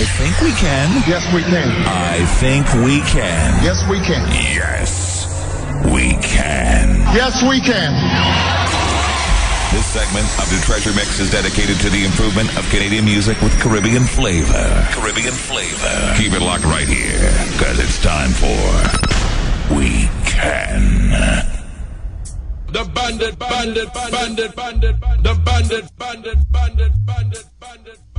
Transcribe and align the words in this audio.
I 0.00 0.04
think 0.16 0.40
we 0.40 0.52
can. 0.52 0.88
Yes, 1.04 1.28
we 1.34 1.42
can. 1.42 1.68
I 1.84 2.24
think 2.40 2.64
we 2.88 3.04
can. 3.04 3.62
Yes, 3.62 3.84
we 3.84 4.00
can. 4.00 4.24
Yes, 4.32 5.28
we 5.92 6.16
can. 6.24 7.04
Yes, 7.12 7.42
we 7.44 7.60
can. 7.60 7.92
This 9.76 9.84
segment 9.84 10.24
of 10.40 10.48
the 10.48 10.56
Treasure 10.64 10.96
Mix 10.96 11.20
is 11.20 11.30
dedicated 11.30 11.76
to 11.84 11.90
the 11.90 12.06
improvement 12.06 12.48
of 12.56 12.64
Canadian 12.70 13.04
music 13.04 13.38
with 13.42 13.52
Caribbean 13.60 14.04
flavor. 14.04 14.88
Caribbean 14.96 15.36
flavor. 15.36 16.14
Keep 16.16 16.32
it 16.32 16.40
locked 16.40 16.64
right 16.64 16.88
here, 16.88 17.20
because 17.52 17.78
it's 17.78 18.00
time 18.00 18.30
for 18.32 18.56
We 19.76 20.08
Can. 20.24 21.12
The 22.72 22.88
bandit, 22.94 23.38
bandit, 23.38 23.92
bandit, 23.92 24.56
bandit, 24.56 24.56
bandit, 24.56 24.96
the 25.22 25.34
bandit, 25.44 25.98
bandit, 25.98 26.38
bandit, 26.50 26.92
bandit, 27.04 27.44
bandit. 27.60 28.09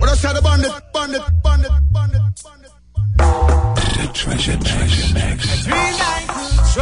What 0.00 0.08
I 0.08 0.14
said, 0.16 0.34
the 0.34 0.42
bandit, 0.42 0.72
bandit, 0.92 1.22
bandit, 1.42 1.70
bandit, 1.92 2.20
bandit. 2.44 2.70
The 3.16 4.10
treasure, 4.12 4.58
treasure, 4.58 5.14
next. 5.14 5.64
Three 5.64 5.74
nights, 5.74 6.74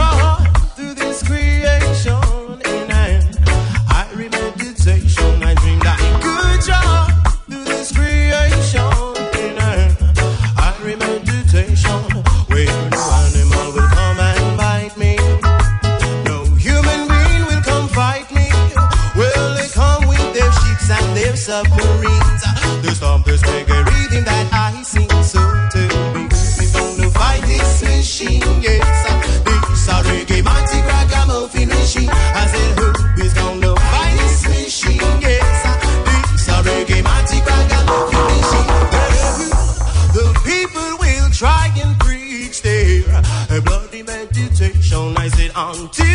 wrong 45.73 45.89
to 45.89 46.12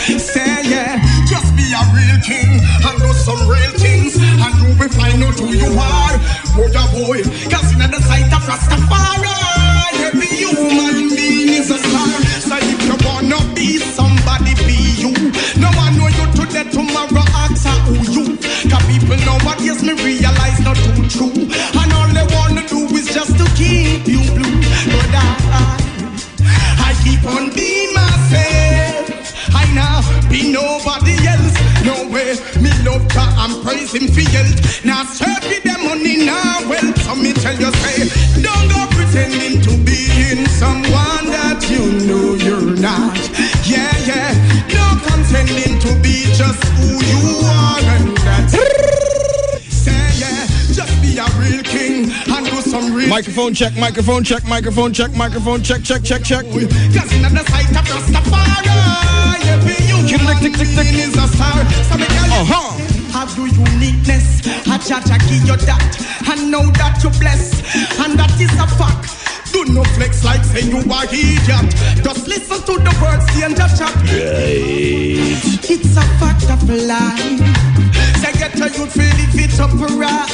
Say 0.00 0.62
yeah, 0.64 0.96
just 1.28 1.54
be 1.56 1.62
a 1.72 1.82
real 1.92 2.20
king 2.24 2.58
and 2.58 2.98
do 2.98 3.12
some 3.12 3.48
real 3.48 3.70
things, 3.78 4.16
and 4.16 4.54
you 4.58 4.78
will 4.78 4.88
find 4.88 5.22
out 5.22 5.38
who 5.38 5.48
you 5.52 5.78
are. 5.78 6.16
Boy, 6.56 6.72
oh 6.74 7.06
boy, 7.06 7.22
cause 7.50 7.72
in 7.72 7.78
the 7.78 8.00
sight 8.00 8.32
of 8.32 8.42
Rastafari. 8.48 9.29
cause 33.90 34.02
him 34.02 34.08
feel 34.08 34.46
Now 34.84 35.04
serve 35.04 35.42
me 35.50 35.58
the 35.62 35.76
money 35.82 36.24
now 36.24 36.68
well 36.68 36.94
so 36.96 37.14
me 37.16 37.32
tell 37.32 37.54
you 37.54 37.70
Don't 38.42 38.68
go 38.70 38.86
pretending 38.90 39.60
to 39.62 39.72
be 39.84 40.06
in 40.30 40.46
someone 40.46 41.26
that 41.30 41.66
you 41.70 42.06
know 42.06 42.34
you're 42.34 42.76
not. 42.78 43.16
Yeah, 43.66 43.90
yeah. 44.06 44.30
No 44.70 44.86
contending 45.02 45.78
to 45.80 45.90
be 46.02 46.30
just 46.34 46.62
who 46.78 46.88
you 47.02 47.22
are 47.46 47.80
and 47.80 48.16
that's 48.18 48.54
Say 49.74 50.02
yeah, 50.18 50.46
just 50.72 50.94
be 51.02 51.18
a 51.18 51.26
real 51.38 51.62
king 51.62 52.10
and 52.10 52.46
do 52.46 52.60
some 52.62 52.94
real 52.94 53.08
Microphone 53.08 53.54
check, 53.54 53.76
microphone 53.76 54.24
check, 54.24 54.44
microphone 54.46 54.92
check, 54.92 55.12
microphone 55.14 55.62
check, 55.62 55.82
check, 55.82 56.02
check, 56.02 56.22
check. 56.22 56.44
Cause 56.46 57.12
in 57.12 57.24
sight 57.24 57.70
of 57.74 57.86
Rastafari 57.90 58.70
Every 59.50 59.74
human 60.06 60.38
being 60.38 60.54
is 60.54 61.16
a 61.16 61.26
star. 61.26 61.64
So 61.90 61.98
me 61.98 62.04
tell 62.06 62.26
you, 62.26 62.42
uh-huh. 62.42 63.10
how 63.12 63.26
do 63.34 63.46
you 63.46 63.79
witness. 64.00 64.40
A 64.66 64.78
judge, 64.78 65.10
I 65.10 65.18
give 65.28 65.46
you 65.46 65.56
that. 65.66 65.92
I 66.26 66.34
know 66.48 66.64
that 66.80 67.02
you 67.02 67.10
and 68.04 68.18
that 68.18 68.32
is 68.40 68.52
a 68.56 68.66
fact. 68.76 69.16
Do 69.52 69.64
no 69.74 69.82
flex 69.98 70.24
like 70.24 70.42
you 70.64 70.78
are 70.92 71.04
idiot. 71.10 71.74
Just 72.04 72.28
listen 72.28 72.60
to 72.66 72.74
the 72.78 72.92
words 73.02 73.26
the 73.34 73.44
end 73.44 73.60
of 73.60 73.70
It's 75.68 75.96
a 75.96 76.04
fact 76.18 76.48
of 76.50 76.62
life. 76.68 77.40
Say 78.20 78.32
get 78.38 78.54
a 78.60 78.68
feel 78.70 79.18
if 79.26 79.34
it's 79.34 79.58
upright. 79.58 80.30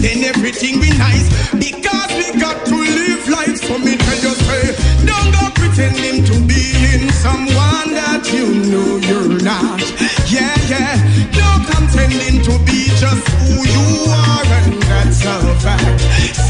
Then 0.00 0.24
everything 0.24 0.80
be 0.80 0.90
nice 0.98 1.28
because 1.52 2.10
we 2.18 2.40
got 2.40 2.66
to 2.66 2.76
live 2.76 3.28
life. 3.28 3.56
So 3.56 3.78
me 3.78 3.96
tell 3.96 4.18
you 4.18 4.34
say, 4.34 4.74
don't 5.06 5.32
go 5.32 5.50
pretending 5.54 6.24
to 6.24 6.34
be 6.46 6.74
in 6.94 7.10
someone 7.12 7.94
that 7.94 8.28
you 8.32 8.46
know 8.70 8.96
you're 9.06 9.42
not. 9.42 9.80
Yeah, 10.28 10.54
yeah. 10.68 10.95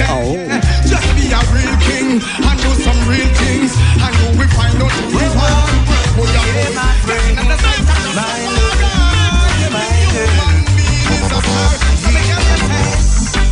Yeah, 0.07 0.61
just 0.87 1.03
be 1.19 1.27
a 1.35 1.41
real 1.51 1.77
king 1.83 2.23
and 2.23 2.59
do 2.63 2.71
some 2.79 3.01
real 3.11 3.27
things, 3.35 3.75
find 4.55 4.81
out 4.81 4.93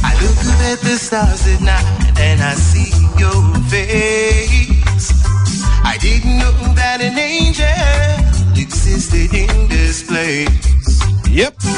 I 0.03 0.15
look 0.23 0.39
at 0.63 0.79
the 0.81 0.97
stars 0.97 1.47
at 1.49 1.61
night 1.61 2.21
and 2.21 2.41
I 2.41 2.55
see 2.55 2.93
your 3.19 3.43
face. 3.69 5.13
I 5.83 5.99
didn't 6.01 6.39
know 6.39 6.53
that 6.75 7.01
an 7.01 7.19
angel 7.19 7.67
existed 8.57 9.35
in 9.35 9.69
this 9.69 10.05
place. 10.07 10.49
Yep. 11.29 11.74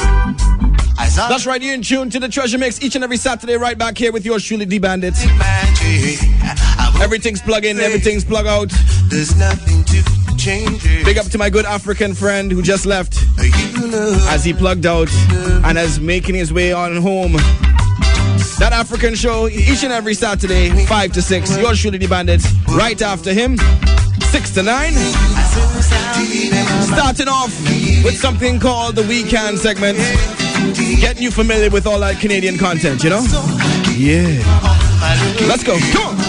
That's 1.17 1.47
right, 1.47 1.59
you're 1.59 1.73
in 1.73 1.81
tune 1.81 2.11
to 2.11 2.19
the 2.19 2.29
Treasure 2.29 2.59
Mix 2.59 2.79
each 2.81 2.93
and 2.93 3.03
every 3.03 3.17
Saturday, 3.17 3.55
right 3.55 3.75
back 3.75 3.97
here 3.97 4.11
with 4.11 4.23
yours 4.23 4.45
truly, 4.45 4.65
D 4.65 4.77
Bandit. 4.77 5.15
magic. 5.37 6.19
I 6.43 6.91
won't 6.93 7.03
Everything's 7.03 7.41
plug 7.41 7.65
in, 7.65 7.79
everything's 7.79 8.23
plug 8.23 8.45
out. 8.45 8.71
There's 9.09 9.35
nothing 9.35 9.83
to 9.85 10.37
change 10.37 10.85
it. 10.85 11.03
Big 11.05 11.17
up 11.17 11.25
to 11.27 11.39
my 11.39 11.49
good 11.49 11.65
African 11.65 12.13
friend 12.13 12.51
who 12.51 12.61
just 12.61 12.85
left 12.85 13.17
as 14.29 14.43
he 14.45 14.53
plugged 14.53 14.85
out 14.85 15.11
and 15.65 15.77
is 15.77 15.99
making 15.99 16.35
his 16.35 16.53
way 16.53 16.71
on 16.71 16.95
home. 16.97 17.33
That 18.59 18.69
African 18.71 19.15
show 19.15 19.47
each 19.47 19.83
and 19.83 19.91
every 19.91 20.13
Saturday, 20.13 20.85
5 20.85 21.11
to 21.13 21.21
6. 21.21 21.57
Yours 21.57 21.81
truly, 21.81 21.97
D 21.97 22.05
Bandits. 22.05 22.47
Right 22.69 23.01
after 23.01 23.33
him, 23.33 23.57
6 23.57 24.53
to 24.53 24.63
9. 24.63 24.93
Starting 26.83 27.27
off 27.27 27.59
with 28.03 28.17
something 28.17 28.59
called 28.59 28.95
the 28.95 29.03
Weekend 29.03 29.57
segment. 29.57 29.97
Getting 30.99 31.23
you 31.23 31.31
familiar 31.31 31.69
with 31.69 31.85
all 31.85 31.99
that 31.99 32.19
Canadian 32.19 32.57
content, 32.57 33.03
you 33.03 33.09
know? 33.09 33.23
Yeah. 33.95 34.41
Let's 35.47 35.63
go. 35.63 35.77
Come 35.93 36.17
on. 36.19 36.26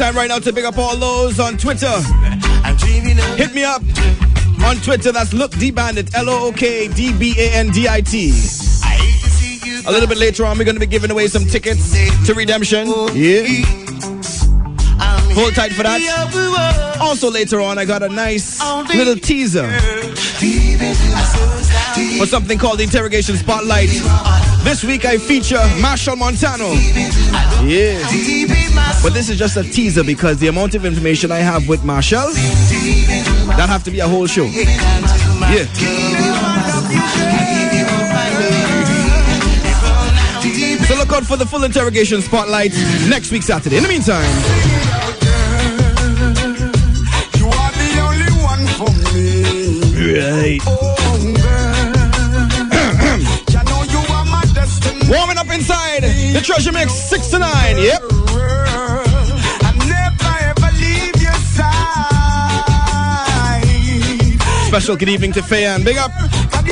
I 0.00 0.10
love. 0.10 0.14
Taking 0.14 0.14
the 0.14 0.14
time 0.14 0.16
right 0.16 0.28
now 0.28 0.38
to 0.38 0.52
pick 0.52 0.64
up 0.64 0.78
all 0.78 0.96
those 0.96 1.40
on 1.40 1.56
Twitter. 1.56 1.86
I'm 2.64 2.76
dreaming 2.76 3.18
of 3.18 3.36
Hit 3.36 3.54
me 3.54 3.64
up 3.64 3.82
on 4.64 4.76
Twitter. 4.76 5.12
That's 5.12 5.32
Look 5.32 5.52
D 5.52 5.70
Bandit. 5.70 6.14
L 6.14 6.28
O 6.28 6.48
O 6.48 6.52
K 6.52 6.88
D 6.88 7.12
B 7.12 7.34
A 7.38 7.52
N 7.52 7.70
D 7.70 7.88
I 7.88 8.00
T. 8.00 8.30
I 8.30 8.86
hate 8.86 9.22
to 9.22 9.30
see 9.30 9.60
you 9.68 9.82
A 9.86 9.90
little 9.92 10.08
bit 10.08 10.18
later 10.18 10.44
on, 10.46 10.58
we're 10.58 10.64
going 10.64 10.76
to 10.76 10.80
be 10.80 10.86
giving 10.86 11.10
away 11.10 11.26
some 11.28 11.44
tickets 11.44 11.92
to 12.26 12.34
Redemption. 12.34 12.86
Yeah. 13.14 13.44
Hold 15.34 15.54
tight 15.54 15.72
for 15.72 15.82
that. 15.82 16.00
that. 16.00 16.98
Also, 17.00 17.30
later 17.30 17.60
on, 17.60 17.78
I 17.78 17.84
got 17.84 18.02
a 18.02 18.08
nice 18.08 18.60
little 18.94 19.16
teaser 19.16 19.68
for 22.18 22.26
something 22.26 22.58
called 22.58 22.78
the 22.78 22.84
Interrogation 22.84 23.36
Spotlight. 23.36 23.88
This 24.62 24.84
week, 24.84 25.04
I 25.04 25.18
feature 25.18 25.58
Machel 25.82 26.16
Montano. 26.16 26.72
Yeah. 27.66 28.63
But 29.02 29.12
this 29.12 29.28
is 29.28 29.38
just 29.38 29.56
a 29.56 29.62
teaser 29.62 30.02
because 30.04 30.38
the 30.38 30.48
amount 30.48 30.74
of 30.74 30.84
information 30.84 31.30
I 31.30 31.38
have 31.38 31.68
with 31.68 31.82
Machel, 31.82 32.32
that 33.56 33.68
have 33.68 33.84
to 33.84 33.90
be 33.90 34.00
a 34.00 34.08
whole 34.08 34.26
show. 34.26 34.44
Yeah. 34.46 35.66
So 40.86 40.94
look 40.96 41.12
out 41.12 41.24
for 41.24 41.36
the 41.38 41.46
full 41.46 41.64
interrogation 41.64 42.20
spotlight 42.20 42.72
next 43.08 43.30
week 43.32 43.42
Saturday. 43.42 43.76
In 43.78 43.82
the 43.82 43.88
meantime, 43.88 44.28
You 47.38 47.46
are 47.48 47.72
the 47.72 48.00
only 48.04 48.30
one 48.44 48.66
for 48.76 48.90
me. 49.14 49.24
right. 50.12 50.60
Girl. 51.40 51.94
you 53.54 53.62
know 53.64 53.82
you 53.88 54.00
are 54.12 54.24
my 54.26 54.44
destiny. 54.52 55.08
Warming 55.08 55.38
up 55.38 55.48
inside 55.50 56.02
the 56.02 56.40
treasure 56.44 56.72
mix 56.72 56.92
six 56.92 57.28
to 57.28 57.38
nine. 57.38 57.78
Yep. 57.78 58.13
Special 64.74 64.96
good 64.96 65.08
evening 65.08 65.30
to 65.30 65.40
Fayan. 65.40 65.84
Big 65.84 65.96
up. 65.98 66.10
I 66.10 66.66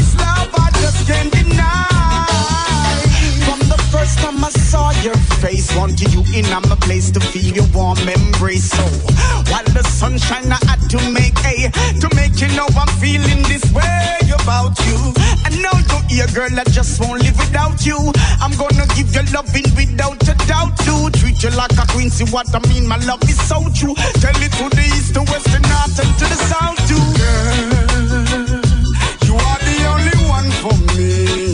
time 4.18 4.44
I 4.44 4.50
saw 4.50 4.90
your 5.06 5.14
face, 5.38 5.70
wanted 5.76 6.12
you 6.12 6.24
in 6.34 6.44
my 6.50 6.74
place 6.82 7.12
to 7.12 7.20
feel 7.20 7.54
your 7.54 7.66
warm 7.72 7.98
embrace. 8.00 8.70
So 8.70 8.82
while 9.52 9.62
the 9.70 9.86
I 10.50 10.58
had 10.66 10.82
to 10.90 10.98
make 11.14 11.38
a 11.46 11.70
to 12.02 12.10
make 12.16 12.40
you 12.42 12.48
know 12.56 12.66
I'm 12.74 12.90
feeling 12.98 13.46
this 13.46 13.70
way 13.70 14.18
about 14.34 14.74
you. 14.82 15.14
And 15.46 15.62
now 15.62 15.78
you 15.78 16.02
here, 16.10 16.26
girl, 16.34 16.58
I 16.58 16.64
just 16.74 17.00
won't 17.00 17.22
live 17.22 17.38
without 17.38 17.86
you. 17.86 18.10
I'm 18.42 18.50
gonna 18.58 18.86
give 18.98 19.14
you 19.14 19.22
loving 19.30 19.70
without 19.78 20.26
a 20.26 20.34
doubt 20.50 20.76
treat 21.22 21.42
you 21.42 21.50
like 21.50 21.72
a 21.78 21.86
queen. 21.92 22.10
See 22.10 22.24
what 22.24 22.52
I 22.54 22.58
mean? 22.68 22.86
My 22.86 22.96
love 23.06 23.22
is 23.24 23.40
so 23.48 23.62
true. 23.74 23.94
Tell 24.18 24.36
it 24.42 24.52
to 24.58 24.66
the 24.74 24.84
east, 24.96 25.14
the 25.14 25.22
west, 25.30 25.46
the 25.54 25.60
north, 25.70 25.98
and 26.02 26.10
to 26.18 26.24
the 26.26 26.38
south 26.50 26.78
too. 26.88 27.02
Girl, 27.18 27.81
you 28.12 29.34
are 29.34 29.58
the 29.68 29.78
only 29.92 30.16
one 30.28 30.50
for 30.60 30.76
me. 30.96 31.51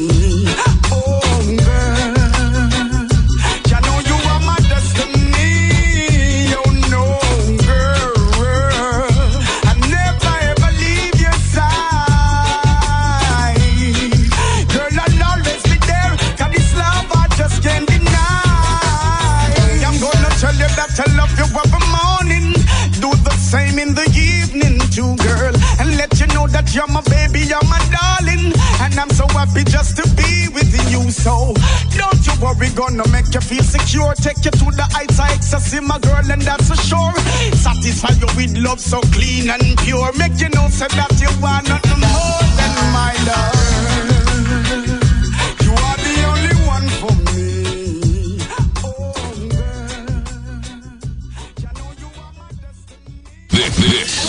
You're 26.74 26.86
my 26.88 27.00
baby, 27.02 27.40
you're 27.40 27.64
my 27.64 27.78
darling. 27.90 28.52
And 28.80 28.94
I'm 28.98 29.10
so 29.10 29.26
happy 29.28 29.64
just 29.64 29.96
to 29.96 30.04
be 30.16 30.48
with 30.52 30.72
you. 30.90 31.10
So 31.10 31.54
don't 31.96 32.20
you 32.26 32.34
worry, 32.40 32.68
gonna 32.74 33.06
make 33.08 33.32
you 33.34 33.40
feel 33.40 33.62
secure. 33.62 34.14
Take 34.14 34.44
you 34.44 34.50
to 34.50 34.66
the 34.76 34.86
heights 34.92 35.18
of 35.18 35.26
ecstasy, 35.30 35.80
my 35.80 35.98
girl, 35.98 36.30
and 36.30 36.42
that's 36.42 36.68
for 36.68 36.76
sure. 36.76 37.14
Satisfy 37.54 38.14
you 38.20 38.28
with 38.36 38.56
love 38.58 38.80
so 38.80 39.00
clean 39.12 39.50
and 39.50 39.76
pure. 39.78 40.12
Make 40.14 40.40
you 40.40 40.48
know 40.50 40.68
say 40.68 40.88
that 40.88 41.12
you 41.20 41.30
want 41.40 41.68
nothing 41.68 42.00
more 42.00 42.42
than 42.56 42.74
my 42.92 43.14
love. 43.26 43.67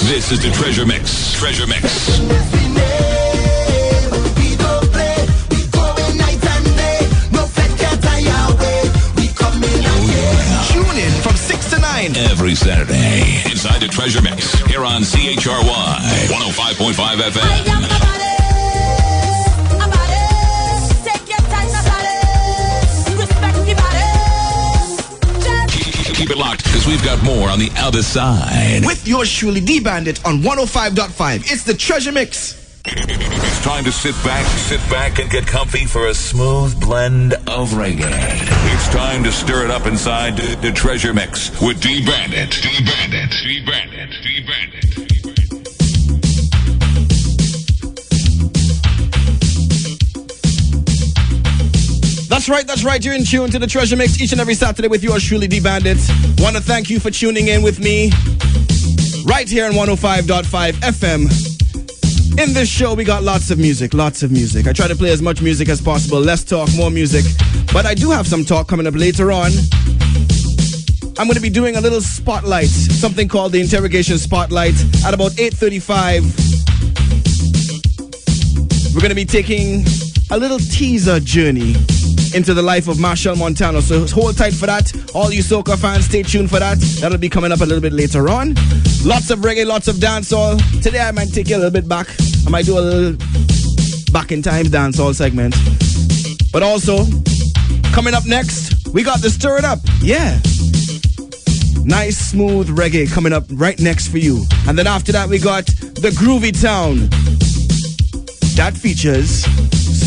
This, 0.09 0.31
is 0.31 0.41
the 0.41 0.49
Treasure 0.49 0.87
Mix. 0.87 1.33
Treasure 1.33 1.67
Mix. 1.67 2.17
Tune 10.67 10.97
in 10.97 11.11
from 11.21 11.35
six 11.35 11.69
to 11.69 11.79
nine. 11.79 12.15
Every 12.17 12.55
Saturday. 12.55 13.43
Inside 13.51 13.81
the 13.81 13.87
Treasure 13.87 14.21
Mix. 14.23 14.53
Here 14.63 14.83
on 14.83 15.03
CHRY 15.03 15.37
105.5 16.27 17.17
FM. 17.21 17.98
Keep 26.19 26.31
it 26.31 26.37
locked 26.37 26.65
because 26.65 26.85
we've 26.85 27.01
got 27.05 27.23
more 27.23 27.47
on 27.47 27.59
the 27.59 27.71
other 27.77 28.03
side. 28.03 28.85
With 28.85 29.07
yours 29.07 29.31
truly, 29.31 29.61
D 29.61 29.79
Bandit 29.79 30.25
on 30.25 30.39
105.5. 30.39 31.49
It's 31.49 31.63
the 31.63 31.73
Treasure 31.73 32.11
Mix. 32.11 32.59
It's 32.83 33.63
time 33.63 33.85
to 33.85 33.91
sit 33.93 34.15
back, 34.21 34.45
sit 34.45 34.81
back 34.89 35.19
and 35.19 35.29
get 35.29 35.47
comfy 35.47 35.85
for 35.85 36.07
a 36.07 36.13
smooth 36.13 36.77
blend 36.81 37.35
of 37.35 37.71
reggae. 37.71 38.03
It's 38.03 38.89
time 38.89 39.23
to 39.23 39.31
stir 39.31 39.63
it 39.63 39.71
up 39.71 39.85
inside 39.85 40.35
the, 40.35 40.57
the 40.57 40.73
Treasure 40.73 41.13
Mix 41.13 41.51
with 41.61 41.81
D 41.81 42.05
Bandit. 42.05 42.51
D 42.51 42.83
Bandit. 42.83 43.31
D 43.41 43.65
Bandit. 43.65 43.88
That's 52.29 52.47
right, 52.47 52.65
that's 52.65 52.83
right. 52.83 53.03
You're 53.03 53.15
in 53.15 53.23
tune 53.23 53.49
to 53.49 53.57
the 53.57 53.65
Treasure 53.65 53.95
Mix 53.95 54.21
each 54.21 54.33
and 54.33 54.39
every 54.39 54.53
Saturday 54.53 54.87
with 54.87 55.03
yours 55.03 55.23
truly, 55.23 55.47
D 55.47 55.59
Bandit. 55.59 55.97
Want 56.37 56.55
to 56.55 56.61
thank 56.61 56.87
you 56.87 56.99
for 56.99 57.09
tuning 57.09 57.47
in 57.47 57.63
with 57.63 57.79
me 57.79 58.11
right 59.25 59.49
here 59.49 59.65
on 59.65 59.71
105.5 59.71 60.73
FM. 60.73 61.23
In 62.39 62.53
this 62.53 62.69
show, 62.69 62.93
we 62.93 63.03
got 63.03 63.23
lots 63.23 63.49
of 63.49 63.57
music, 63.57 63.95
lots 63.95 64.21
of 64.21 64.31
music. 64.31 64.67
I 64.67 64.73
try 64.73 64.87
to 64.87 64.95
play 64.95 65.09
as 65.09 65.23
much 65.23 65.41
music 65.41 65.69
as 65.69 65.81
possible, 65.81 66.19
less 66.19 66.43
talk, 66.43 66.69
more 66.75 66.91
music. 66.91 67.25
But 67.73 67.87
I 67.87 67.95
do 67.95 68.11
have 68.11 68.27
some 68.27 68.45
talk 68.45 68.67
coming 68.67 68.85
up 68.85 68.93
later 68.93 69.31
on. 69.31 69.49
I'm 71.17 71.25
going 71.25 71.35
to 71.35 71.41
be 71.41 71.49
doing 71.49 71.77
a 71.77 71.81
little 71.81 71.99
spotlight, 71.99 72.67
something 72.67 73.27
called 73.27 73.53
the 73.53 73.59
interrogation 73.59 74.19
spotlight 74.19 74.75
at 75.03 75.15
about 75.15 75.31
8:35. 75.31 76.21
We're 78.93 79.01
going 79.01 79.09
to 79.09 79.15
be 79.15 79.25
taking 79.25 79.83
a 80.29 80.37
little 80.37 80.59
teaser 80.59 81.19
journey 81.19 81.75
into 82.33 82.53
the 82.53 82.61
life 82.61 82.87
of 82.87 82.97
Machel 82.97 83.37
Montano. 83.37 83.79
So 83.79 84.05
hold 84.07 84.37
tight 84.37 84.53
for 84.53 84.65
that. 84.65 84.91
All 85.15 85.31
you 85.31 85.41
soca 85.41 85.77
fans, 85.77 86.05
stay 86.05 86.23
tuned 86.23 86.49
for 86.49 86.59
that. 86.59 86.77
That'll 87.01 87.17
be 87.17 87.29
coming 87.29 87.51
up 87.51 87.61
a 87.61 87.65
little 87.65 87.81
bit 87.81 87.93
later 87.93 88.29
on. 88.29 88.55
Lots 89.03 89.29
of 89.29 89.39
reggae, 89.39 89.65
lots 89.65 89.87
of 89.87 89.95
dancehall. 89.95 90.59
Today 90.81 90.99
I 90.99 91.11
might 91.11 91.33
take 91.33 91.49
you 91.49 91.55
a 91.55 91.59
little 91.59 91.71
bit 91.71 91.87
back. 91.87 92.07
I 92.45 92.49
might 92.49 92.65
do 92.65 92.77
a 92.77 92.81
little 92.81 93.13
back 94.11 94.31
in 94.31 94.41
time 94.41 94.65
dancehall 94.65 95.15
segment. 95.15 95.55
But 96.51 96.63
also, 96.63 97.05
coming 97.93 98.13
up 98.13 98.25
next, 98.25 98.87
we 98.89 99.03
got 99.03 99.21
the 99.21 99.29
Stir 99.29 99.57
It 99.57 99.65
Up. 99.65 99.79
Yeah. 100.01 100.39
Nice, 101.83 102.17
smooth 102.17 102.69
reggae 102.69 103.11
coming 103.11 103.33
up 103.33 103.45
right 103.51 103.79
next 103.79 104.09
for 104.09 104.17
you. 104.17 104.45
And 104.67 104.77
then 104.77 104.87
after 104.87 105.11
that, 105.11 105.29
we 105.29 105.39
got 105.39 105.65
the 105.65 106.11
Groovy 106.15 106.59
Town. 106.59 107.09
That 108.55 108.75
features 108.75 109.45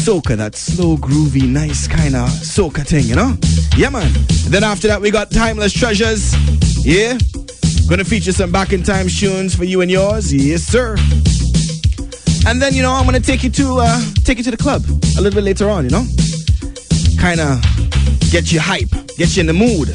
soca, 0.03 0.37
that 0.37 0.57
slow, 0.57 0.97
groovy, 0.97 1.49
nice 1.49 1.87
kind 1.87 2.17
of 2.17 2.29
soca 2.29 2.85
thing, 2.85 3.05
you 3.05 3.15
know? 3.15 3.37
Yeah, 3.77 3.88
man. 3.88 4.11
Then 4.49 4.65
after 4.65 4.88
that, 4.88 5.01
we 5.01 5.12
got 5.12 5.31
Timeless 5.31 5.73
Treasures. 5.73 6.35
Yeah? 6.85 7.19
Gonna 7.88 8.03
feature 8.05 8.33
some 8.33 8.51
back 8.51 8.73
in 8.73 8.83
time 8.83 9.07
tunes 9.07 9.55
for 9.55 9.62
you 9.62 9.81
and 9.81 9.88
yours. 9.88 10.35
Yes, 10.35 10.62
sir. 10.62 10.97
And 12.49 12.61
then, 12.61 12.75
you 12.75 12.83
know, 12.83 12.93
I'm 12.93 13.05
gonna 13.05 13.21
take 13.21 13.45
you 13.45 13.51
to 13.51 13.79
uh, 13.79 14.01
take 14.25 14.38
you 14.38 14.45
to 14.45 14.51
the 14.51 14.57
club 14.57 14.83
a 15.17 15.21
little 15.21 15.37
bit 15.37 15.45
later 15.45 15.71
on, 15.71 15.85
you 15.85 15.91
know? 15.91 16.05
Kinda 17.21 17.61
get 18.33 18.51
you 18.51 18.59
hype, 18.59 18.91
get 19.17 19.37
you 19.37 19.43
in 19.43 19.47
the 19.47 19.53
mood. 19.53 19.95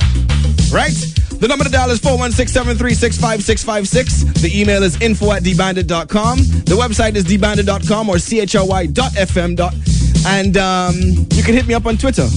Right? 0.72 0.96
The 1.39 1.47
number 1.47 1.63
to 1.63 1.69
dial 1.69 1.91
is 1.91 2.00
416-736-5656. 2.00 4.41
The 4.41 4.60
email 4.60 4.82
is 4.84 5.00
info 5.02 5.32
at 5.34 5.43
dbandit.com. 5.43 6.39
The 6.39 6.76
website 6.76 7.15
is 7.15 7.26
dbandit.com 7.26 8.10
or 8.10 8.17
chry.fm. 8.17 9.58
And 10.26 10.58
um, 10.58 10.95
you 11.32 11.43
can 11.43 11.54
hit 11.54 11.67
me 11.67 11.76
up 11.76 11.86
on 11.86 11.97
Twitter. 11.97 12.28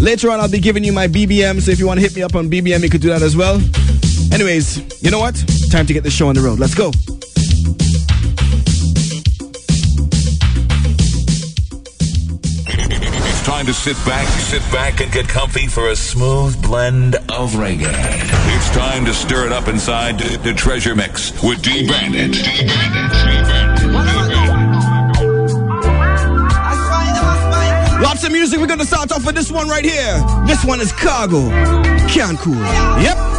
Later 0.00 0.30
on, 0.30 0.40
I'll 0.40 0.50
be 0.50 0.58
giving 0.58 0.84
you 0.84 0.92
my 0.92 1.06
BBM, 1.06 1.60
so 1.60 1.70
if 1.70 1.78
you 1.78 1.86
want 1.86 1.98
to 1.98 2.06
hit 2.06 2.16
me 2.16 2.22
up 2.22 2.34
on 2.34 2.50
BBM, 2.50 2.82
you 2.82 2.90
could 2.90 3.00
do 3.00 3.08
that 3.08 3.22
as 3.22 3.36
well. 3.36 3.60
Anyways, 4.32 5.02
you 5.02 5.10
know 5.10 5.20
what? 5.20 5.36
Time 5.70 5.86
to 5.86 5.92
get 5.92 6.02
the 6.02 6.10
show 6.10 6.28
on 6.28 6.34
the 6.34 6.40
road. 6.40 6.58
Let's 6.58 6.74
go. 6.74 6.90
Time 13.58 13.66
to 13.66 13.74
sit 13.74 13.96
back, 14.06 14.28
sit 14.28 14.62
back 14.70 15.00
and 15.00 15.10
get 15.10 15.28
comfy 15.28 15.66
for 15.66 15.88
a 15.88 15.96
smooth 15.96 16.62
blend 16.62 17.16
of 17.16 17.54
reggae. 17.54 17.90
It's 18.54 18.70
time 18.70 19.04
to 19.04 19.12
stir 19.12 19.46
it 19.46 19.52
up 19.52 19.66
inside 19.66 20.16
the, 20.16 20.38
the 20.38 20.54
Treasure 20.54 20.94
Mix 20.94 21.32
with 21.42 21.60
D 21.60 21.84
Bandit. 21.88 22.34
D 22.34 22.44
Bandit. 22.68 23.90
Lots 28.00 28.22
of 28.22 28.30
music. 28.30 28.60
We're 28.60 28.68
going 28.68 28.78
to 28.78 28.86
start 28.86 29.10
off 29.10 29.26
with 29.26 29.34
this 29.34 29.50
one 29.50 29.66
right 29.66 29.84
here. 29.84 30.22
This 30.46 30.64
one 30.64 30.80
is 30.80 30.92
Khago. 30.92 31.50
Can't. 32.08 32.38
Yep. 33.02 33.37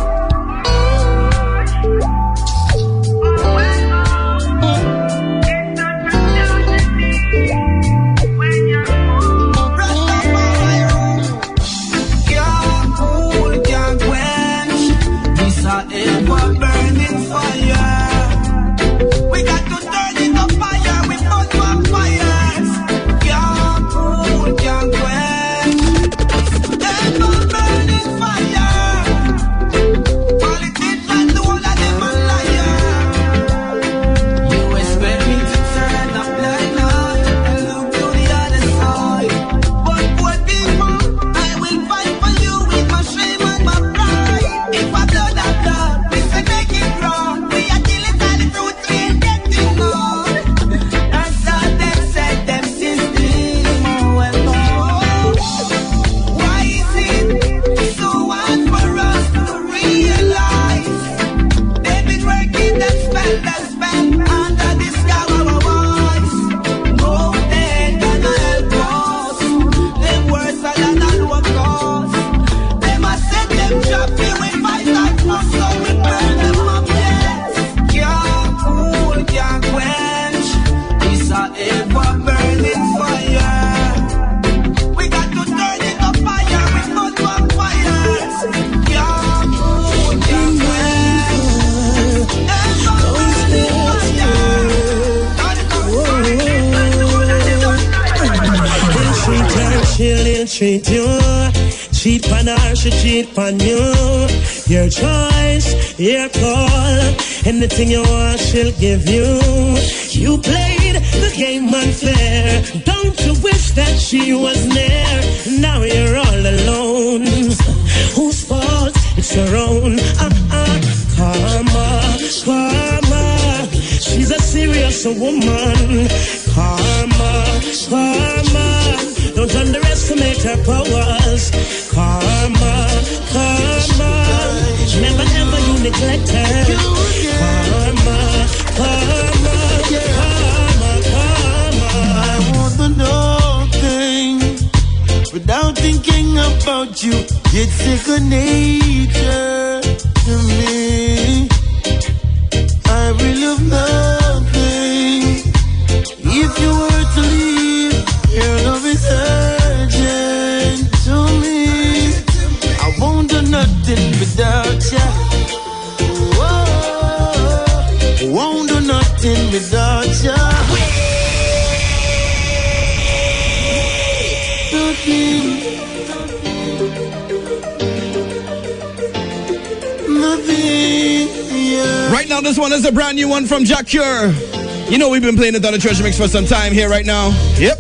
You 184.90 184.98
know 184.98 185.10
we've 185.10 185.22
been 185.22 185.36
playing 185.36 185.54
it 185.54 185.60
the 185.60 185.78
Treasure 185.78 186.04
Mix 186.04 186.18
for 186.18 186.28
some 186.28 186.46
time 186.46 186.74
here 186.74 186.90
right 186.90 187.06
now. 187.06 187.30
Yep. 187.60 187.78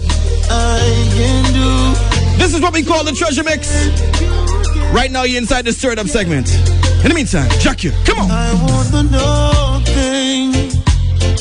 This 2.37 2.53
is 2.53 2.61
what 2.61 2.71
we 2.71 2.83
call 2.83 3.03
the 3.03 3.13
Treasure 3.13 3.43
Mix. 3.43 3.67
Right 4.93 5.09
now, 5.09 5.23
you're 5.23 5.39
inside 5.39 5.65
the 5.65 5.73
stirred 5.73 5.97
up 5.97 6.07
segment. 6.07 6.53
In 7.03 7.09
the 7.09 7.15
meantime, 7.15 7.49
Jah 7.61 7.73
Cure, 7.73 7.93
come 8.05 8.19
on. 8.19 8.29
I 8.29 8.53
want 8.53 8.89
to 8.89 9.03
know 9.03 9.81
things 9.85 10.75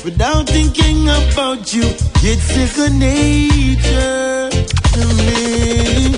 without 0.04 0.48
thinking 0.48 1.02
about 1.08 1.74
you. 1.74 1.84
It's 2.22 2.42
second 2.42 2.98
nature 2.98 4.48
to 4.94 5.06
me. 5.16 6.16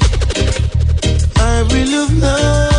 I 1.36 1.66
really 1.72 2.20
love 2.20 2.69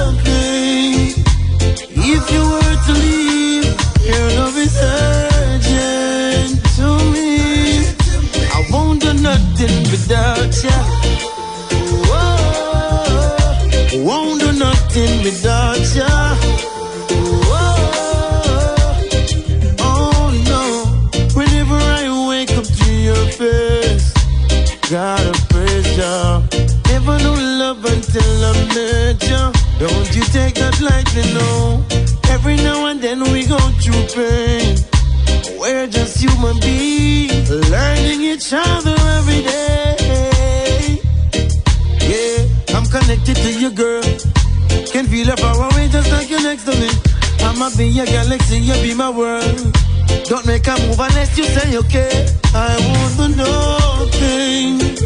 I'ma 47.61 47.77
be 47.77 47.85
your 47.85 48.07
galaxy, 48.07 48.57
you 48.57 48.73
be 48.81 48.95
my 48.95 49.11
world. 49.11 49.77
Don't 50.25 50.47
make 50.47 50.65
a 50.65 50.71
move 50.81 50.99
unless 50.99 51.37
you 51.37 51.43
say 51.43 51.77
okay. 51.77 52.25
I 52.55 52.73
want 52.89 53.13
to 53.17 53.37
know 53.37 54.07
things 54.13 54.99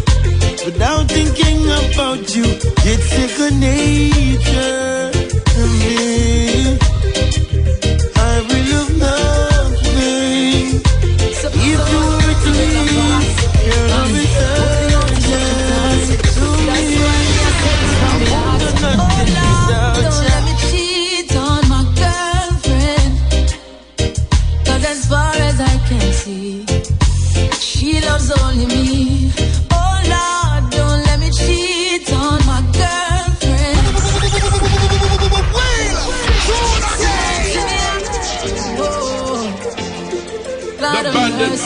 without 0.64 1.06
thinking 1.10 1.66
about 1.66 2.34
you. 2.34 2.46
It's 2.88 3.10
second 3.10 3.60
nature 3.60 5.12
to 5.52 5.68
me. 5.80 6.45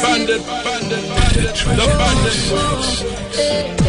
Bandit, 0.02 0.46
bandit, 0.46 1.04
bandit, 1.10 1.56
bandit, 1.56 1.80
the 1.80 1.86
bandit. 2.00 2.38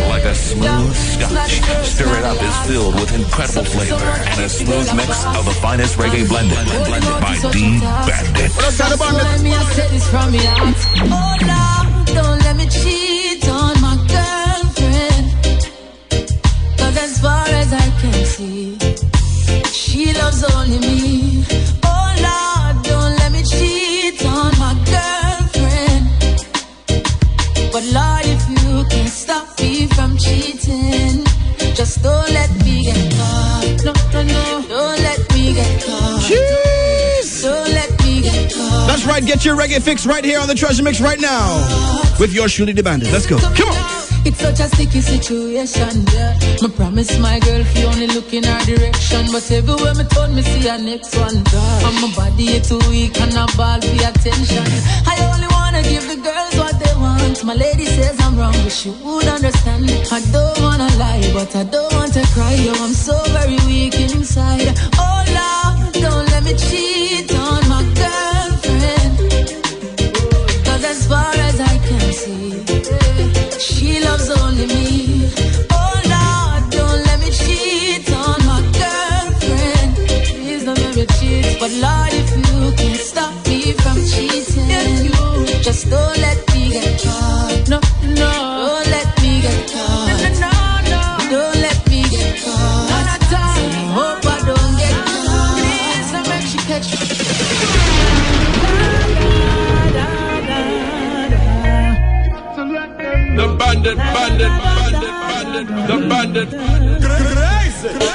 Like 0.08 0.24
a 0.24 0.34
smooth 0.34 0.96
scotch, 0.96 1.60
Stir 1.84 2.18
It 2.18 2.24
Up 2.24 2.42
is 2.42 2.56
filled 2.68 2.94
with 2.94 3.14
incredible 3.14 3.64
flavor 3.64 4.10
and 4.30 4.40
a 4.40 4.48
smooth 4.48 4.94
mix 4.94 5.24
of 5.26 5.44
the 5.44 5.56
finest 5.62 5.98
reggae 5.98 6.26
blended, 6.28 6.58
blended 6.86 7.16
by 7.20 7.34
D 7.52 7.80
Bandit. 7.80 8.50
So 8.50 8.84
let 9.12 9.40
me 9.42 9.52
say 9.74 9.88
this 9.88 10.08
from 10.10 10.34
your 10.34 10.42
heart. 10.42 10.76
Oh 10.98 11.36
Lord, 11.50 12.06
don't 12.16 12.38
let 12.44 12.56
me 12.56 12.66
cheat 12.68 13.48
on 13.48 13.80
my 13.80 13.96
girlfriend. 14.14 15.26
Cause 16.78 16.96
as 17.06 17.20
far 17.20 17.46
as 17.46 17.72
I 17.72 17.90
can 18.00 18.24
see, 18.24 18.78
she 19.72 20.12
loves 20.14 20.42
only 20.54 20.78
me. 20.78 21.79
But 27.80 27.94
Lord, 27.94 28.26
if 28.26 28.44
you 28.50 28.84
can 28.90 29.08
stop 29.08 29.58
me 29.58 29.86
from 29.86 30.18
cheating, 30.18 31.24
just 31.74 32.02
don't 32.02 32.30
let 32.30 32.50
me 32.62 32.84
get 32.84 33.10
caught. 33.16 33.84
No, 33.86 33.92
no, 34.12 34.22
no, 34.22 34.68
don't 34.68 35.00
let 35.00 35.20
me 35.32 35.54
get 35.54 35.82
caught. 35.82 36.20
Jeez. 36.20 37.42
Don't 37.42 37.70
let 37.70 37.90
me 38.04 38.20
get 38.20 38.52
caught. 38.52 38.86
That's 38.86 39.06
right, 39.06 39.24
get 39.24 39.46
your 39.46 39.56
reggae 39.56 39.80
fix 39.80 40.04
right 40.04 40.22
here 40.22 40.40
on 40.40 40.46
the 40.46 40.54
Treasure 40.54 40.82
Mix 40.82 41.00
right 41.00 41.18
now. 41.18 41.56
With 42.20 42.34
your 42.34 42.48
Shuli 42.48 42.76
the 42.76 42.82
Bandit. 42.82 43.12
Let's 43.12 43.24
go. 43.24 43.38
Come 43.38 43.70
on. 43.70 44.00
It's 44.26 44.38
such 44.38 44.60
a 44.60 44.68
sticky 44.68 45.00
situation, 45.00 46.04
yeah. 46.12 46.36
Me 46.60 46.68
promise 46.68 47.18
my 47.18 47.40
girl 47.40 47.64
fi 47.64 47.84
only 47.84 48.08
look 48.08 48.34
in 48.34 48.44
her 48.44 48.60
direction, 48.66 49.24
but 49.32 49.50
everywhere 49.50 49.94
me 49.94 50.04
turn, 50.04 50.34
me 50.34 50.42
see 50.42 50.68
her 50.68 50.76
next 50.76 51.16
one. 51.16 51.36
And 51.36 51.96
my 52.02 52.12
body 52.14 52.60
too 52.60 52.78
weak 52.90 53.18
and 53.18 53.32
I 53.32 53.46
ball 53.56 53.80
for 53.80 54.08
attention. 54.10 54.68
I 55.08 55.16
only 55.32 55.48
wanna 55.48 55.82
give 55.82 56.06
the 56.06 56.16
girls 56.16 56.39
what. 57.30 57.44
My 57.44 57.54
lady 57.54 57.84
says 57.84 58.16
I'm 58.20 58.36
wrong, 58.36 58.52
but 58.52 58.72
she 58.72 58.90
would 58.90 59.26
understand. 59.26 59.86
Me. 59.86 59.94
I 60.10 60.20
don't 60.32 60.60
wanna 60.62 60.88
lie, 60.98 61.30
but 61.32 61.54
I 61.56 61.64
don't 61.64 61.92
want 61.94 62.12
to 62.14 62.22
cry. 62.34 62.54
Yo, 62.54 62.72
I'm 62.72 62.92
so 62.92 63.16
very 63.36 63.58
weak 63.66 63.94
inside. 64.00 64.74
Oh 64.98 65.20
Lord, 65.38 65.94
don't 65.94 66.26
let 66.32 66.42
me 66.42 66.54
cheat 66.54 67.32
on 67.32 67.60
my 67.68 67.82
girlfriend. 68.02 69.12
Cause 70.66 70.84
as 70.84 71.06
far 71.06 71.32
as 71.48 71.60
I 71.60 71.74
can 71.88 72.12
see, 72.20 72.50
she 73.58 74.00
loves 74.04 74.28
only 74.30 74.66
me. 74.66 75.30
Oh 75.70 75.94
Lord, 76.14 76.62
don't 76.76 77.00
let 77.08 77.18
me 77.20 77.30
cheat 77.30 78.06
on 78.12 78.38
my 78.50 78.60
girlfriend. 78.80 79.90
Please 79.96 80.64
don't 80.64 80.78
let 80.78 81.08
cheat. 81.18 81.58
But 81.60 81.72
Lord, 81.84 82.12
if 82.20 82.28
you 82.36 82.72
can 82.80 82.94
stop 82.96 83.32
me 83.46 83.72
from 83.82 83.98
cheating, 84.12 85.12
just 85.62 85.88
don't 85.90 86.18
let 86.18 86.49
me 86.70 86.80
get 86.80 87.02
caught. 87.02 87.68
No, 87.68 87.78
no, 88.02 88.30
don't 88.62 88.86
let 88.94 89.08
me 89.22 89.40
get 89.42 89.70
caught. 89.72 90.06
No, 90.08 90.14
no, 90.44 90.52
no, 90.90 91.02
don't 91.30 91.56
let 91.66 91.78
me 91.88 92.00
get 92.02 92.42
caught. 92.42 92.90
None 92.90 93.08
at 93.14 93.32
all. 93.40 93.56
So 93.94 94.28
I 94.28 94.38
don't 94.48 94.74
get 94.78 94.96
caught. 95.06 95.58
Please 95.58 96.08
don't 96.12 96.26
make 96.30 96.46
she 96.50 96.58
catch. 96.70 96.88
The 103.36 103.46
bandit, 103.58 103.98
bandit, 104.14 104.52
bandit, 104.64 105.14
bandit, 105.28 105.66
the 105.88 105.96
bandit. 106.08 106.50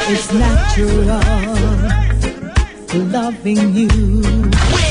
It's 0.08 0.28
natural 0.34 1.22
loving 3.12 3.76
you. 3.76 4.85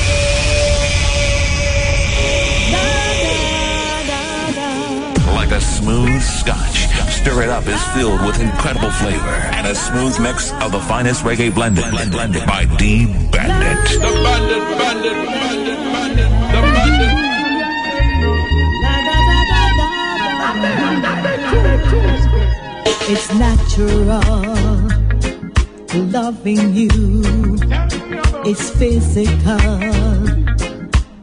Smooth 5.85 6.23
scotch, 6.23 6.88
Stir 7.12 7.42
It 7.42 7.51
Up 7.51 7.66
is 7.66 7.83
filled 7.92 8.25
with 8.25 8.40
incredible 8.40 8.90
flavor 8.90 9.37
and 9.53 9.66
a 9.66 9.75
smooth 9.75 10.18
mix 10.18 10.51
of 10.64 10.73
the 10.73 10.81
finest 10.81 11.25
reggae 11.25 11.55
blended, 11.55 11.85
blended 11.90 12.47
by 12.47 12.64
D 12.79 13.05
Bandit. 13.31 14.01
The 14.01 14.12
bandit, 14.25 14.64
bandit, 14.81 15.12
bandit, 15.29 15.77
bandit, 15.92 16.31
the 16.55 16.61
bandit. 16.73 17.25
It's 23.07 23.29
natural 23.35 24.25
loving 26.11 26.75
you. 26.75 26.88
It's 28.47 28.70
physical, 28.70 29.59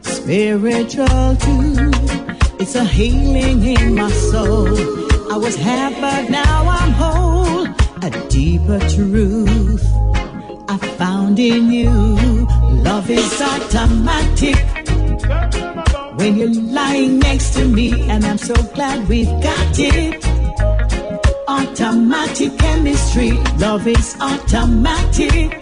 spiritual 0.02 1.36
too. 1.36 2.31
It's 2.62 2.76
a 2.76 2.84
healing 2.84 3.64
in 3.64 3.96
my 3.96 4.08
soul. 4.08 4.68
I 5.32 5.36
was 5.36 5.56
half, 5.56 6.00
but 6.00 6.30
now 6.30 6.62
I'm 6.68 6.92
whole. 6.92 7.66
A 8.06 8.10
deeper 8.28 8.78
truth 8.94 9.84
I 10.68 10.78
found 10.96 11.40
in 11.40 11.72
you. 11.72 11.90
Love 12.86 13.10
is 13.10 13.42
automatic 13.42 14.54
when 16.14 16.36
you're 16.36 16.54
lying 16.54 17.18
next 17.18 17.54
to 17.54 17.64
me, 17.66 18.08
and 18.08 18.24
I'm 18.24 18.38
so 18.38 18.54
glad 18.74 19.08
we've 19.08 19.34
got 19.42 19.78
it. 19.80 20.24
Automatic 21.48 22.56
chemistry, 22.58 23.32
love 23.58 23.88
is 23.88 24.16
automatic. 24.20 25.60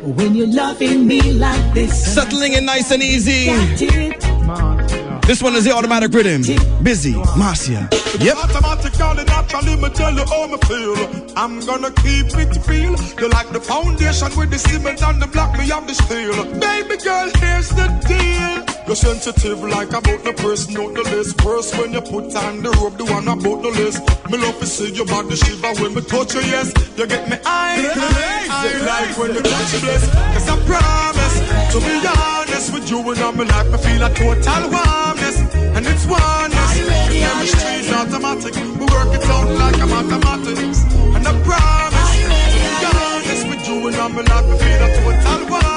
When 0.00 0.34
you're 0.34 0.46
loving 0.62 1.06
me 1.06 1.20
like 1.34 1.74
this, 1.74 2.14
Settling 2.14 2.54
it 2.54 2.62
nice 2.62 2.90
and 2.90 3.02
easy. 3.02 3.46
got 3.46 3.82
it. 3.82 5.03
This 5.26 5.42
one 5.42 5.54
is 5.54 5.64
the 5.64 5.72
automatic 5.72 6.12
rhythm. 6.12 6.42
Busy, 6.82 7.14
Marcia. 7.36 7.88
Yep. 8.20 8.36
Automatically, 8.36 9.24
naturally, 9.24 9.76
me 9.76 9.88
tell 9.88 10.12
you 10.12 10.24
how 10.26 10.46
me 10.46 10.58
feel. 10.68 10.94
I'm 11.34 11.64
gonna 11.64 11.90
keep 11.92 12.26
it 12.36 12.68
real. 12.68 12.94
You 13.18 13.30
like 13.30 13.48
the 13.48 13.60
foundation 13.60 14.28
with 14.36 14.50
the 14.50 14.58
cement 14.58 15.02
and 15.02 15.22
the 15.22 15.26
block, 15.26 15.56
me 15.58 15.66
have 15.70 15.86
the 15.86 15.94
steel. 15.94 16.44
Baby 16.60 17.02
girl, 17.02 17.30
here's 17.40 17.70
the 17.70 17.88
deal. 18.06 18.73
You're 18.86 18.96
sensitive 18.96 19.62
like 19.64 19.88
about 19.96 20.22
the 20.24 20.34
person 20.36 20.76
on 20.76 20.92
the 20.92 21.02
list. 21.04 21.40
First, 21.40 21.72
when 21.78 21.94
you 21.94 22.02
put 22.02 22.36
on 22.36 22.62
the 22.62 22.68
rope, 22.76 22.98
the 23.00 23.04
one 23.08 23.26
about 23.26 23.64
the 23.64 23.72
list. 23.80 24.04
Me 24.28 24.36
love 24.36 24.60
to 24.60 24.66
see 24.66 24.92
your 24.92 25.06
body 25.06 25.36
shiver 25.36 25.72
when 25.80 25.94
me 25.94 26.02
touch 26.02 26.34
you, 26.34 26.44
yes. 26.44 26.68
You 26.92 27.06
get 27.06 27.24
me 27.24 27.36
eye, 27.48 27.80
eye, 27.80 28.76
like 28.84 29.16
when 29.16 29.32
you 29.32 29.40
touch 29.40 29.72
your 29.72 29.80
bliss. 29.88 30.04
Cause 30.36 30.48
I 30.52 30.56
promise 30.68 31.36
to 31.72 31.78
be 31.80 31.96
honest 32.04 32.74
with 32.76 32.90
you 32.90 33.00
and 33.00 33.20
I'm 33.24 33.38
like 33.40 33.72
I 33.72 33.78
feel 33.80 34.04
a 34.04 34.10
total 34.12 34.64
warmness. 34.68 35.36
And 35.72 35.86
it's 35.88 36.04
oneness. 36.04 36.72
The 37.08 37.24
chemistry 37.24 37.74
is 37.80 37.88
automatic. 37.88 38.52
We 38.52 38.84
work 38.84 39.16
it 39.16 39.24
out 39.32 39.48
like 39.48 39.80
a 39.80 39.86
mathematics. 39.88 40.84
And 41.16 41.24
I 41.24 41.32
promise 41.40 42.12
to 42.20 42.58
be 42.68 42.84
honest 42.84 43.48
with 43.48 43.64
you 43.64 43.88
and 43.88 43.96
I'm 43.96 44.12
like 44.12 44.44
me 44.44 44.56
feel 44.60 44.82
a 44.84 44.88
total 44.92 45.48
warmness. 45.48 45.73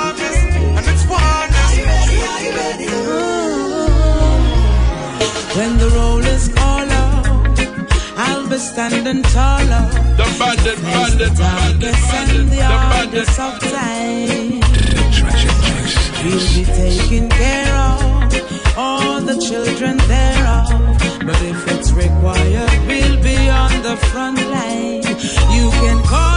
And 2.56 2.82
it's. 2.82 2.98
When 5.58 5.78
the 5.78 5.90
roll 5.96 6.20
is 6.36 6.50
call 6.50 6.88
out, 7.04 7.28
I'll 8.18 8.48
be 8.48 8.58
standing 8.58 9.24
taller. 9.24 9.86
The 10.18 10.26
bandit, 10.40 10.78
bandit, 10.84 11.34
bandit, 11.38 11.94
Darkest 11.94 12.14
and 12.14 12.30
the 12.30 12.44
the 12.44 12.58
bandit. 12.58 13.28
hardest 13.28 13.40
of 13.40 13.60
time. 13.60 14.62
We'll 16.24 16.48
be 16.56 16.64
taking 16.66 17.30
care 17.30 17.74
of 17.76 18.78
all 18.78 19.22
the 19.22 19.38
children 19.48 19.98
thereof. 20.12 20.70
But 21.26 21.42
if 21.42 21.68
it's 21.74 21.92
required, 21.92 22.72
we'll 22.88 23.20
be 23.24 23.38
on 23.50 23.72
the 23.82 23.96
front 24.10 24.38
line. 24.56 25.04
You 25.56 25.66
can 25.82 26.00
call 26.04 26.37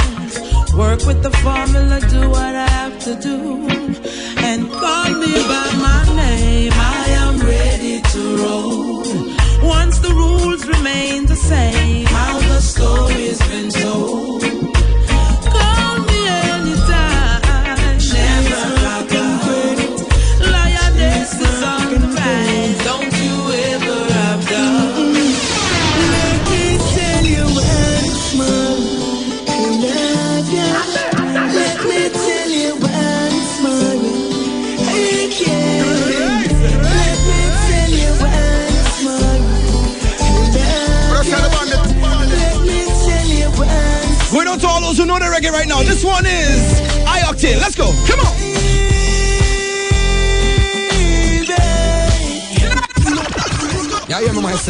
work 0.73 1.05
with 1.05 1.21
the 1.23 1.31
formula, 1.43 1.99
do 2.09 2.29
what 2.29 2.55
I 2.55 2.67
have 2.67 2.99
to 2.99 3.15
do, 3.15 3.67
and 4.47 4.69
call 4.71 5.09
me 5.23 5.33
by 5.51 5.69
my 5.87 6.03
name. 6.15 6.71
I 6.73 7.05
am 7.23 7.39
ready 7.39 8.01
to 8.01 8.37
roll. 8.37 9.03
Once 9.63 9.99
the 9.99 10.13
rules 10.13 10.65
remain 10.65 11.25
the 11.25 11.35
same, 11.35 12.05
how 12.05 12.39
the 12.39 12.61
story's 12.61 13.39
been 13.49 13.69
told. 13.69 14.20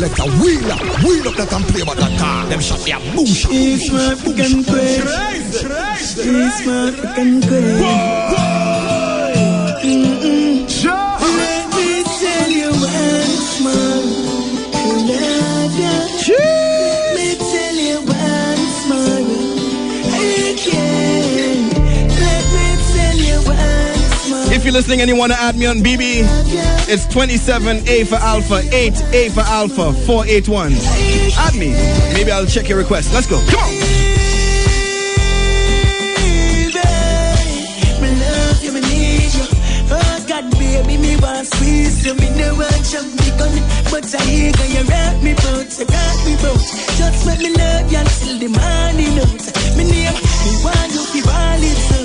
Selector. 0.01 0.23
Wheel 0.43 0.71
up, 0.71 0.81
wheel 1.03 1.27
up 1.27 1.35
that 1.35 1.53
and 1.53 1.65
play 1.65 1.81
about 1.81 1.97
that 1.97 2.19
car. 2.19 2.45
Them 2.47 2.59
shot 2.59 2.83
boom 3.15 3.25
shot. 3.25 3.51
It's 3.53 3.91
my 3.91 4.13
African 4.13 4.63
queen. 4.63 5.01
It's 6.33 6.65
my 6.65 6.89
African 6.89 7.41
queen. 7.41 8.80
You're 24.71 24.77
listening 24.77 25.01
and 25.01 25.09
you 25.09 25.17
want 25.17 25.33
to 25.33 25.39
add 25.39 25.57
me 25.57 25.65
on 25.65 25.77
BB, 25.79 26.23
it's 26.87 27.05
27A 27.07 28.07
for 28.07 28.15
Alpha, 28.15 28.61
8A 28.61 29.31
for 29.33 29.41
Alpha, 29.41 29.91
481. 30.05 30.71
Add 31.37 31.55
me. 31.55 31.71
Maybe 32.13 32.31
I'll 32.31 32.45
check 32.45 32.69
your 32.69 32.77
request. 32.77 33.13
Let's 33.13 33.27
go. 33.27 33.43
Come 33.49 33.59
on. 33.59 33.71
You, 38.61 38.71
you. 38.71 39.01
You. 39.31 39.61
But 43.91 44.07
I 44.15 44.23
hear 44.23 44.51
you 44.71 44.83
me 44.87 45.31
you 45.31 45.35
me. 45.35 45.35
Just 46.95 47.25
let 47.25 47.39
me 47.39 47.49
love 47.53 47.91
you 47.91 47.99
until 47.99 48.39
the 48.39 48.47
morning 48.47 49.19
out. 49.19 49.43
Me 49.75 49.83
name, 49.83 50.15
me 50.15 50.63
want 50.63 50.91
you 50.95 51.23
it 51.23 52.00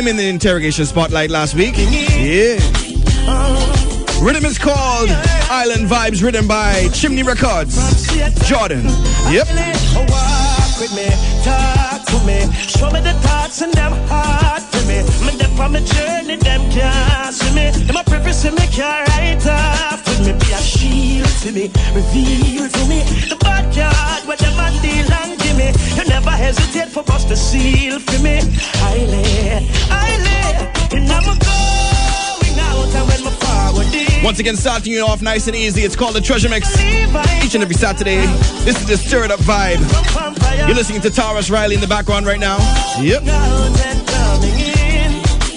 him 0.00 0.08
in 0.08 0.16
the 0.16 0.28
interrogation 0.28 0.86
spotlight 0.86 1.28
last 1.28 1.54
week. 1.54 1.74
Yeah. 1.76 2.56
Rhythm 4.24 4.44
is 4.46 4.58
called 4.58 5.10
Island 5.50 5.88
Vibes, 5.88 6.22
written 6.22 6.46
by 6.46 6.88
Chimney 6.94 7.22
Records. 7.22 7.76
Jordan. 8.48 8.84
Yep. 9.28 9.48
Walk 10.08 10.80
with 10.80 10.94
me, 10.96 11.08
talk 11.44 12.04
to 12.06 12.18
me, 12.24 12.50
show 12.56 12.90
me 12.90 13.00
the 13.00 13.12
thoughts 13.20 13.60
and 13.60 13.74
them 13.74 13.92
hard 14.08 14.62
for 14.62 14.82
me. 14.88 15.02
Me 15.26 15.36
dep 15.36 15.58
on 15.58 15.72
my 15.72 15.80
journey, 15.80 16.36
them 16.36 16.70
can't 16.70 17.34
see 17.34 17.54
me. 17.54 17.70
Them 17.70 17.96
a 17.96 18.04
preface 18.04 18.44
me, 18.44 18.66
can't 18.72 19.06
write 19.08 19.46
off 19.46 20.06
with 20.06 20.26
me. 20.26 20.32
Be 20.32 20.52
a 20.52 20.60
shield 20.62 21.28
to 21.42 21.52
me, 21.52 21.70
reveal 21.92 22.68
to 22.68 22.86
me 22.88 23.00
the 23.28 23.36
backyard 23.40 24.26
where 24.26 24.38
them 24.38 24.58
a 24.58 24.70
deal 24.80 25.29
me. 25.60 25.68
You 25.96 26.04
never 26.08 26.30
hesitate 26.30 26.88
for 26.88 27.04
us 27.12 27.24
to 27.26 27.36
seal 27.36 27.98
for 28.00 28.22
me. 28.22 28.40
I 28.90 28.96
lay, 29.12 29.68
I 29.90 30.10
lay, 30.26 30.96
and 30.96 31.12
I'm 31.12 31.24
going 31.24 32.58
out 32.68 32.94
and 32.98 33.04
when 33.08 33.20
my 33.24 33.32
forward. 33.42 34.24
Once 34.24 34.38
again, 34.38 34.56
starting 34.56 34.92
you 34.92 35.04
off 35.04 35.22
nice 35.22 35.46
and 35.46 35.56
easy. 35.56 35.82
It's 35.82 35.96
called 35.96 36.14
the 36.14 36.20
Treasure 36.20 36.48
Mix. 36.48 36.68
Each 37.44 37.54
and 37.54 37.62
every 37.62 37.74
Saturday. 37.74 38.20
This 38.64 38.80
is 38.80 38.86
the 38.86 38.96
Stir 38.96 39.24
It 39.24 39.30
Up 39.30 39.40
vibe. 39.40 39.80
You're 40.66 40.76
listening 40.76 41.00
to 41.02 41.10
Tarrus 41.10 41.50
Riley 41.50 41.74
in 41.74 41.80
the 41.80 41.88
background 41.88 42.26
right 42.26 42.40
now. 42.40 42.58
Yep. 43.00 43.22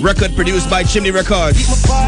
Record 0.01 0.35
produced 0.35 0.69
by 0.69 0.83
Chimney 0.83 1.11
Records. 1.11 1.59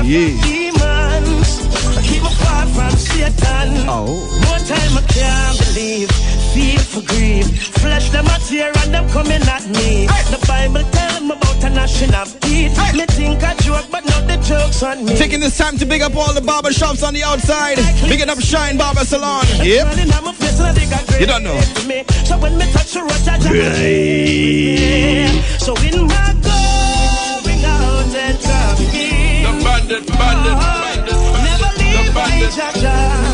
Yeah. 0.03 0.35
Demons, 0.43 1.49
I 1.95 2.01
keep 2.03 2.23
me 2.23 2.29
from 2.73 2.91
Satan. 2.97 3.87
Oh. 3.87 4.35
For. 7.01 7.47
Flesh 7.81 8.09
them 8.09 8.25
a 8.25 8.37
tear 8.39 8.71
and 8.83 8.93
them 8.93 9.09
coming 9.09 9.43
at 9.43 9.65
me. 9.67 10.07
The 10.31 10.39
Bible 10.47 10.83
tell 10.91 11.21
me 11.21 11.35
about 11.35 11.63
a 11.63 11.69
nation 11.69 12.13
of 12.15 12.39
teeth. 12.41 12.77
Me 12.93 13.05
think 13.07 13.43
joke, 13.59 13.87
but 13.91 14.05
not 14.05 14.27
the 14.27 14.37
joke's 14.37 14.83
on 14.83 15.05
me. 15.05 15.15
Taking 15.17 15.39
this 15.39 15.57
time 15.57 15.77
to 15.77 15.85
big 15.85 16.01
up 16.01 16.15
all 16.15 16.33
the 16.33 16.41
barber 16.41 16.71
shops 16.71 17.03
on 17.03 17.13
the 17.13 17.23
outside. 17.23 17.77
Bigging 18.07 18.29
up 18.29 18.39
Shine 18.39 18.77
Barber 18.77 19.05
Salon. 19.05 19.45
Yep. 19.63 19.93
Smiling 19.93 20.13
on 20.13 20.23
my 20.23 20.33
face 20.33 20.59
and 20.59 20.67
I 20.67 20.73
think 20.73 20.93
I 20.93 21.03
great 21.05 21.21
You 21.21 21.27
don't 21.27 21.43
know. 21.43 21.59
So 22.25 22.37
when 22.37 22.57
me 22.57 22.65
touch 22.71 22.93
the 22.93 23.01
road, 23.01 23.11
I 23.27 23.37
just 23.39 23.49
So 25.65 25.73
in 25.83 26.07
my 26.07 26.33
going 26.45 27.65
out 27.65 28.15
and 28.15 28.39
coming. 28.39 29.43
The 29.43 29.51
bandit, 29.63 30.07
bandit, 30.07 30.57
bandit. 30.63 31.17
Never 31.43 31.71
leave 31.79 32.13
my 32.13 32.27
job 32.81 33.24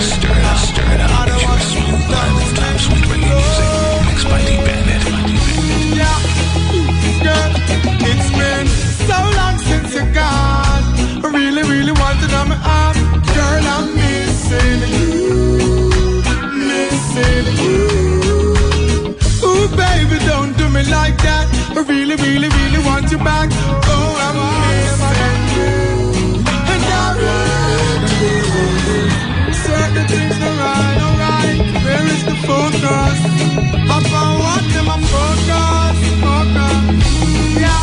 Stir 0.00 0.30
it 0.30 0.44
up, 0.44 0.58
stir 0.58 0.94
it 0.94 1.00
up. 1.00 1.26
Get 1.26 1.42
you 1.42 1.48
a 1.48 1.58
smooth 1.58 2.06
blend 2.06 2.36
of 2.38 2.54
top 2.56 2.78
swing 2.78 3.02
reggae 3.10 3.28
music. 3.34 4.06
Mixed 4.06 4.28
by 4.28 4.38
D-Bandit. 4.38 4.67
Want 23.10 23.18
back. 23.24 23.48
Oh. 23.52 24.08
And 26.72 26.84
I 26.84 27.06
really 27.16 28.08
certain 29.54 30.06
things 30.08 30.36
are 30.44 30.56
right. 31.16 31.58
Where 31.84 32.06
is 32.14 32.22
the 32.24 32.36
focus? 32.44 33.18
I 33.88 33.98
them 34.74 34.88
I'm. 34.92 35.02
Yeah, 37.56 37.82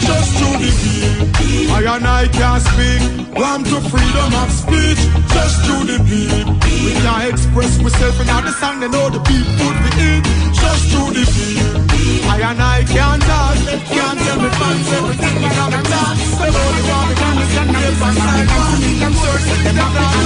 just 0.00 0.30
to 0.38 0.48
the 0.62 0.70
beat. 0.82 1.70
I 1.70 1.72
and 1.96 2.06
I 2.06 2.26
can't 2.28 2.62
speak. 2.62 3.02
Want 3.36 3.66
to 3.66 3.80
freedom 3.90 4.32
of 4.42 4.50
speech, 4.50 5.02
just 5.34 5.58
to 5.66 5.74
the 5.86 5.98
beat. 6.08 6.46
We 6.84 6.92
can 6.94 7.20
express 7.30 7.78
myself 7.80 8.20
in 8.20 8.26
the 8.26 8.52
song, 8.52 8.80
they 8.80 8.88
know 8.88 9.08
the 9.10 9.20
beat 9.20 9.46
put 9.58 9.76
me 9.84 9.90
in. 10.08 10.22
Just 10.52 10.90
to 10.92 11.00
the 11.14 11.24
beat. 11.36 11.95
I 12.26 12.36
and 12.50 12.60
I 12.60 12.84
can't 12.84 13.22
talk, 13.22 13.56
can't 13.86 14.18
tell 14.18 14.38
me 14.42 14.50
fans 14.58 14.88
everything 14.98 15.36
I 15.44 15.50
gotta 15.56 15.82
talk. 15.86 16.14
They 16.40 16.50
only 16.50 16.82
want 16.90 17.06
me 17.08 17.14
to 17.16 17.26
understand 17.30 17.68
the 17.70 17.90
fans, 18.00 18.18
I 18.18 18.44
can 18.46 18.70
see 18.82 18.96
them 18.98 19.14
searching, 19.14 19.62
them 19.64 19.76
not 19.76 20.16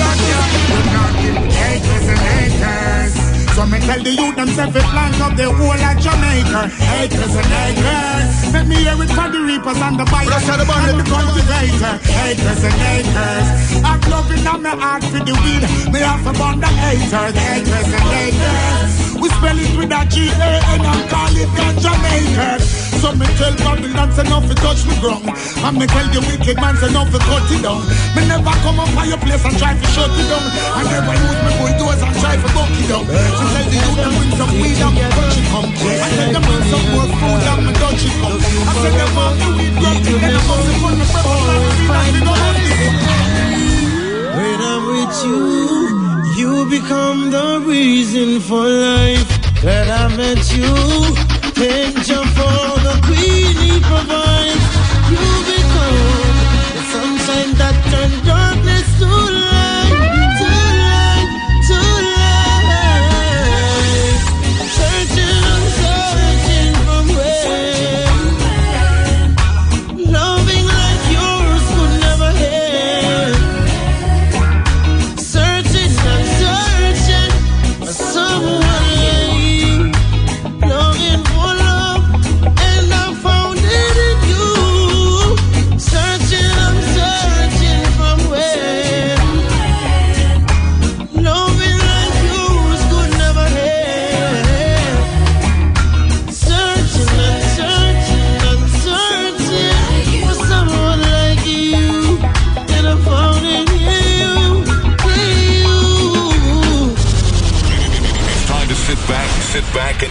Haters 1.60 2.06
and 2.08 2.22
haters. 2.30 3.12
So 3.54 3.66
me 3.66 3.78
tell 3.80 4.02
the 4.02 4.10
youth 4.10 4.36
themself 4.36 4.74
it 4.74 4.82
plant 4.88 5.20
up 5.20 5.36
the 5.36 5.52
whole 5.52 5.76
of 5.76 5.96
Jamaica. 6.00 6.60
Haters 6.80 7.34
and 7.36 7.46
haters. 7.46 8.52
Let 8.54 8.66
me 8.66 8.76
hear 8.76 8.96
it 8.96 9.10
for 9.10 9.28
the 9.28 9.40
reapers 9.44 9.80
and 9.84 10.00
the 10.00 10.04
buyers 10.08 10.46
the 10.46 10.64
and 10.64 11.00
the 11.00 11.04
cultivator. 11.04 11.94
Haters 12.08 12.64
and 12.64 12.78
haters. 12.80 13.46
I'm 13.84 14.00
loving 14.08 14.46
on 14.46 14.62
my 14.62 14.70
heart 14.70 15.04
for 15.04 15.20
the 15.20 15.34
weed. 15.44 15.64
Me 15.92 16.00
have 16.00 16.24
to 16.24 16.32
burn 16.38 16.60
the 16.60 16.66
haters. 16.66 17.34
Haters 17.36 17.92
and 17.92 18.06
haters. 18.16 19.09
We 19.20 19.28
spell 19.28 19.58
it 19.58 19.72
with 19.76 19.92
a 19.92 20.00
G-A-N 20.08 20.80
and 20.80 21.04
call 21.12 21.36
it 21.36 21.50
the 21.52 21.66
Jamaican. 21.76 22.60
So 23.00 23.12
me 23.16 23.28
tell 23.36 23.52
Babylon 23.60 24.12
say 24.12 24.24
enough 24.24 24.48
to 24.48 24.54
touch 24.56 24.84
me 24.88 24.96
ground. 25.00 25.28
And 25.64 25.76
me 25.76 25.84
tell 25.88 26.08
the 26.08 26.20
wicked 26.24 26.56
man 26.56 26.76
say 26.80 26.88
enough 26.88 27.12
to 27.12 27.20
cut 27.20 27.44
it 27.52 27.60
down. 27.60 27.84
Me 28.16 28.24
never 28.28 28.52
come 28.64 28.80
up 28.80 28.88
by 28.96 29.04
your 29.08 29.20
place 29.20 29.44
and 29.44 29.56
try 29.60 29.76
to 29.76 29.86
shut 29.92 30.08
it 30.08 30.24
down. 30.28 30.44
I 30.72 30.84
never 30.88 31.12
use 31.16 31.40
me 31.44 31.52
bulldozer 31.60 32.08
and 32.08 32.16
try 32.20 32.36
to 32.36 32.48
buck 32.56 32.72
it 32.72 32.88
down. 32.88 33.04
So 33.04 33.44
tell 33.44 33.66
the 33.68 33.76
youth 33.76 34.00
them 34.00 34.12
bring 34.16 34.32
some 34.40 34.52
weed 34.56 34.80
and 34.80 34.92
me 34.96 35.04
touch 35.12 35.36
it 35.36 35.46
come. 35.52 35.68
I 35.68 36.08
tell 36.16 36.32
them 36.32 36.44
bring 36.48 36.64
some 36.72 36.86
more 36.92 37.08
food 37.12 37.44
and 37.44 37.60
me 37.64 37.72
touch 37.76 38.04
it 38.04 38.14
come. 38.20 38.40
I 38.40 38.72
tell 38.72 38.94
them 38.96 39.20
all 39.20 39.36
the 39.36 39.48
weed 39.56 39.74
grub. 39.80 40.00
Then 40.00 40.32
I 40.32 40.40
must 40.48 40.64
have 40.64 40.80
put 40.80 40.96
me 40.96 41.04
purpose 41.12 41.92
and 41.92 42.08
me 42.08 42.20
go 42.24 42.32
on 42.36 42.56
this. 42.56 42.80
When 44.32 44.60
I'm 44.64 44.80
with 44.88 45.12
you, 45.24 45.89
you 46.40 46.64
become 46.70 47.30
the 47.30 47.62
reason 47.66 48.40
for 48.40 48.64
life. 48.66 49.30
When 49.62 49.86
I 50.02 50.08
met 50.16 50.42
you, 50.56 50.72
angel 51.62 52.24
for 52.36 52.58
the 52.76 52.79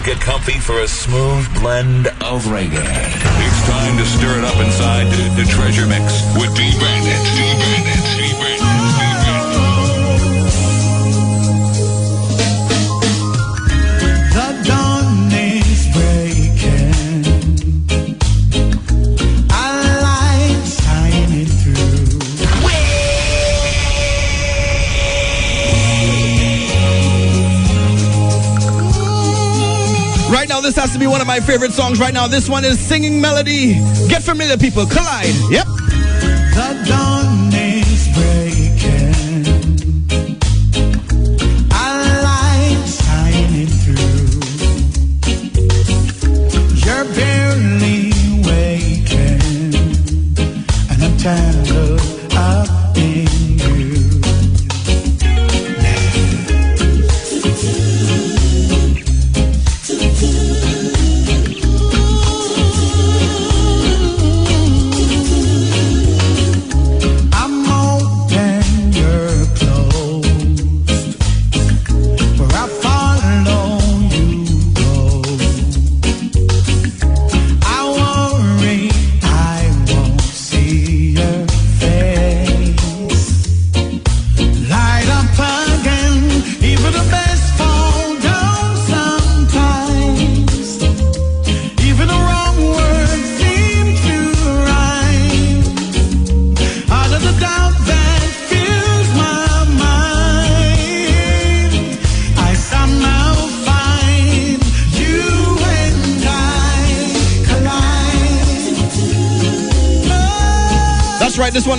and 0.00 0.06
get 0.06 0.20
comfy 0.20 0.58
for 0.58 0.80
a 0.80 0.88
smooth 0.88 1.52
blend 1.60 2.06
of 2.06 2.44
reggae. 2.44 2.80
It's 2.80 3.68
time 3.68 3.96
to 3.98 4.04
stir 4.04 4.38
it 4.38 4.44
up 4.44 4.56
inside 4.64 5.06
the, 5.36 5.44
treasure 5.44 5.86
mix 5.86 6.22
with 6.36 6.54
D-Bandit. 6.56 7.24
D-Bandit. 7.36 8.18
D-Bandit. 8.18 8.59
this 30.70 30.78
has 30.78 30.92
to 30.92 31.00
be 31.00 31.08
one 31.08 31.20
of 31.20 31.26
my 31.26 31.40
favorite 31.40 31.72
songs 31.72 31.98
right 31.98 32.14
now. 32.14 32.28
This 32.28 32.48
one 32.48 32.64
is 32.64 32.78
Singing 32.78 33.20
Melody. 33.20 33.74
Get 34.06 34.22
familiar, 34.22 34.56
people. 34.56 34.86
Collide. 34.86 35.34
Yep. 35.50 35.79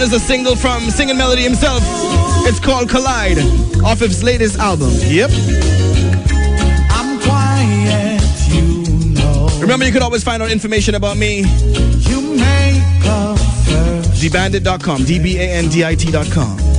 one 0.01 0.07
is 0.07 0.13
a 0.13 0.19
single 0.25 0.55
from 0.55 0.89
Singing 0.89 1.15
Melody 1.15 1.43
himself. 1.43 1.83
It's 2.47 2.59
called 2.59 2.89
Collide, 2.89 3.37
off 3.83 3.99
his 3.99 4.23
latest 4.23 4.57
album. 4.57 4.89
Yep. 4.93 5.29
Quiet, 7.23 8.21
you 8.49 9.13
know. 9.13 9.47
Remember, 9.59 9.85
you 9.85 9.91
can 9.91 10.01
always 10.01 10.23
find 10.23 10.41
out 10.41 10.49
information 10.49 10.95
about 10.95 11.17
me. 11.17 11.43
Dbandit.com, 14.21 15.03
D-B-A-N-D-I-T.com. 15.03 16.70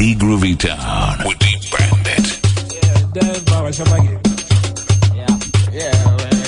The 0.00 0.14
Groovy 0.14 0.56
Town 0.56 1.28
with 1.28 1.38
the 1.40 1.60
Bandit. 1.76 2.40
Yeah, 5.12 5.28
yeah, 5.76 5.92
yeah, 5.92 6.40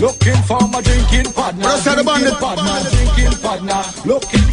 Looking 0.00 0.40
for 0.46 0.62
my 0.68 0.80
drinking 0.80 1.32
partner. 1.32 1.74
Drinking 1.82 2.38
partner. 2.38 2.86
Drinking 2.88 3.34
partner. 3.42 3.82
Looking 4.06 4.47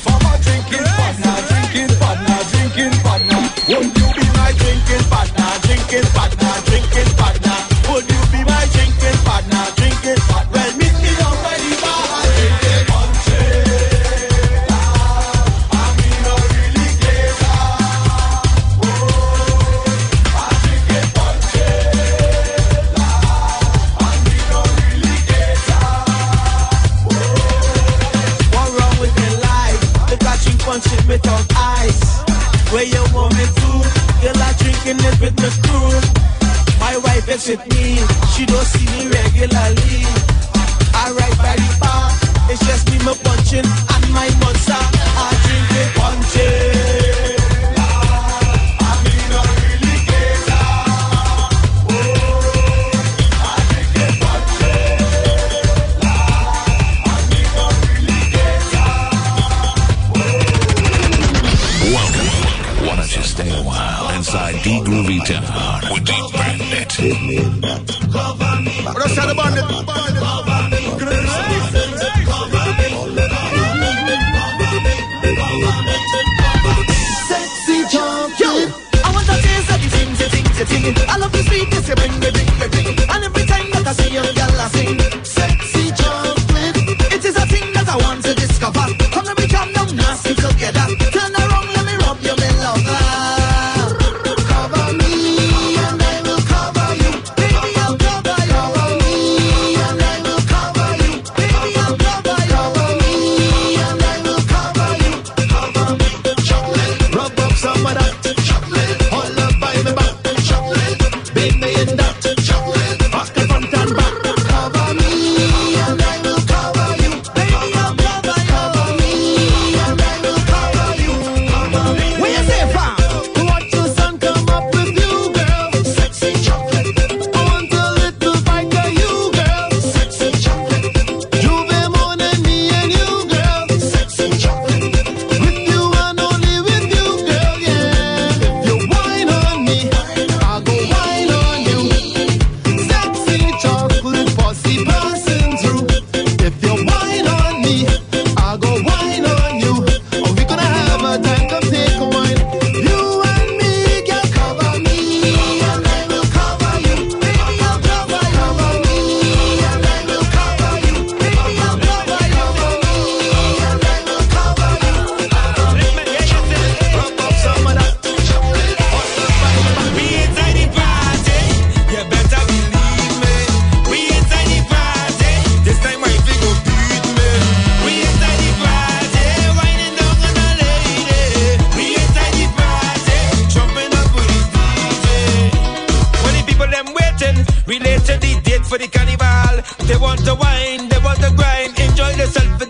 yourself 192.36 192.59
the. 192.59 192.65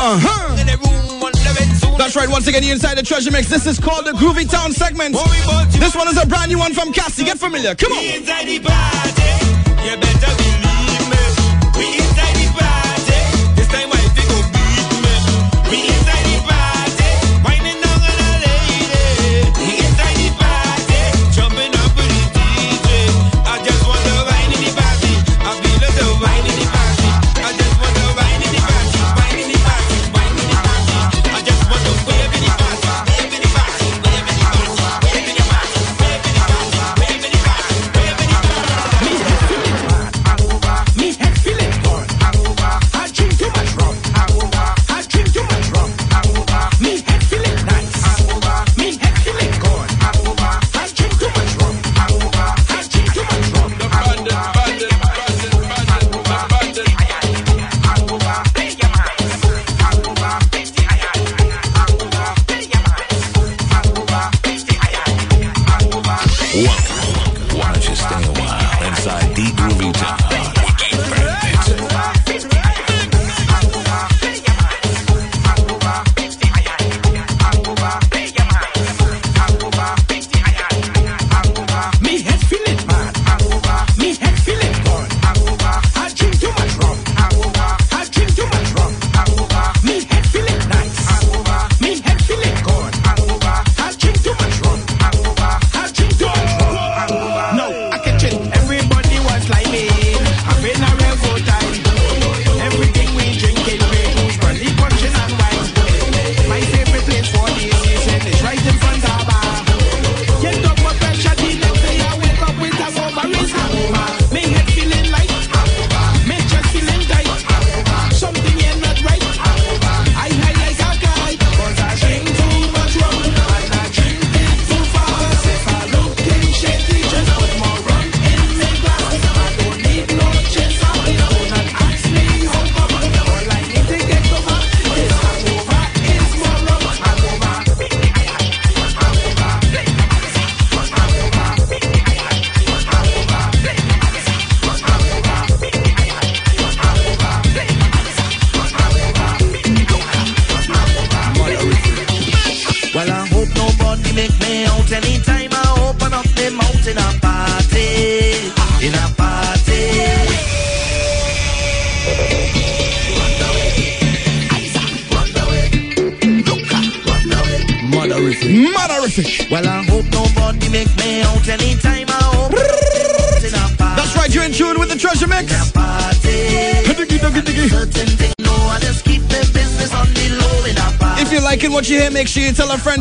Uh-huh. 0.00 0.56
In 0.60 0.66
the 0.66 0.76
room, 0.78 1.20
one. 1.20 1.32
That's 1.98 2.14
right, 2.14 2.28
once 2.28 2.46
again, 2.46 2.62
you 2.62 2.72
inside 2.72 2.96
the 2.96 3.02
treasure 3.02 3.30
mix. 3.30 3.48
This 3.48 3.66
is 3.66 3.80
called 3.80 4.04
the 4.06 4.12
Groovy 4.12 4.48
Town 4.48 4.72
segment. 4.72 5.16
This 5.72 5.96
one 5.96 6.08
is 6.08 6.22
a 6.22 6.26
brand 6.26 6.50
new 6.50 6.58
one 6.58 6.74
from 6.74 6.92
Cassi. 6.92 7.24
Get 7.24 7.38
familiar. 7.38 7.74
Come 7.74 7.92
on. 7.92 8.04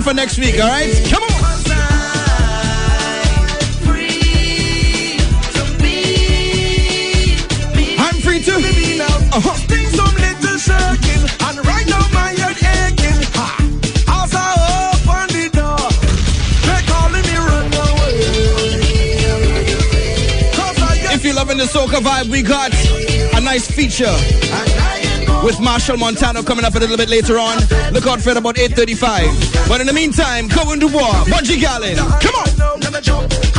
for 0.02 0.14
next 0.14 0.38
week, 0.39 0.56
all 0.60 0.68
right? 0.68 0.95
Montano 25.98 26.43
coming 26.43 26.66
up 26.66 26.76
a 26.76 26.80
little 26.80 26.98
bit 26.98 27.10
later 27.10 27.38
on. 27.39 27.58
Look 27.93 28.08
out 28.08 28.22
for 28.22 28.32
it 28.32 28.38
about 28.38 28.56
8.35. 28.56 29.68
But 29.68 29.82
in 29.82 29.88
the 29.88 29.93
meantime, 29.93 30.50
Kerwin 30.50 30.80
Dubois, 30.80 31.26
Bunji 31.26 31.58
Garlin. 31.58 31.98
Come 32.22 32.36
on! 32.36 33.55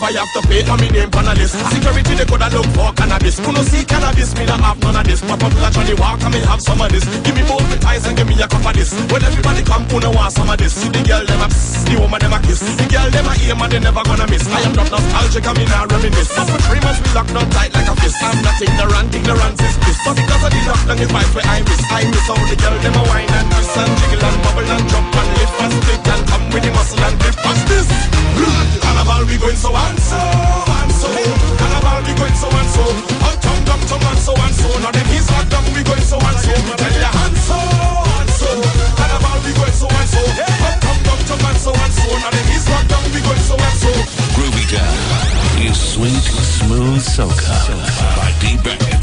If 0.00 0.04
I 0.04 0.12
have 0.12 0.32
to 0.32 0.40
pay, 0.48 0.64
I 0.64 0.80
mean 0.80 0.92
name 0.94 1.10
on 1.12 1.28
a 1.28 1.34
list. 1.34 1.60
Security 1.68 2.14
they 2.14 2.24
coulda 2.24 2.48
look 2.48 2.64
for 2.72 2.88
cannabis. 3.30 3.46
Who 3.46 3.52
no 3.52 3.62
see 3.62 3.84
cannabis, 3.84 4.34
me 4.34 4.44
not 4.46 4.60
have 4.60 4.78
none 4.82 4.96
of 4.96 5.04
this. 5.04 5.20
Pop 5.20 5.42
up 5.42 5.54
like 5.62 5.76
on 5.76 5.86
the 5.86 5.94
walk, 5.96 6.22
I 6.24 6.28
may 6.30 6.40
have 6.40 6.60
some 6.60 6.80
of 6.80 6.90
this. 6.90 7.04
Give 7.22 7.34
me 7.34 7.42
both 7.46 7.62
the 7.70 7.78
ties 7.78 8.06
and 8.06 8.16
give 8.16 8.26
me 8.26 8.34
a 8.34 8.48
cup 8.48 8.64
of 8.64 8.74
this. 8.74 8.92
When 9.10 9.22
everybody 9.22 9.62
come, 9.62 9.84
who 9.90 10.00
no 10.00 10.10
want 10.10 10.32
some 10.32 10.50
of 10.50 10.58
this. 10.58 10.74
See 10.74 10.88
the 10.88 11.02
girl 11.02 11.24
them 11.24 11.40
a 11.40 11.48
pss, 11.48 11.84
the 11.86 11.94
woman 12.00 12.20
them 12.20 12.32
a 12.32 12.38
kiss. 12.42 12.60
The 12.60 12.86
girl 12.90 13.08
them 13.10 13.26
a 13.26 13.34
aim 13.46 13.60
and 13.60 13.70
they 13.70 13.80
never 13.80 14.02
gonna 14.02 14.26
miss. 14.26 14.46
I 14.50 14.60
am 14.66 14.74
not 14.74 14.90
nostalgic, 14.90 15.46
I 15.46 15.52
mean 15.54 15.70
I 15.70 15.84
reminisce. 15.86 16.32
But 16.34 16.46
for 16.50 16.60
three 16.66 16.82
months 16.82 17.00
we 17.02 17.10
locked 17.14 17.32
down 17.34 17.48
tight 17.50 17.72
like 17.74 17.88
a 17.88 17.94
fist. 18.00 18.18
I'm 18.20 18.38
not 18.42 18.58
ignorant, 18.58 19.14
ignorance 19.14 19.60
is 19.62 19.76
bliss. 19.78 19.98
But 20.04 20.14
because 20.18 20.42
of 20.42 20.50
the 20.50 20.60
lockdown, 20.66 20.98
it 21.00 21.10
fight 21.10 21.30
where 21.34 21.46
I 21.46 21.58
miss. 21.62 21.82
I 21.90 22.02
miss 22.10 22.26
how 22.26 22.38
the 22.38 22.56
girl 22.58 22.76
them 22.82 22.96
a 22.98 23.02
wine 23.06 23.30
and 23.30 23.46
twist 23.50 23.78
and 23.78 23.92
jiggle 24.00 24.24
and 24.26 24.38
bubble 24.42 24.68
and 24.70 24.84
jump 24.90 25.14
and 25.14 25.30
lift 25.38 25.56
and 25.60 25.72
stick 25.84 26.02
and 26.08 26.22
come 26.26 26.44
with 26.50 26.62
the 26.66 26.70
muscle 26.74 27.02
and 27.04 27.16
grip. 27.20 27.36
What's 27.46 27.62
this? 27.70 27.86
Carnival 28.80 29.22
we 29.28 29.36
going 29.38 29.58
so 29.58 29.70
and 29.70 29.98
so 30.00 30.18
and 30.18 30.92
so. 30.98 31.10
Carnival 31.60 32.00
we 32.06 32.12
going 32.18 32.36
so 32.36 32.48
and 32.50 32.70
so. 32.74 33.19
Up 33.40 33.46
tongue 33.48 33.64
down 33.64 33.80
tongue 33.88 34.04
and 34.04 34.18
so 34.18 34.32
and 34.36 34.54
so. 34.54 34.68
Now 34.84 34.90
them 34.92 35.06
he's 35.06 35.30
locked 35.30 35.48
down 35.48 35.64
we 35.72 35.82
going 35.82 36.04
so 36.04 36.18
and 36.20 36.38
so. 36.38 36.52
Me 36.52 36.72
tell 36.76 36.92
ya 37.00 37.10
and 37.24 37.36
so 37.40 37.56
and 37.56 38.30
so. 38.36 38.50
Carnival 39.00 39.40
we 39.44 39.52
going 39.56 39.72
so 39.72 39.88
and 39.88 40.08
so. 40.08 40.20
Up 40.20 40.76
tongue 40.84 41.02
down 41.08 41.20
tongue 41.24 41.46
and 41.48 41.56
so 41.56 41.72
and 41.72 41.92
so. 41.92 42.04
Now 42.20 42.30
them 42.30 42.46
he's 42.52 42.68
locked 42.68 42.88
down 42.92 43.04
we 43.12 43.20
going 43.24 43.44
so 43.48 43.56
and 43.56 43.76
so. 43.80 43.92
Groovy 44.36 44.64
Town 44.68 45.62
is 45.64 45.80
sweet, 45.80 46.24
smooth 46.60 47.00
soca 47.00 47.56
by 48.16 48.32
D. 48.40 48.99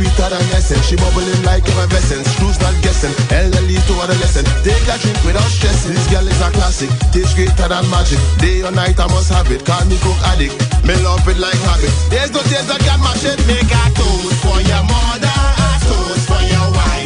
sweeter 0.00 0.28
than 0.32 0.44
essence. 0.56 0.84
She 0.88 0.96
bubbling 0.96 1.42
like 1.44 1.64
effervescence. 1.68 2.24
Truth's 2.40 2.60
not 2.60 2.74
guessing, 2.80 3.12
elderly 3.28 3.76
to 3.76 3.94
adolescent. 4.00 4.48
Take 4.64 4.88
a 4.88 4.96
drink 4.96 5.20
without 5.24 5.50
stressing. 5.52 5.92
This 5.92 6.06
girl 6.08 6.26
is 6.26 6.40
a 6.40 6.50
classic, 6.56 6.90
tastes 7.12 7.34
greater 7.36 7.68
than 7.68 7.84
magic. 7.92 8.18
Day 8.40 8.64
or 8.64 8.72
night 8.72 8.98
I 8.98 9.06
must 9.12 9.28
have 9.28 9.50
it. 9.52 9.64
Call 9.64 9.84
me 9.84 9.96
cook 10.00 10.16
addict, 10.32 10.56
me 10.88 10.96
love 11.04 11.28
it 11.28 11.36
like 11.36 11.60
habit. 11.68 11.92
There's 12.08 12.32
no 12.32 12.40
days 12.48 12.68
I 12.70 12.78
can 12.80 13.00
match 13.04 13.24
it. 13.28 13.38
Make 13.44 13.68
a 13.68 13.84
toast 13.92 14.36
for 14.40 14.58
your 14.64 14.84
mother, 14.88 15.36
a 15.36 15.70
toast 15.84 16.24
for 16.24 16.42
your 16.48 16.68
wife, 16.72 16.99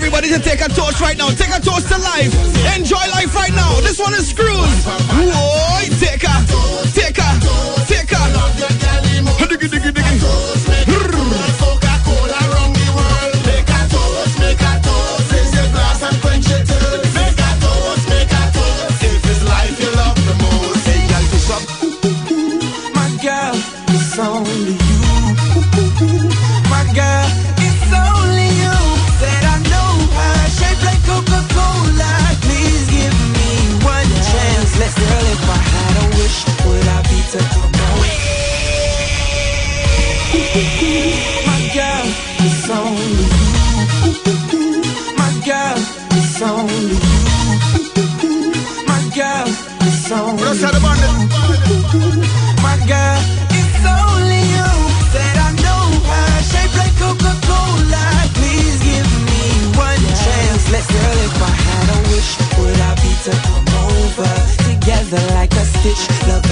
everybody 0.00 0.28
to 0.28 0.38
take 0.38 0.62
a 0.62 0.68
toast 0.68 0.98
right 1.02 1.18
now. 1.18 1.28
Take 1.28 1.50
a 1.54 1.60
toast 1.60 1.88
to 1.88 1.98
life. 1.98 2.32
Enjoy 2.74 3.04
life 3.12 3.34
right 3.34 3.52
now. 3.52 3.80
This 3.80 4.00
one 4.00 4.14
is 4.14 4.30
Screws. 4.30 4.84
Whoa, 5.12 5.84
take 6.00 6.24
a, 6.24 6.36
take 6.96 7.18
a, 7.18 7.28
take 7.86 8.12
a. 8.12 8.20
Diggy, 9.50 9.68
diggy, 9.68 9.92
diggy. 9.92 10.69
Together 65.10 65.34
like 65.34 65.52
a 65.54 65.64
stitch, 65.64 66.28
loving 66.28 66.49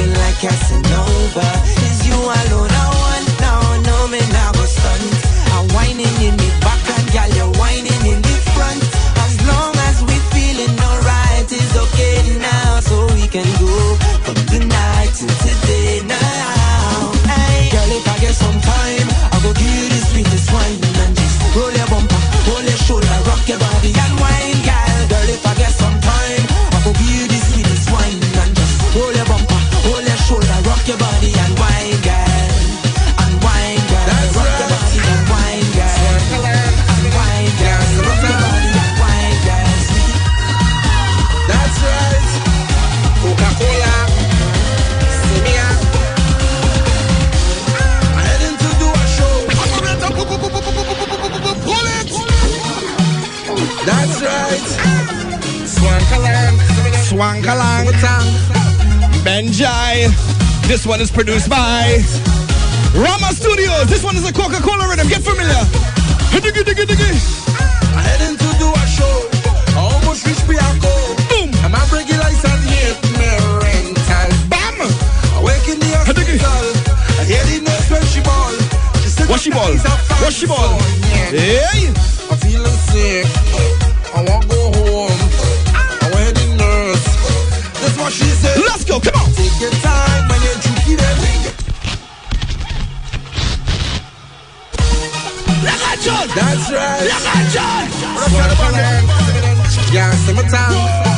This 60.68 60.84
one 60.86 61.00
is 61.00 61.10
produced 61.10 61.48
by 61.48 61.96
Rama 62.92 63.32
Studios. 63.32 63.88
This 63.88 64.04
one 64.04 64.16
is 64.16 64.28
a 64.28 64.32
Coca-Cola 64.34 64.84
riddim. 64.84 65.08
Get 65.08 65.24
familiar. 65.24 65.64
Diggy, 66.28 66.60
diggy, 66.60 66.84
diggy. 66.84 67.08
I'm 67.96 68.04
heading 68.04 68.36
to 68.36 68.48
do 68.60 68.68
a 68.68 68.84
show. 68.84 69.16
I 69.72 69.88
almost 69.96 70.28
reached 70.28 70.44
Bianco. 70.44 70.92
Boom. 71.32 71.48
And 71.64 71.72
my 71.72 71.80
breaking 71.88 72.20
lights 72.20 72.44
on 72.44 72.60
here. 72.68 72.92
Rental. 73.64 74.28
Bam. 74.52 74.76
I 74.84 75.40
wake 75.40 75.72
in 75.72 75.80
the 75.80 75.88
hospital. 76.04 76.36
I 77.16 77.24
hear 77.24 77.40
the 77.48 77.64
nurse 77.64 77.88
when 77.88 78.04
she 78.12 78.20
ball. 78.20 78.52
She 79.00 79.08
said, 79.08 79.24
What 79.24 79.40
she 79.40 79.48
ball? 79.48 79.72
What 80.20 80.32
she 80.36 80.44
ball? 80.46 80.76
Hey. 81.32 81.88
I'm 82.28 82.36
feeling 82.44 82.78
sick. 82.92 83.24
I 84.12 84.20
won't 84.20 84.44
go 84.52 84.60
home. 84.76 85.16
I 85.72 86.12
wear 86.12 86.28
the 86.28 86.46
nurse. 86.60 87.08
That's 87.80 87.96
what 87.96 88.12
she 88.12 88.28
said. 88.36 88.60
Let's 88.68 88.84
go. 88.84 89.00
Come 89.00 89.16
on. 89.16 89.32
Take 89.32 89.58
your 89.64 89.72
time. 89.80 89.97
That's 96.38 96.70
right. 96.70 97.02
Yeah, 97.02 97.18
man, 97.26 97.50
John. 97.50 97.88
Summertime. 100.24 100.72
Yeah. 100.72 101.17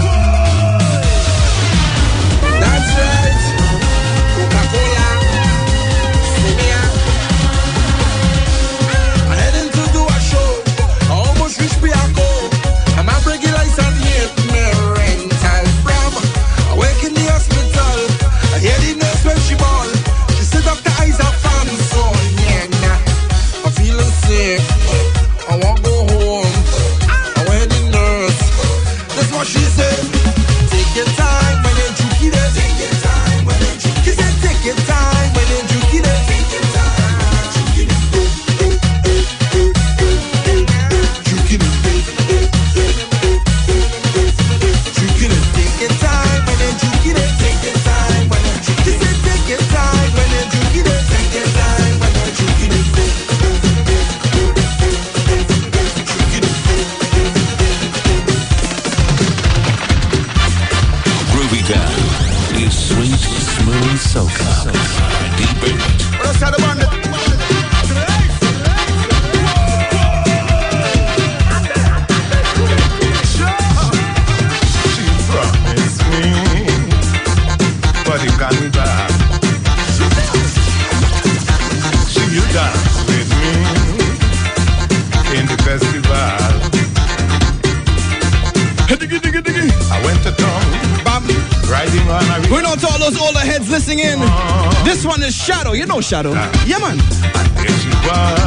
Shadow. 96.11 96.33
Yeah, 96.67 96.79
man. 96.79 96.99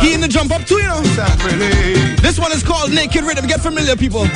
He 0.01 0.13
in 0.13 0.19
the 0.19 0.27
jump 0.27 0.51
up 0.51 0.65
too, 0.65 0.75
you 0.75 0.83
know. 0.83 1.01
This 2.21 2.37
one 2.37 2.51
is 2.51 2.61
called 2.61 2.91
Naked 2.91 3.23
Riddim. 3.23 3.47
Get 3.47 3.61
familiar, 3.61 3.95
people. 3.95 4.27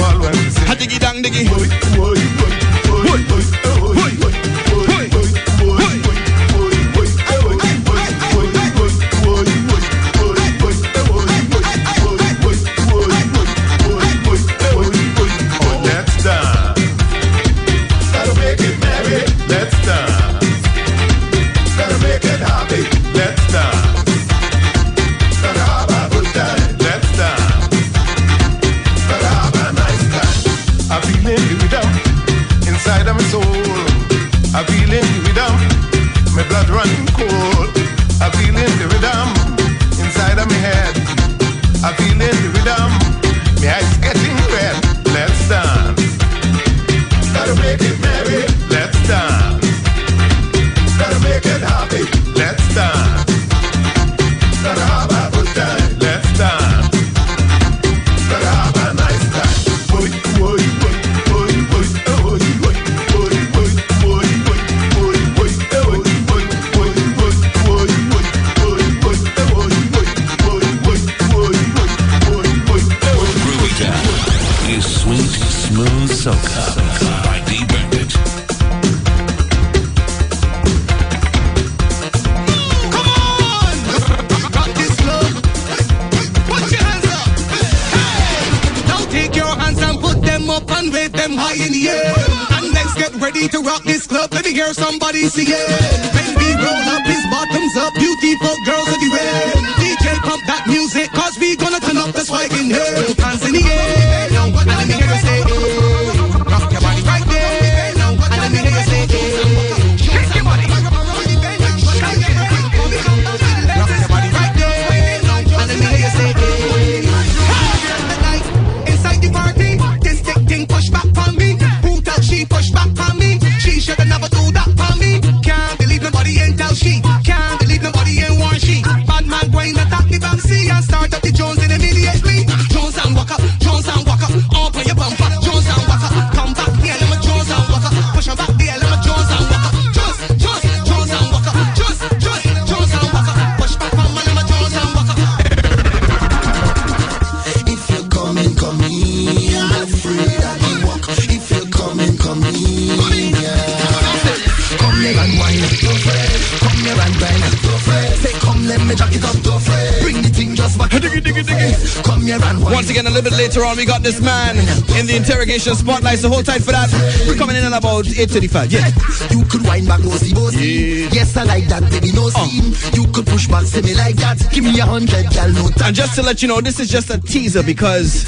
Nation 165.57 165.73
Spotlight, 165.73 166.19
so 166.19 166.29
hold 166.29 166.45
tight 166.45 166.61
for 166.61 166.69
that. 166.69 166.85
We're 167.25 167.33
coming 167.33 167.55
in 167.55 167.63
at 167.63 167.73
about 167.73 168.05
8.35, 168.05 168.69
yeah. 168.69 168.93
You 169.33 169.43
could 169.49 169.65
wind 169.65 169.87
back, 169.87 170.01
nosey, 170.01 170.31
bossy. 170.31 171.09
Yeah. 171.09 171.09
Yes, 171.11 171.35
I 171.35 171.49
like 171.49 171.65
that, 171.73 171.81
baby, 171.89 172.11
no 172.13 172.29
uh. 172.29 172.45
You 172.93 173.09
could 173.09 173.25
push 173.25 173.47
back, 173.47 173.65
say 173.65 173.81
me 173.81 173.95
like 173.95 174.17
that. 174.17 174.37
Give 174.53 174.63
me 174.63 174.77
a 174.77 174.85
hundred, 174.85 175.25
girl. 175.33 175.49
no 175.49 175.73
time. 175.73 175.87
And 175.89 175.95
just 175.95 176.13
to 176.13 176.21
let 176.21 176.43
you 176.43 176.47
know, 176.47 176.61
this 176.61 176.79
is 176.79 176.89
just 176.89 177.09
a 177.09 177.17
teaser 177.17 177.63
because 177.63 178.25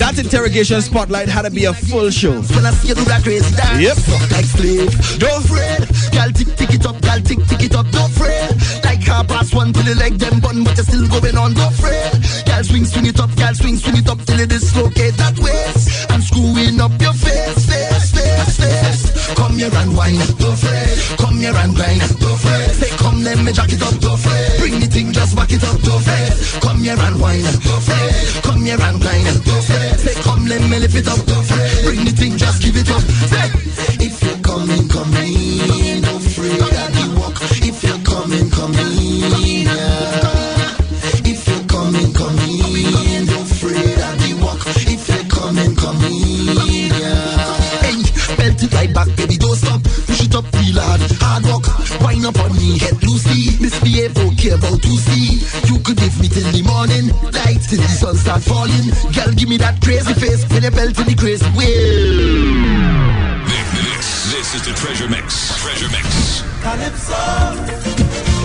that 0.00 0.16
interrogation 0.16 0.80
spotlight 0.80 1.28
had 1.28 1.42
to 1.42 1.50
be 1.50 1.66
a 1.66 1.74
full 1.74 2.08
show. 2.08 2.40
When 2.56 2.64
I 2.64 2.72
see 2.72 2.88
you 2.88 2.94
do 2.94 3.04
that 3.12 3.22
crazy 3.22 3.44
dance, 3.54 3.84
yep. 3.84 4.00
like 4.32 4.48
slave, 4.48 4.88
don't 5.20 5.44
fret. 5.44 5.84
Girl, 6.16 6.32
tick, 6.32 6.48
tick 6.56 6.72
it 6.72 6.86
up, 6.86 6.96
girl. 7.04 7.20
tick, 7.20 7.44
tick 7.44 7.60
it 7.60 7.76
up, 7.76 7.84
don't 7.92 8.08
fret. 8.08 8.56
Like 8.88 9.04
car 9.04 9.24
pass 9.24 9.52
one 9.52 9.74
till 9.74 9.84
you 9.84 10.00
like 10.00 10.16
them 10.16 10.40
bun, 10.40 10.64
but 10.64 10.80
you're 10.80 10.88
still 10.88 11.04
going 11.12 11.36
on, 11.36 11.52
don't 11.52 11.76
fret. 11.76 12.16
Girl, 12.48 12.64
swing, 12.64 12.88
swing 12.88 13.04
it 13.12 13.20
up, 13.20 13.36
girl. 13.36 13.52
swing, 13.52 13.76
swing 13.76 14.00
it 14.00 14.08
up 14.08 14.16
till 14.24 14.40
it 14.40 14.48
dislocate 14.48 15.12
that 15.20 15.36
waist. 15.44 15.83
Here 19.64 19.80
and 19.80 19.96
wine, 19.96 20.20
don't 20.38 20.52
afraid. 20.52 21.18
Come 21.18 21.38
here 21.38 21.56
and 21.56 21.74
grind, 21.74 22.00
don't 22.20 22.32
afraid. 22.32 22.70
Say 22.76 22.90
come 22.96 23.22
let 23.22 23.38
me 23.38 23.52
jack 23.52 23.72
it 23.72 23.82
up, 23.82 23.96
don't 24.00 24.14
afraid. 24.14 24.60
Bring 24.60 24.80
the 24.80 24.86
thing, 24.86 25.12
just 25.12 25.36
back 25.36 25.52
it 25.52 25.64
up, 25.64 25.80
don't 25.80 26.00
afraid. 26.00 26.32
Come 26.60 26.80
here 26.82 26.98
and 26.98 27.20
wine, 27.20 27.42
don't 27.42 27.80
afraid. 27.80 28.42
Come 28.44 28.64
here 28.64 28.80
and 28.80 29.00
grind, 29.00 29.26
don't 29.44 29.58
afraid. 29.58 29.96
Say 30.00 30.14
come 30.22 30.46
let 30.46 30.60
me 30.68 30.78
lift 30.78 30.96
it 30.96 31.08
up, 31.08 31.20
don't 31.24 31.44
afraid. 31.44 31.84
Bring 31.84 32.04
the 32.04 32.12
thing, 32.12 32.36
just 32.36 32.62
give 32.62 32.76
it 32.76 32.90
up. 32.90 33.02
Say 33.32 33.48
if 34.04 34.22
you're 34.22 34.40
coming, 34.44 34.88
come 34.88 35.14
in, 35.16 35.73
care 54.44 54.56
about 54.56 54.82
to 54.82 54.88
see. 54.88 55.40
You 55.72 55.80
could 55.80 55.96
give 55.96 56.20
me 56.20 56.28
till 56.28 56.50
the 56.52 56.62
morning, 56.62 57.08
light 57.32 57.62
till 57.64 57.80
the 57.80 57.88
sun 57.88 58.16
start 58.16 58.42
falling. 58.42 58.92
Girl, 59.12 59.32
give 59.32 59.48
me 59.48 59.56
that 59.58 59.80
crazy 59.80 60.12
face 60.14 60.44
when 60.50 60.62
you 60.62 60.70
belt 60.70 60.98
in 60.98 61.06
the 61.06 61.16
crazy 61.16 61.48
way. 61.56 61.72
This, 63.48 64.32
this 64.32 64.54
is 64.54 64.62
the 64.66 64.74
Treasure 64.74 65.08
Mix. 65.08 65.56
Treasure 65.62 65.88
Mix. 65.88 66.42
Calypso, 66.60 67.14
Calypso, 67.66 68.43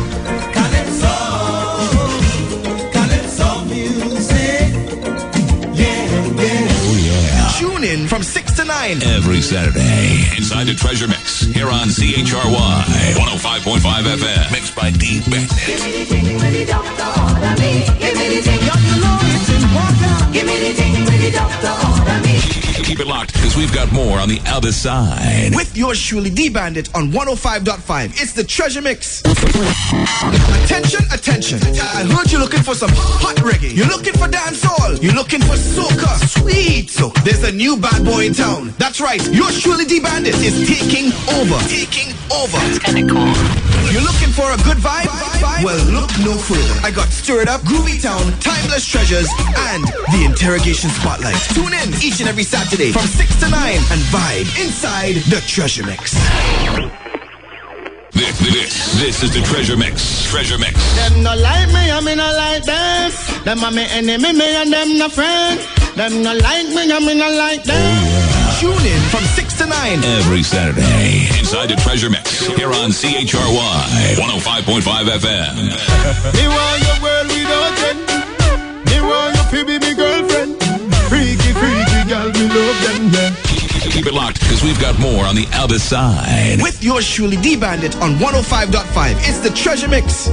from 8.09 8.23
6 8.23 8.53
to 8.53 8.65
9. 8.65 9.03
Every 9.03 9.39
Saturday, 9.39 10.25
inside 10.35 10.65
the 10.65 10.73
Treasure 10.73 11.07
Mix, 11.07 11.41
here 11.41 11.69
on 11.69 11.89
CHRY 11.89 13.13
105.5 13.13 13.79
FM, 13.79 14.51
mixed 14.51 14.75
by 14.75 14.89
D 14.89 15.21
Bandit. 15.29 15.51
Keep 22.89 23.01
it 23.01 23.05
locked, 23.05 23.33
because 23.33 23.55
we've 23.55 23.71
got 23.71 23.91
more 23.91 24.17
on 24.17 24.27
the 24.27 24.41
other 24.47 24.71
side. 24.71 25.53
With 25.53 25.77
yours 25.77 26.01
truly, 26.01 26.31
D 26.31 26.49
Bandit 26.49 26.89
on 26.95 27.11
105.5. 27.11 28.19
It's 28.19 28.33
the 28.33 28.43
Treasure 28.43 28.81
Mix. 28.81 29.21
Attention, 30.63 31.05
attention. 31.13 31.59
I 31.79 32.09
heard 32.11 32.31
you're 32.31 32.41
looking 32.41 32.63
for 32.63 32.73
some 32.73 32.89
hot 32.91 33.35
reggae. 33.45 33.75
You're 33.75 33.85
looking 33.85 34.13
for 34.13 34.27
dancehall. 34.27 35.03
You're 35.03 35.13
looking 35.13 35.41
for 35.41 35.53
soca. 35.53 36.17
Sweet 36.27 36.87
soca. 36.87 37.23
There's 37.23 37.43
a 37.43 37.51
new 37.51 37.77
bad 37.77 38.03
boy 38.03 38.25
in 38.25 38.33
town. 38.33 38.73
That's 38.79 38.99
right. 38.99 39.23
Yours 39.31 39.61
truly, 39.61 39.85
D 39.85 39.99
Bandit 39.99 40.33
is 40.41 40.67
taking 40.67 41.13
over. 41.37 41.59
Taking 41.69 42.15
over. 42.33 42.57
That's 42.57 42.79
kind 42.79 43.07
of 43.07 43.15
cool. 43.15 43.68
You're 43.91 44.05
looking 44.05 44.29
for 44.29 44.45
a 44.45 44.57
good 44.61 44.77
vibe? 44.77 45.09
Well, 45.63 45.83
look 45.89 46.11
no 46.21 46.37
further. 46.37 46.79
I 46.85 46.91
got 46.91 47.09
Stirred 47.09 47.47
Up, 47.47 47.61
Groovy 47.61 48.01
Town, 48.01 48.21
Timeless 48.39 48.85
Treasures, 48.85 49.27
and 49.73 49.83
the 50.13 50.25
Interrogation 50.25 50.91
Spotlight. 50.91 51.41
Tune 51.57 51.73
in 51.73 51.89
each 51.97 52.19
and 52.19 52.29
every 52.29 52.43
Saturday 52.43 52.91
from 52.91 53.07
6 53.07 53.39
to 53.39 53.49
9 53.49 53.53
and 53.89 54.01
vibe 54.13 54.45
inside 54.61 55.15
the 55.33 55.41
Treasure 55.47 55.83
Mix. 55.85 56.13
This, 58.11 58.37
this, 58.39 59.01
this 59.01 59.23
is 59.23 59.33
the 59.33 59.41
Treasure 59.41 59.77
Mix. 59.77 60.29
Treasure 60.29 60.59
Mix. 60.59 60.75
Them 60.95 61.23
no 61.23 61.35
like 61.35 61.67
me, 61.69 61.89
I 61.89 61.99
me 62.01 62.13
no 62.13 62.29
like 62.31 62.63
them. 62.63 63.11
Them 63.43 63.63
are 63.63 63.71
me 63.71 63.87
enemy, 63.89 64.33
me 64.33 64.55
and 64.55 64.71
them 64.71 64.97
no 64.99 65.09
friends. 65.09 65.65
Them 65.95 66.21
no 66.21 66.33
like 66.35 66.67
me, 66.67 66.91
I 66.93 66.99
me 66.99 67.15
no 67.17 67.29
like 67.31 67.63
them. 67.63 68.38
Tune 68.59 68.85
in 68.85 69.01
from 69.09 69.23
6 69.23 69.57
to 69.59 69.65
9. 69.67 70.03
Every 70.03 70.43
Saturday, 70.43 71.29
inside 71.39 71.69
the 71.69 71.77
Treasure 71.77 72.09
Mix, 72.09 72.45
here 72.45 72.73
on 72.73 72.91
CHRY 72.91 74.17
105.5 74.19 74.83
FM. 74.83 75.55
Me 76.35 76.45
want 76.45 76.83
your 76.83 76.99
world 77.01 77.27
without 77.31 77.79
end. 77.87 77.99
Me 78.85 78.99
want 78.99 79.37
you 79.37 79.59
to 79.59 79.65
be 79.65 79.79
my 79.79 79.93
girlfriend. 79.93 80.61
Freaky, 81.07 81.53
freaky 81.55 82.03
girl, 82.09 82.27
me 82.35 82.47
love 82.51 82.79
them, 82.83 83.09
yeah. 83.13 83.31
Keep 83.91 84.07
it 84.07 84.13
locked, 84.13 84.41
because 84.41 84.61
we've 84.61 84.79
got 84.81 84.99
more 84.99 85.23
on 85.23 85.35
the 85.35 85.47
other 85.53 85.79
side. 85.79 86.61
With 86.61 86.83
yours 86.83 87.09
truly, 87.09 87.37
D 87.37 87.55
Bandit 87.55 87.95
on 88.01 88.15
105.5. 88.15 89.15
It's 89.19 89.39
the 89.39 89.51
Treasure 89.51 89.87
Mix. 89.87 90.29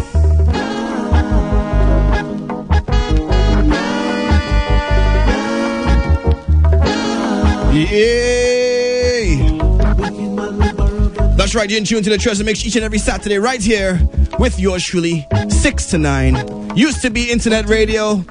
That's 11.36 11.54
right, 11.54 11.68
you're 11.68 11.78
in 11.78 11.84
tune 11.84 12.02
to 12.02 12.10
the 12.10 12.16
Treasure 12.18 12.42
Mix 12.42 12.64
each 12.64 12.76
and 12.76 12.84
every 12.84 12.98
Saturday 12.98 13.38
right 13.38 13.60
here 13.60 14.00
with 14.38 14.58
yours 14.58 14.82
truly, 14.82 15.26
6 15.48 15.86
to 15.86 15.98
9. 15.98 16.74
Used 16.74 17.02
to 17.02 17.10
be 17.10 17.30
internet 17.30 17.68
radio, 17.68 18.24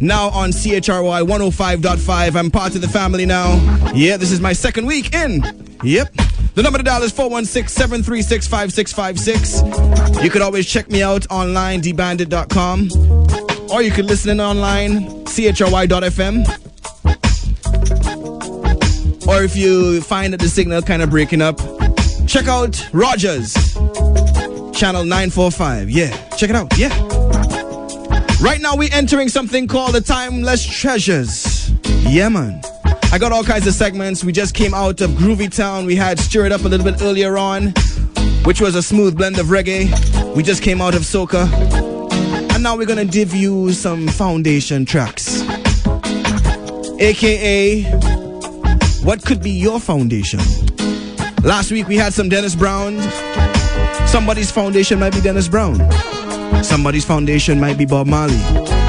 now 0.00 0.30
on 0.30 0.50
CHRY 0.50 1.22
105.5. 1.22 2.36
I'm 2.36 2.50
part 2.50 2.74
of 2.74 2.80
the 2.80 2.88
family 2.88 3.26
now. 3.26 3.54
Yeah, 3.94 4.16
this 4.16 4.32
is 4.32 4.40
my 4.40 4.54
second 4.54 4.86
week 4.86 5.14
in. 5.14 5.42
Yep. 5.82 6.14
The 6.54 6.62
number 6.62 6.78
to 6.78 6.84
dial 6.84 7.02
is 7.02 7.12
416 7.12 7.68
736 7.68 8.48
5656. 8.48 10.24
You 10.24 10.30
could 10.30 10.40
always 10.42 10.66
check 10.66 10.90
me 10.90 11.02
out 11.02 11.30
online, 11.30 11.82
dbandit.com. 11.82 13.70
Or 13.70 13.82
you 13.82 13.90
could 13.90 14.06
listen 14.06 14.30
in 14.30 14.40
online, 14.40 15.24
chry.fm. 15.26 16.65
Or 19.36 19.42
if 19.42 19.54
you 19.54 20.00
find 20.00 20.32
that 20.32 20.40
the 20.40 20.48
signal 20.48 20.80
kind 20.80 21.02
of 21.02 21.10
breaking 21.10 21.42
up, 21.42 21.58
check 22.26 22.48
out 22.48 22.88
Rogers, 22.94 23.52
channel 24.72 25.04
945. 25.04 25.90
Yeah, 25.90 26.08
check 26.36 26.48
it 26.48 26.56
out. 26.56 26.72
Yeah. 26.78 26.88
Right 28.40 28.62
now, 28.62 28.76
we're 28.76 28.88
entering 28.94 29.28
something 29.28 29.68
called 29.68 29.94
the 29.94 30.00
Timeless 30.00 30.64
Treasures. 30.64 31.70
Yeah, 32.08 32.30
man. 32.30 32.62
I 33.12 33.18
got 33.18 33.30
all 33.30 33.44
kinds 33.44 33.66
of 33.66 33.74
segments. 33.74 34.24
We 34.24 34.32
just 34.32 34.54
came 34.54 34.72
out 34.72 35.02
of 35.02 35.10
Groovy 35.10 35.54
Town. 35.54 35.84
We 35.84 35.96
had 35.96 36.18
Stir 36.18 36.46
It 36.46 36.52
Up 36.52 36.64
a 36.64 36.68
little 36.68 36.90
bit 36.90 37.02
earlier 37.02 37.36
on, 37.36 37.74
which 38.44 38.62
was 38.62 38.74
a 38.74 38.82
smooth 38.82 39.18
blend 39.18 39.38
of 39.38 39.48
reggae. 39.48 40.34
We 40.34 40.44
just 40.44 40.62
came 40.62 40.80
out 40.80 40.94
of 40.94 41.02
Soca. 41.02 41.46
And 42.54 42.62
now 42.62 42.74
we're 42.74 42.86
going 42.86 43.06
to 43.06 43.12
give 43.12 43.34
you 43.34 43.72
some 43.72 44.08
foundation 44.08 44.86
tracks. 44.86 45.42
AKA, 46.98 48.15
what 49.06 49.24
could 49.24 49.40
be 49.40 49.52
your 49.52 49.78
foundation? 49.78 50.40
Last 51.44 51.70
week 51.70 51.86
we 51.86 51.94
had 51.94 52.12
some 52.12 52.28
Dennis 52.28 52.56
Brown. 52.56 52.98
Somebody's 54.08 54.50
foundation 54.50 54.98
might 54.98 55.12
be 55.12 55.20
Dennis 55.20 55.46
Brown. 55.46 55.76
Somebody's 56.64 57.04
foundation 57.04 57.60
might 57.60 57.78
be 57.78 57.86
Bob 57.86 58.08
Marley. 58.08 58.36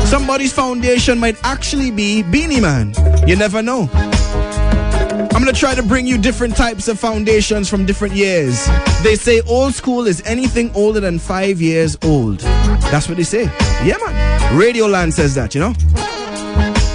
Somebody's 0.07 0.52
foundation 0.52 1.19
might 1.19 1.38
actually 1.44 1.91
be 1.91 2.23
Beenie 2.23 2.60
Man. 2.60 2.95
You 3.27 3.35
never 3.35 3.61
know. 3.61 3.88
I'm 3.94 5.44
gonna 5.44 5.53
try 5.53 5.76
to 5.76 5.84
bring 5.84 6.07
you 6.07 6.18
different 6.18 6.56
types 6.56 6.88
of 6.88 6.99
foundations 6.99 7.69
from 7.69 7.85
different 7.85 8.15
years. 8.15 8.68
They 9.03 9.15
say 9.15 9.41
old 9.41 9.76
school 9.76 10.07
is 10.07 10.23
anything 10.26 10.72
older 10.73 10.99
than 10.99 11.19
five 11.19 11.61
years 11.61 11.95
old. 12.03 12.39
That's 12.89 13.07
what 13.07 13.18
they 13.18 13.23
say. 13.23 13.44
Yeah, 13.85 13.98
man. 14.03 14.60
Radioland 14.60 15.14
says 15.14 15.35
that, 15.35 15.53
you 15.53 15.61
know? 15.61 15.73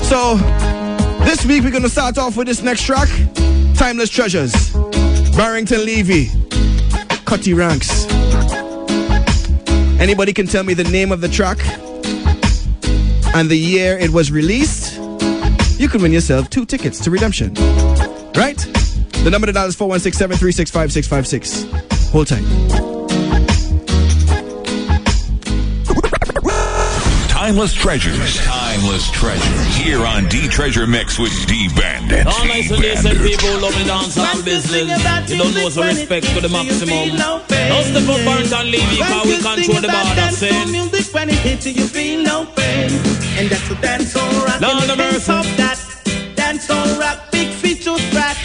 So, 0.03 0.39
this 1.25 1.45
week 1.47 1.63
we're 1.63 1.71
gonna 1.71 1.89
start 1.89 2.19
off 2.19 2.37
with 2.37 2.47
this 2.47 2.63
next 2.63 2.83
track 2.83 3.09
Timeless 3.83 4.11
Treasures. 4.11 4.71
Barrington 5.37 5.85
Levy. 5.85 6.29
Cutty 7.25 7.53
Ranks. 7.53 8.07
Anybody 10.01 10.33
can 10.33 10.47
tell 10.47 10.63
me 10.63 10.73
the 10.73 10.85
name 10.85 11.11
of 11.11 11.21
the 11.21 11.29
track 11.29 11.59
and 13.35 13.51
the 13.51 13.57
year 13.57 13.99
it 13.99 14.11
was 14.11 14.31
released? 14.31 14.99
You 15.81 15.89
can 15.89 16.01
win 16.01 16.13
yourself 16.13 16.49
two 16.49 16.65
tickets 16.65 17.01
to 17.01 17.11
Redemption. 17.11 17.55
Right? 18.37 18.59
The 19.25 19.31
number 19.33 19.49
to 19.49 19.53
dial 19.53 19.67
is 19.67 19.75
416 19.75 20.17
736 20.17 20.71
5656. 20.71 22.11
Hold 22.13 22.29
tight. 22.29 22.45
Timeless 27.29 27.73
Treasures. 27.75 28.62
Timeless 28.73 29.11
Treasures. 29.11 29.77
Here 29.77 30.01
on 30.07 30.25
D 30.29 30.49
Treasure 30.49 30.87
Mix 30.87 31.19
with 31.19 31.47
D 31.47 31.69
Bandit. 31.77 32.27
All 32.27 32.47
nice 32.47 32.71
and 32.71 32.81
decent 32.81 33.19
people 33.21 33.49
who 33.49 33.61
love 33.61 33.77
the 33.77 33.85
dance 33.85 34.17
and 34.17 34.43
business. 34.43 34.89
You 35.29 35.37
don't 35.37 35.55
know 35.55 35.69
so 35.69 35.83
respect 35.83 36.25
to 36.33 36.41
the 36.41 36.49
maximum. 36.49 37.15
Don't 37.19 37.45
step 37.45 38.09
up 38.09 38.25
Barrington 38.25 38.71
Levy, 38.71 38.97
cause 38.97 39.27
we 39.27 39.37
control 39.37 39.81
the 39.83 39.93
border 39.93 40.33
scene. 40.33 40.73
music 40.73 41.13
when 41.13 41.29
it 41.29 41.35
hits 41.45 41.67
you, 41.67 41.73
you 41.73 41.87
feel 41.87 42.23
no 42.23 42.47
pain. 42.57 42.89
And 43.37 43.51
that's 43.51 43.69
what 43.69 43.79
dancehall 43.81 44.47
rock. 44.47 44.61
Lord 44.63 44.89
of 44.89 44.89
the 44.89 44.97
dance 44.97 45.29
mercy. 45.29 45.57
that. 45.57 45.79
Dancehall 46.35 46.99
rock, 46.99 47.31
big 47.31 47.49
feet 47.49 47.83
to 47.83 47.99
track. 48.11 48.39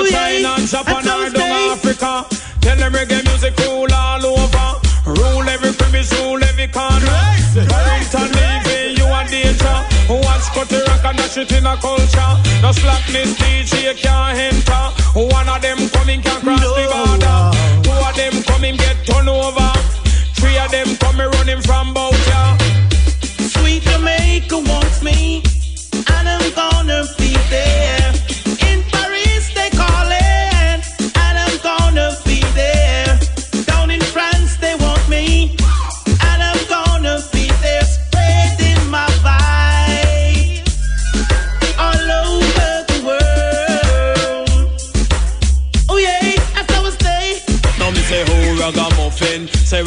I 0.00 0.04
could 0.04 0.12
not 0.12 0.32
yeah. 0.32 0.56
and 0.56 0.68
Japan 0.68 1.08
or 1.08 1.30
down. 1.30 1.76
Africa. 1.76 2.26
Tell 2.60 2.76
them 2.76 2.92
reggae 2.92 3.24
music 3.24 3.56
rule 3.58 3.92
all 3.92 4.24
over. 4.24 4.80
Rule 5.06 5.48
every 5.48 5.72
premise, 5.72 6.12
rule 6.20 6.42
every 6.42 6.68
corner. 6.68 7.20
Barrington 7.54 8.28
leaving 8.32 8.96
you 8.96 9.06
a 9.06 9.20
danger. 9.28 9.76
Watch 10.08 10.48
cut 10.54 10.68
the 10.68 10.84
rock 10.88 11.04
and 11.04 11.18
dash 11.18 11.36
it 11.36 11.52
in 11.52 11.66
a 11.66 11.76
culture. 11.76 12.32
No 12.62 12.72
slackness, 12.72 13.36
DJ 13.36 13.96
can't 13.96 14.38
enter. 14.38 14.84
One 15.14 15.48
of 15.48 15.60
them 15.60 15.88
coming 15.90 16.22
can 16.22 16.40
cross 16.40 16.60
the 16.60 16.88
border. 16.88 17.59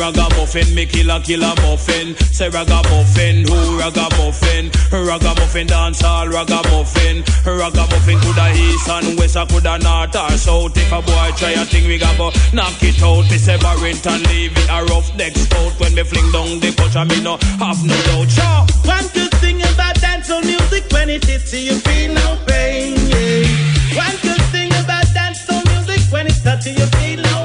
Ragamuffin 0.04 0.76
me 0.76 0.86
kill 0.86 1.10
a 1.12 1.20
kill 1.20 1.40
muffin 1.64 2.16
Say 2.36 2.50
ragamuffin, 2.50 3.48
who 3.48 3.80
ragamuffin 3.80 4.72
Ragamuffin 4.92 5.68
dance 5.68 6.04
all 6.04 6.28
ragamuffin 6.28 7.24
Ragamuffin 7.46 8.20
coulda 8.20 8.52
east 8.54 8.90
and 8.90 9.18
west 9.18 9.38
or 9.38 9.46
coulda 9.48 9.80
north 9.80 10.16
or 10.16 10.38
south 10.38 10.76
If 10.76 10.92
a 10.92 11.02
boy 11.02 11.32
try 11.38 11.52
a 11.56 11.64
thing 11.66 11.88
we 11.88 11.98
gon' 11.98 12.18
go 12.18 12.32
knock 12.52 12.82
it 12.84 13.02
out 13.02 13.30
Me 13.32 13.38
say 13.38 13.58
Barrington 13.58 14.24
leave 14.30 14.52
it 14.58 14.70
a 14.70 14.84
rough 14.92 15.16
neck 15.16 15.36
stout 15.36 15.74
When 15.80 15.96
me 15.96 16.04
fling 16.04 16.30
down 16.32 16.60
the 16.60 16.74
culture 16.76 17.06
me 17.06 17.22
no 17.24 17.38
have 17.64 17.80
no 17.86 17.96
doubt 18.12 18.30
Sure. 18.34 18.62
One 18.86 19.08
good 19.14 19.32
thing 19.40 19.62
about 19.62 19.96
dancehall 20.04 20.44
music 20.44 20.92
when 20.92 21.10
it 21.10 21.24
hits 21.24 21.54
you, 21.54 21.60
you 21.60 21.80
feel 21.80 22.14
no 22.14 22.38
pain. 22.48 22.96
Yeah. 23.08 23.96
One 23.96 24.16
good 24.22 24.42
thing 24.52 24.68
about 24.72 25.06
dancehall 25.16 25.64
music 25.72 26.02
when 26.12 26.28
it 26.28 26.36
touches 26.44 26.78
you 26.78 26.86
feel 26.98 27.22
no 27.22 27.43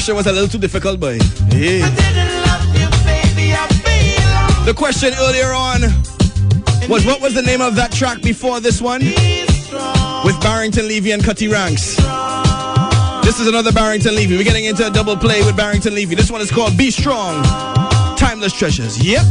question 0.00 0.16
was 0.16 0.26
a 0.26 0.32
little 0.32 0.48
too 0.48 0.56
difficult, 0.56 0.98
boy. 0.98 1.18
Yeah. 1.50 1.84
You, 1.84 2.88
baby. 3.04 3.52
I 3.52 4.62
The 4.64 4.72
question 4.72 5.12
earlier 5.18 5.52
on 5.52 5.82
was 6.88 7.04
what 7.04 7.20
was 7.20 7.34
the 7.34 7.42
name 7.42 7.60
of 7.60 7.76
that 7.76 7.92
track 7.92 8.22
before 8.22 8.60
this 8.60 8.80
one? 8.80 9.02
With 10.24 10.40
Barrington 10.40 10.88
Levy 10.88 11.10
and 11.10 11.22
Cutty 11.22 11.48
Ranks. 11.48 11.96
This 13.22 13.40
is 13.40 13.46
another 13.46 13.72
Barrington 13.72 14.14
Levy. 14.14 14.38
We're 14.38 14.44
getting 14.44 14.64
into 14.64 14.86
a 14.86 14.90
double 14.90 15.18
play 15.18 15.44
with 15.44 15.54
Barrington 15.54 15.94
Levy. 15.94 16.14
This 16.14 16.30
one 16.30 16.40
is 16.40 16.50
called 16.50 16.78
Be 16.78 16.90
Strong. 16.90 17.44
Timeless 18.16 18.54
Treasures. 18.54 19.04
Yep. 19.04 19.26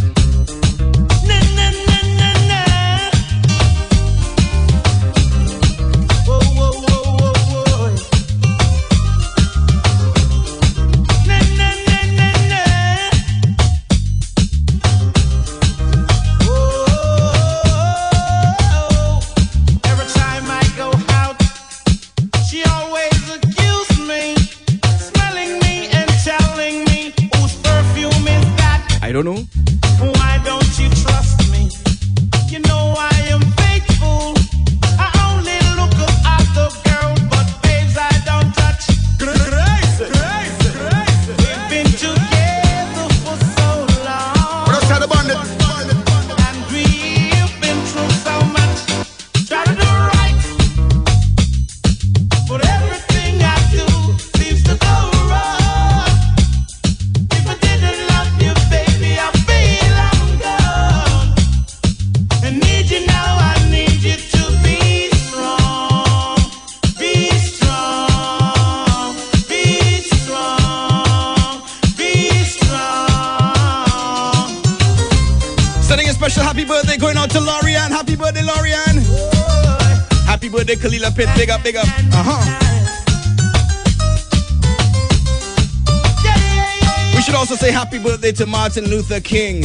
Birthday, 78.20 78.42
Lorianne. 78.42 79.00
Happy 80.26 80.50
birthday, 80.50 80.76
Kalila 80.76 81.16
Pitt. 81.16 81.30
Big 81.38 81.50
up, 81.50 81.64
big 81.64 81.78
up. 81.78 81.86
Uh 81.88 82.24
huh. 82.28 82.66
We 87.16 87.22
should 87.22 87.36
also 87.36 87.56
say 87.56 87.72
happy 87.72 87.98
birthday 87.98 88.34
to 88.34 88.46
Martin 88.46 88.86
Luther 88.86 89.22
King. 89.22 89.64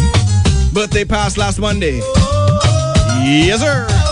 Birthday 0.72 1.04
passed 1.04 1.36
last 1.36 1.58
Monday. 1.58 1.98
Yes, 3.26 3.60
sir. 3.60 4.03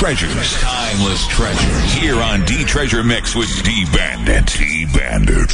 Treasures. 0.00 0.58
Timeless 0.62 1.28
treasures. 1.28 1.92
Here 1.92 2.16
on 2.16 2.42
D 2.46 2.64
Treasure 2.64 3.04
Mix 3.04 3.36
with 3.36 3.62
D 3.62 3.84
Bandit. 3.92 4.46
D 4.46 4.86
Bandit. 4.94 5.50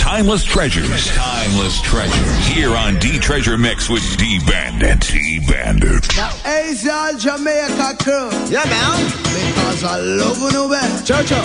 Timeless 0.00 0.42
treasures. 0.42 1.14
Timeless 1.14 1.80
treasures. 1.82 2.46
Here 2.48 2.74
on 2.74 2.98
D 2.98 3.20
Treasure 3.20 3.56
Mix 3.56 3.88
with 3.88 4.02
D 4.16 4.40
Bandit. 4.48 5.00
D 5.00 5.38
Bandit. 5.48 6.10
Hey, 6.42 6.70
it's 6.70 6.88
all 6.88 7.16
Jamaica 7.16 7.96
crew. 8.02 8.30
Yeah, 8.50 8.64
man. 8.64 9.12
Because 9.22 9.84
I 9.84 10.00
love 10.00 10.40
you, 10.40 10.50
no 10.50 10.68
man. 10.68 11.04
Churchill. 11.04 11.44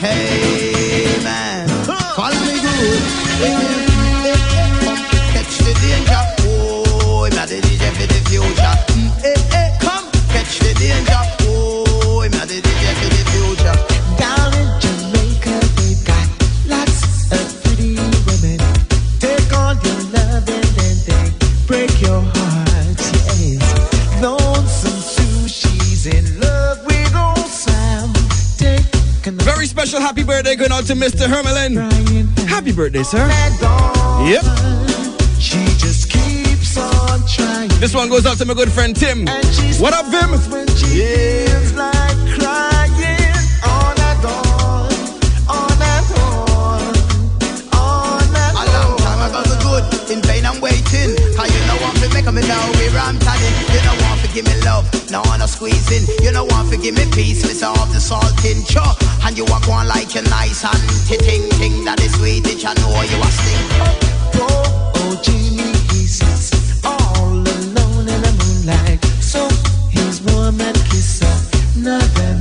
Hey, 0.00 0.91
Catch 5.34 5.58
the 5.58 5.74
danger. 5.82 6.22
Oh, 6.48 7.28
the 7.46 7.60
the 8.06 8.20
future. 8.30 8.76
Mm, 8.94 9.10
Hey, 9.22 9.36
hey, 9.52 9.78
come. 9.80 10.06
Catch 10.30 10.58
the 10.60 10.74
danger. 10.74 11.21
Very 29.44 29.66
special 29.66 30.00
happy 30.00 30.22
birthday 30.22 30.54
going 30.54 30.72
out 30.72 30.84
to 30.86 30.94
Mr. 30.94 31.26
Hermelin. 31.26 31.76
Happy 32.46 32.72
birthday, 32.72 33.02
sir. 33.02 33.26
Yep. 34.26 34.44
She 35.40 35.58
just 35.78 36.10
keeps 36.10 36.76
on 36.78 37.20
trying. 37.26 37.68
This 37.80 37.94
one 37.94 38.08
goes 38.08 38.24
out 38.24 38.38
to 38.38 38.44
my 38.44 38.54
good 38.54 38.70
friend 38.70 38.94
Tim. 38.94 39.26
What 39.80 39.92
up, 39.94 40.06
Vim? 40.06 40.30
When 40.50 40.66
give 54.32 54.46
me 54.46 54.56
love, 54.64 54.88
no 55.10 55.22
no 55.36 55.46
squeezing. 55.46 56.06
You 56.24 56.32
know 56.32 56.44
want 56.44 56.70
to 56.70 56.76
give 56.76 56.94
me 56.94 57.04
peace, 57.12 57.42
miss 57.42 57.62
off 57.62 57.92
the 57.92 58.00
salting. 58.00 58.64
Sure, 58.64 58.94
and 59.24 59.36
you 59.36 59.44
walk 59.46 59.68
on 59.68 59.86
like 59.88 60.14
a 60.16 60.22
nice 60.22 60.64
and 60.64 60.82
ting 61.08 61.48
ting 61.60 61.84
that 61.84 62.00
is 62.00 62.14
sweet. 62.14 62.44
Did 62.44 62.62
you 62.62 62.74
know 62.80 63.02
you 63.10 63.18
are 63.20 63.34
stink? 63.38 63.68
Oh, 64.36 65.20
Jimmy, 65.22 65.72
he 65.92 66.06
sits 66.06 66.84
all 66.84 67.28
alone 67.28 68.08
in 68.08 68.20
the 68.26 68.32
moonlight. 68.40 69.04
So 69.20 69.48
he's 69.90 70.22
warm 70.22 70.60
and 70.60 70.76
kiss 70.88 71.20
another 71.76 72.08
man. 72.22 72.31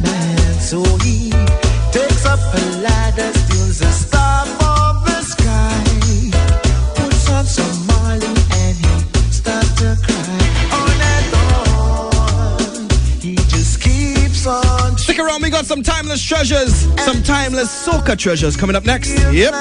Got 15.61 15.67
some 15.67 15.83
timeless 15.83 16.23
treasures. 16.25 16.73
Some 17.03 17.21
timeless 17.21 17.69
soca 17.85 18.17
treasures 18.17 18.57
coming 18.57 18.75
up 18.75 18.83
next. 18.83 19.13
Yep. 19.31 19.53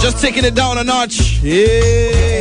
Just 0.00 0.22
taking 0.22 0.44
it 0.44 0.54
down 0.54 0.78
a 0.78 0.84
notch. 0.84 1.40
Yeah. 1.42 2.35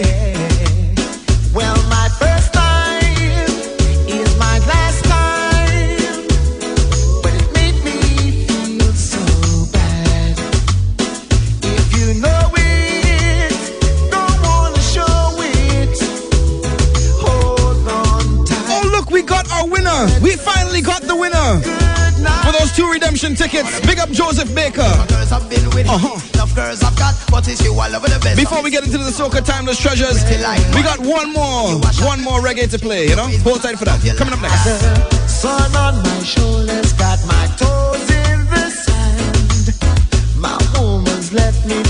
For 21.46 22.52
those 22.58 22.72
two 22.72 22.90
redemption 22.90 23.36
tickets. 23.36 23.80
Big 23.82 24.00
up 24.00 24.10
Joseph 24.10 24.50
Baker. 24.56 24.82
Girls 25.10 25.30
have 25.30 25.48
been 25.48 25.70
with 25.76 25.88
Uh-huh. 25.88 26.20
enough 26.34 26.56
girls 26.56 26.82
I've 26.82 26.96
got, 26.98 27.14
but 27.30 27.48
it's 27.48 27.64
you 27.64 27.72
all 27.74 27.96
over 27.96 28.08
the 28.10 28.20
best. 28.20 28.36
Before 28.38 28.64
we 28.64 28.72
get 28.72 28.84
into 28.84 28.98
the 28.98 29.12
soca 29.12 29.46
timeless 29.46 29.78
treasures, 29.80 30.24
we 30.74 30.82
got 30.82 31.00
one 31.00 31.32
more, 31.34 31.78
one 32.04 32.22
more 32.24 32.40
reggae 32.42 32.68
to 32.72 32.80
play, 32.80 33.08
you 33.10 33.16
know? 33.16 33.28
Hold 33.46 33.62
tight 33.62 33.78
for 33.78 33.86
that. 33.86 34.02
Coming 34.18 34.34
up 34.34 34.42
next. 34.42 35.30
Sun 35.30 35.76
on 35.76 36.02
my 36.02 36.24
shoulders, 36.24 36.94
got 36.94 37.20
my 37.28 37.46
toes 37.62 38.10
in 38.10 38.40
the 38.50 38.66
sand. 38.72 39.76
My 40.36 40.58
woman's 40.80 41.32
left 41.32 41.64
me 41.68 41.84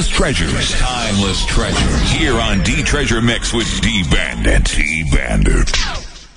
Timeless 0.00 0.16
treasures. 0.16 0.72
Timeless 0.80 1.44
treasures. 1.44 2.10
Here 2.12 2.32
on 2.32 2.62
D 2.62 2.82
Treasure 2.82 3.20
Mix 3.20 3.52
with 3.52 3.66
D 3.82 4.02
Bandit. 4.10 4.64
D 4.64 5.04
Bandit. 5.12 5.70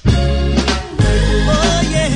Oh, 0.06 0.11
yeah. 1.90 2.10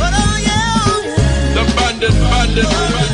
Oh, 0.00 0.42
yeah. 0.44 1.54
The 1.54 1.62
bandit, 1.76 2.10
bandit, 2.10 2.64
bandit, 2.64 2.64
bandit, 2.64 3.05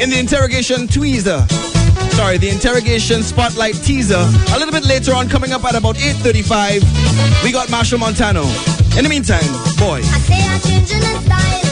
in 0.00 0.10
the 0.10 0.18
interrogation 0.18 0.86
tweezer. 0.86 1.48
Sorry, 2.12 2.38
the 2.38 2.48
interrogation 2.48 3.22
spotlight 3.22 3.74
teaser. 3.74 4.16
A 4.54 4.58
little 4.58 4.72
bit 4.72 4.84
later 4.84 5.14
on, 5.14 5.28
coming 5.28 5.52
up 5.52 5.64
at 5.64 5.74
about 5.74 5.96
8.35, 5.96 7.44
we 7.44 7.52
got 7.52 7.68
Machel 7.68 7.98
Montano. 7.98 8.42
In 8.96 9.04
the 9.04 9.08
meantime, 9.08 9.46
boy. 9.78 10.00
I 10.02 11.67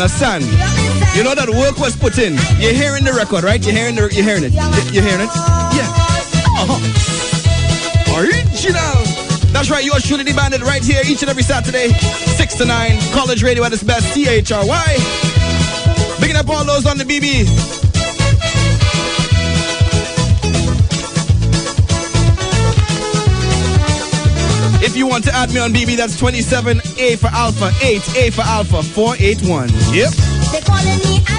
understand? 0.00 0.44
You 1.14 1.22
know 1.22 1.34
that 1.34 1.50
work 1.50 1.78
was 1.78 1.94
put 1.94 2.16
in. 2.18 2.32
You're 2.56 2.72
hearing 2.72 3.04
the 3.04 3.12
record, 3.12 3.44
right? 3.44 3.60
You're 3.62 3.74
hearing 3.74 3.96
the, 3.96 4.08
you're 4.12 4.24
hearing 4.24 4.44
it. 4.44 4.52
You're 4.92 5.04
hearing 5.04 5.20
it. 5.20 5.32
Yeah. 5.76 5.84
Uh-huh. 6.56 6.80
Original. 8.16 8.96
That's 9.52 9.68
right. 9.70 9.84
You 9.84 9.92
are 9.92 10.00
shooting 10.00 10.24
the 10.26 10.32
bandit 10.32 10.62
right 10.62 10.82
here 10.82 11.02
each 11.04 11.20
and 11.22 11.30
every 11.30 11.42
Saturday, 11.42 11.92
six 12.38 12.54
to 12.56 12.64
nine. 12.64 12.98
College 13.12 13.42
radio 13.42 13.64
at 13.64 13.72
its 13.72 13.82
best. 13.82 14.14
C 14.14 14.26
H 14.28 14.52
R 14.52 14.66
Y. 14.66 14.96
Picking 16.18 16.36
up 16.36 16.48
all 16.48 16.64
those 16.64 16.86
on 16.86 16.96
the 16.96 17.04
BB. 17.04 17.79
you 25.00 25.06
want 25.06 25.24
to 25.24 25.34
add 25.34 25.50
me 25.54 25.58
on 25.58 25.72
BB, 25.72 25.96
that's 25.96 26.20
27A 26.20 27.18
for 27.18 27.28
Alpha, 27.28 27.70
8A 27.80 28.34
for 28.34 28.42
Alpha, 28.42 28.82
481. 28.82 29.70
Yep. 29.94 31.29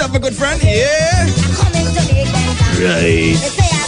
yourself 0.00 0.16
a 0.16 0.18
good 0.18 0.34
friend. 0.34 0.62
Yeah. 0.62 1.26
Right. 2.80 3.79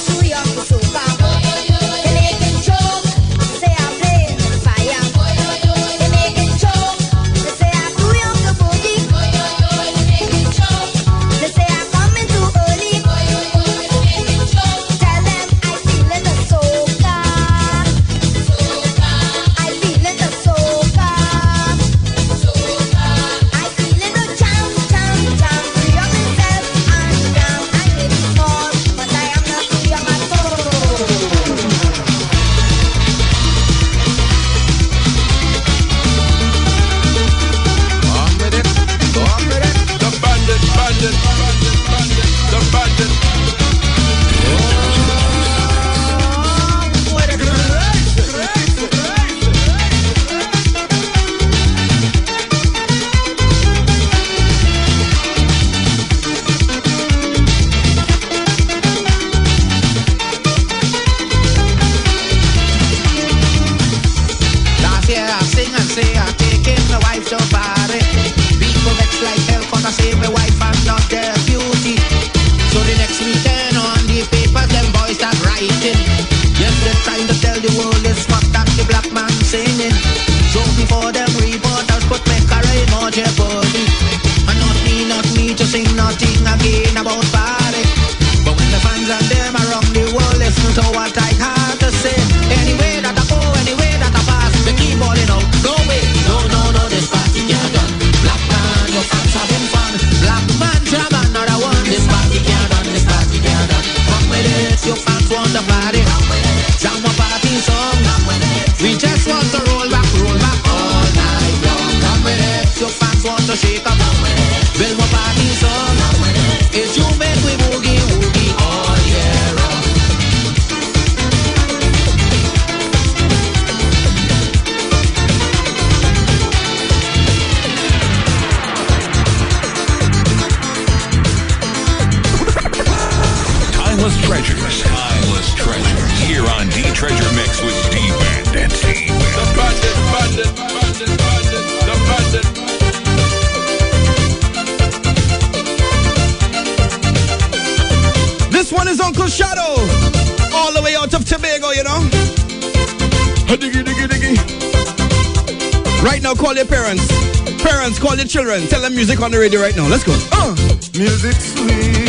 all 158.12 158.18
your 158.18 158.26
children. 158.26 158.66
Tell 158.68 158.82
them 158.82 158.94
music 158.94 159.20
on 159.22 159.30
the 159.30 159.38
radio 159.38 159.58
right 159.60 159.74
now. 159.74 159.88
Let's 159.88 160.04
go. 160.04 160.12
Uh. 160.32 160.52
Music 160.92 161.32
sweet. 161.32 162.04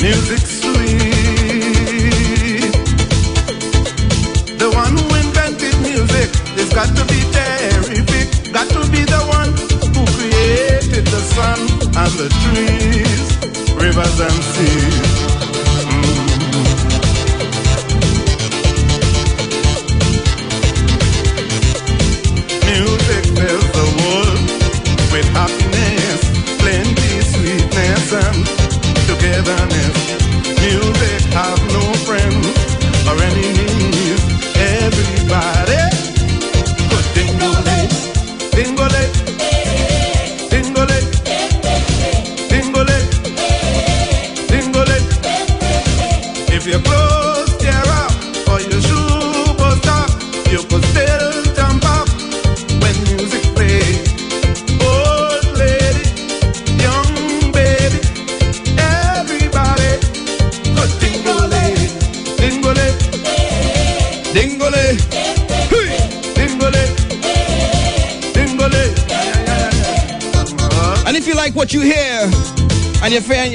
Music 0.00 0.40
sweet. 0.40 1.12
The 4.56 4.70
one 4.72 4.96
who 4.96 5.04
invented 5.20 5.76
music 5.84 6.30
has 6.56 6.72
got 6.72 6.88
to 6.96 7.04
be 7.12 7.20
terrific. 7.36 8.52
Got 8.54 8.68
to 8.70 8.80
be 8.90 9.04
the 9.04 9.22
one 9.38 9.52
who 9.92 10.02
created 10.16 11.04
the 11.04 11.20
sun 11.36 11.60
and 12.00 12.12
the 12.16 12.28
trees, 12.40 13.28
rivers 13.76 14.20
and 14.20 14.42
seas. 14.54 15.09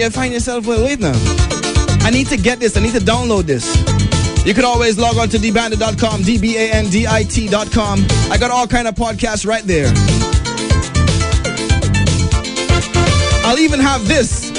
And 0.06 0.14
find, 0.14 0.32
yourself, 0.34 0.68
well, 0.68 0.84
wait 0.84 1.00
now. 1.00 1.14
I 2.02 2.12
need 2.12 2.28
to 2.28 2.38
get 2.38 2.60
this. 2.60 2.78
I 2.78 2.80
need 2.80 2.94
to 2.94 3.00
download 3.00 3.44
this. 3.44 3.66
You 4.46 4.54
can 4.54 4.64
always 4.64 5.00
log 5.00 5.18
on 5.18 5.30
to 5.30 5.38
dbandit.com, 5.38 6.22
D-B-A-N-D-I-T.com. 6.22 8.06
I 8.32 8.38
got 8.38 8.52
all 8.52 8.68
kind 8.68 8.88
of 8.88 8.94
podcasts 8.94 9.48
right 9.48 9.64
there. 9.64 9.92
I'll 13.46 13.58
even 13.58 13.80
have 13.80 14.08
this, 14.08 14.52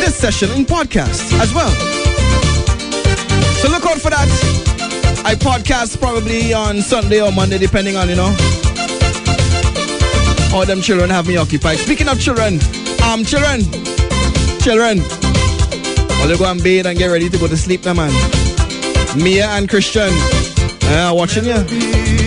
this 0.00 0.14
session 0.14 0.50
in 0.50 0.66
podcast 0.66 1.32
as 1.40 1.54
well. 1.54 1.70
So 3.62 3.70
look 3.70 3.86
out 3.86 3.98
for 3.98 4.10
that. 4.10 4.28
I 5.24 5.34
podcast 5.36 5.98
probably 5.98 6.52
on 6.52 6.82
Sunday 6.82 7.22
or 7.22 7.32
Monday, 7.32 7.56
depending 7.56 7.96
on, 7.96 8.10
you 8.10 8.16
know, 8.16 8.36
all 10.52 10.66
them 10.66 10.82
children 10.82 11.08
have 11.08 11.26
me 11.26 11.38
occupied. 11.38 11.78
Speaking 11.78 12.08
of 12.08 12.20
children, 12.20 12.58
um, 13.02 13.24
children, 13.24 13.62
children, 14.64 14.98
well, 14.98 16.26
they 16.26 16.38
go 16.38 16.50
and 16.50 16.62
bathe 16.62 16.86
and 16.86 16.96
get 16.96 17.08
ready 17.08 17.28
to 17.28 17.36
go 17.36 17.46
to 17.46 17.54
sleep 17.54 17.84
now, 17.84 17.92
man. 17.92 18.10
Mia 19.14 19.46
and 19.48 19.68
Christian, 19.68 20.08
uh, 20.84 21.12
watching 21.14 21.44
you. 21.44 22.23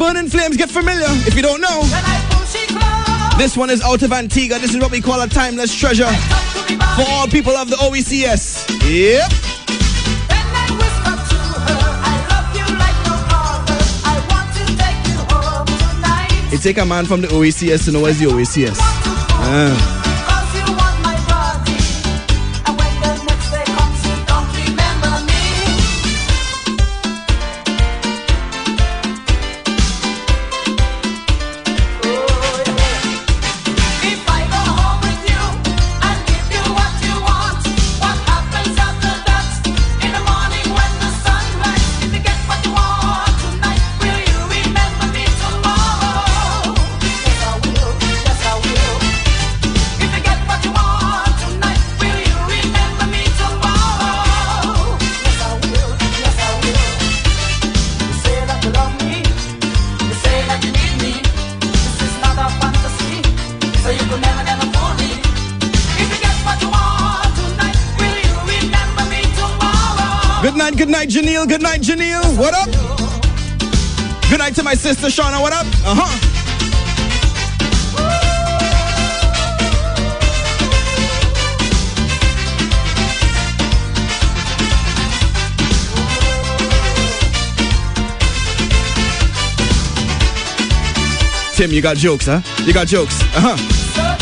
Burning 0.00 0.30
Flames. 0.30 0.56
Get 0.56 0.70
familiar 0.70 1.04
if 1.28 1.34
you 1.34 1.42
don't 1.42 1.60
know. 1.60 1.82
This 3.36 3.54
one 3.54 3.68
is 3.68 3.82
out 3.82 4.02
of 4.02 4.12
Antigua. 4.14 4.58
This 4.58 4.74
is 4.74 4.80
what 4.80 4.90
we 4.90 5.02
call 5.02 5.20
a 5.20 5.28
timeless 5.28 5.74
treasure 5.74 6.10
for 6.96 7.04
all 7.06 7.26
people 7.28 7.52
of 7.52 7.68
the 7.68 7.76
OECS. 7.76 8.66
Yep. 8.88 9.30
It 16.52 16.62
take 16.62 16.78
a 16.78 16.86
man 16.86 17.04
from 17.04 17.20
the 17.20 17.28
OECS 17.28 17.84
to 17.84 17.92
know 17.92 18.00
where's 18.00 18.18
the 18.18 18.24
OECS. 18.24 18.78
Ah. 18.80 19.99
Good 70.80 70.88
night, 70.88 71.10
Janelle. 71.10 71.46
Good 71.46 71.60
night, 71.60 71.82
Janelle. 71.82 72.38
What 72.38 72.54
up? 72.54 72.70
Good 74.30 74.38
night 74.38 74.54
to 74.54 74.62
my 74.62 74.72
sister 74.72 75.08
Shauna. 75.08 75.42
What 75.42 75.52
up? 75.52 75.66
Uh 75.84 75.94
huh. 75.94 76.18
Tim, 91.56 91.72
you 91.72 91.82
got 91.82 91.98
jokes, 91.98 92.24
huh? 92.24 92.40
You 92.64 92.72
got 92.72 92.86
jokes. 92.86 93.20
Uh 93.36 94.19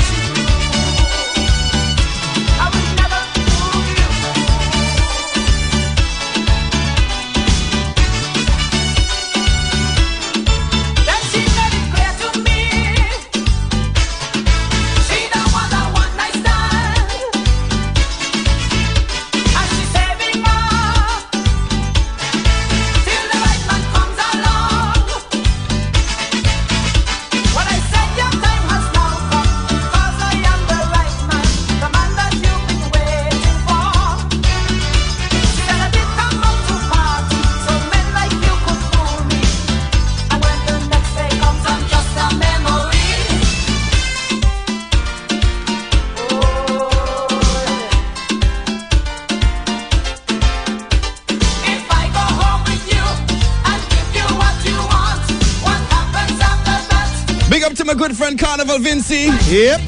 Vinci. 58.98 59.30
Yep. 59.54 59.80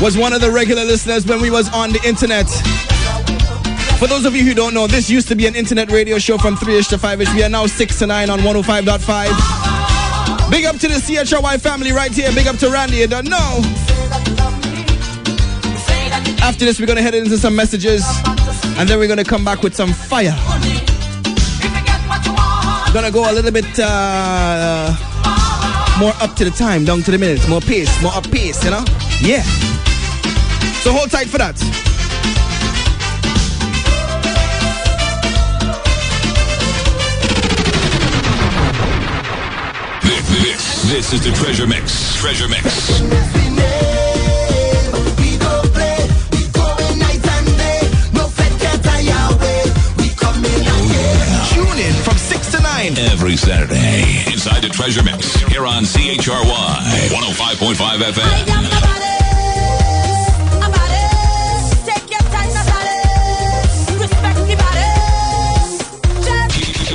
Was 0.00 0.16
one 0.16 0.32
of 0.32 0.40
the 0.40 0.50
regular 0.52 0.84
listeners 0.84 1.24
when 1.26 1.40
we 1.40 1.48
was 1.48 1.72
on 1.72 1.92
the 1.92 2.00
internet. 2.04 2.48
For 3.98 4.08
those 4.08 4.24
of 4.24 4.34
you 4.34 4.42
who 4.42 4.52
don't 4.52 4.74
know, 4.74 4.88
this 4.88 5.08
used 5.08 5.28
to 5.28 5.36
be 5.36 5.46
an 5.46 5.54
internet 5.54 5.92
radio 5.92 6.18
show 6.18 6.38
from 6.38 6.56
3ish 6.56 6.88
to 6.88 6.96
5ish. 6.96 7.32
We 7.36 7.44
are 7.44 7.48
now 7.48 7.66
6 7.66 7.98
to 8.00 8.06
9 8.06 8.30
on 8.30 8.40
105.5. 8.40 10.50
Big 10.50 10.64
up 10.64 10.76
to 10.78 10.88
the 10.88 10.94
CHRY 10.94 11.60
family 11.60 11.92
right 11.92 12.12
here. 12.12 12.32
Big 12.32 12.48
up 12.48 12.56
to 12.56 12.68
Randy. 12.68 12.96
You 12.96 13.06
don't 13.06 13.28
know. 13.28 13.60
After 16.42 16.64
this, 16.64 16.80
we're 16.80 16.86
gonna 16.86 17.02
head 17.02 17.14
into 17.14 17.38
some 17.38 17.54
messages, 17.54 18.04
and 18.76 18.88
then 18.88 18.98
we're 18.98 19.06
gonna 19.08 19.22
come 19.22 19.44
back 19.44 19.62
with 19.62 19.76
some 19.76 19.92
fire. 19.92 20.34
We're 22.86 22.92
Gonna 22.92 23.12
go 23.12 23.30
a 23.30 23.32
little 23.32 23.52
bit 23.52 23.78
uh, 23.78 24.96
more 25.98 26.12
up 26.20 26.34
to 26.36 26.44
the 26.44 26.50
time, 26.50 26.84
down 26.84 27.02
to 27.02 27.10
the 27.10 27.18
minutes, 27.18 27.48
more 27.48 27.60
pace, 27.60 27.90
more 28.02 28.12
up 28.14 28.30
pace, 28.30 28.62
you 28.64 28.70
know? 28.70 28.84
Yeah. 29.20 29.42
So 30.82 30.92
hold 30.92 31.10
tight 31.10 31.26
for 31.28 31.38
that. 31.38 31.56
This, 40.02 40.28
this, 40.42 40.62
this 40.90 41.12
is 41.12 41.24
the 41.24 41.32
Treasure 41.32 41.66
Mix. 41.66 42.16
Treasure 42.16 42.48
Mix. 42.48 43.00
We 45.18 45.36
go 45.38 45.62
play, 45.74 45.98
we 46.32 46.46
go 46.54 46.66
night 46.96 47.26
and 47.26 47.46
day. 47.58 47.80
No 48.14 48.28
fetchers 48.28 48.86
are 48.86 49.02
your 49.02 49.28
way. 49.40 49.64
We 49.98 50.08
come 50.14 50.44
in. 50.44 50.62
Tune 51.50 51.78
in 51.78 51.94
from 52.04 52.16
6 52.16 52.27
to 52.27 52.27
9. 52.78 52.98
Every 53.10 53.36
Saturday, 53.36 54.22
inside 54.30 54.62
the 54.62 54.68
Treasure 54.68 55.02
Mix, 55.02 55.34
here 55.34 55.66
on 55.66 55.82
CHRY 55.82 56.44
105.5 57.10 57.74
FM. 57.74 58.94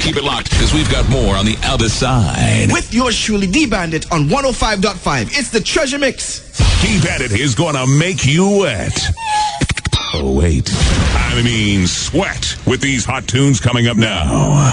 Keep 0.01 0.17
it 0.17 0.23
locked, 0.23 0.49
because 0.51 0.73
we've 0.73 0.89
got 0.89 1.09
more 1.09 1.35
on 1.35 1.45
the 1.45 1.57
other 1.63 1.89
side. 1.89 2.71
With 2.71 2.93
yours 2.93 3.19
truly, 3.19 3.47
D 3.47 3.65
Bandit 3.65 4.09
on 4.11 4.29
105.5. 4.29 5.37
It's 5.37 5.49
the 5.49 5.59
Treasure 5.59 5.99
Mix. 5.99 6.43
D-Bandit 6.83 7.31
is 7.31 7.55
gonna 7.55 7.87
make 7.87 8.25
you 8.25 8.59
wet. 8.59 8.99
Oh, 10.25 10.31
wait. 10.31 10.71
I 11.35 11.41
mean, 11.43 11.85
sweat 11.85 12.55
with 12.65 12.79
these 12.79 13.03
hot 13.03 13.27
tunes 13.27 13.59
coming 13.59 13.87
up 13.87 13.97
now. 13.97 14.71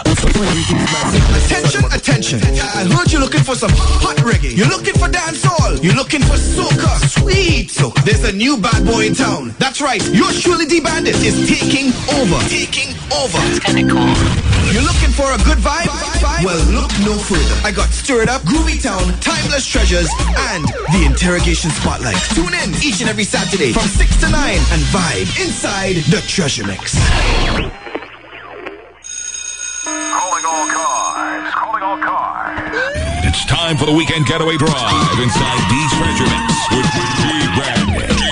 Attention, 1.34 1.84
attention. 1.90 2.38
I 2.40 2.86
heard 2.86 3.10
you're 3.10 3.20
looking 3.20 3.42
for 3.42 3.56
some 3.56 3.72
hot 3.74 4.16
reggae. 4.18 4.56
You're 4.56 4.68
looking 4.68 4.94
for 4.94 5.08
dancehall. 5.08 5.82
You're 5.82 5.96
looking 5.96 6.20
for 6.22 6.38
soca, 6.38 7.02
sweet 7.18 7.66
soca. 7.66 8.04
There's 8.04 8.22
a 8.22 8.32
new 8.32 8.58
bad 8.58 8.86
boy 8.86 9.06
in 9.06 9.14
town. 9.14 9.52
That's 9.58 9.80
right. 9.80 10.00
Your 10.14 10.30
surely 10.30 10.66
D 10.66 10.78
Bandit 10.80 11.16
is 11.16 11.48
taking 11.48 11.88
over. 12.14 12.38
Taking 12.46 12.94
over. 13.10 13.38
It's 13.50 13.58
kind 13.58 13.90
of 13.90 13.96
cool. 13.96 14.39
You're 14.72 14.86
looking 14.86 15.10
for 15.10 15.26
a 15.26 15.38
good 15.42 15.58
vibe? 15.58 15.90
Well, 16.44 16.62
look 16.70 16.92
no 17.02 17.18
further. 17.18 17.56
I 17.66 17.72
got 17.72 17.90
Stir 17.90 18.22
It 18.22 18.28
Up, 18.28 18.42
Groovy 18.42 18.80
Town, 18.80 19.02
Timeless 19.18 19.66
Treasures, 19.66 20.08
and 20.54 20.64
the 20.94 21.02
Interrogation 21.04 21.70
Spotlight. 21.70 22.14
Tune 22.34 22.54
in 22.54 22.70
each 22.78 23.00
and 23.00 23.10
every 23.10 23.24
Saturday 23.24 23.72
from 23.72 23.88
6 23.88 24.20
to 24.20 24.30
9 24.30 24.34
and 24.34 24.82
vibe 24.94 25.26
inside 25.42 25.96
the 26.06 26.22
Treasure 26.28 26.64
Mix. 26.64 26.94
Calling 29.82 30.44
all 30.46 30.66
cars. 30.70 31.52
Calling 31.52 31.82
all 31.82 31.98
cars. 31.98 32.70
It's 33.26 33.44
time 33.46 33.76
for 33.76 33.86
the 33.86 33.92
weekend 33.92 34.26
getaway 34.26 34.56
drive 34.56 35.18
inside 35.18 35.60
the 35.66 35.82
Treasure 35.98 36.30
Mix 36.30 36.46
with 36.70 36.86
D-Bandit. 37.18 38.08
D-Bandit. 38.08 38.29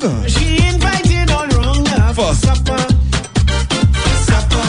She 0.00 0.56
invited 0.66 1.30
all 1.30 1.46
round 1.48 1.86
for 2.16 2.32
supper. 2.32 2.78
Supper. 4.24 4.66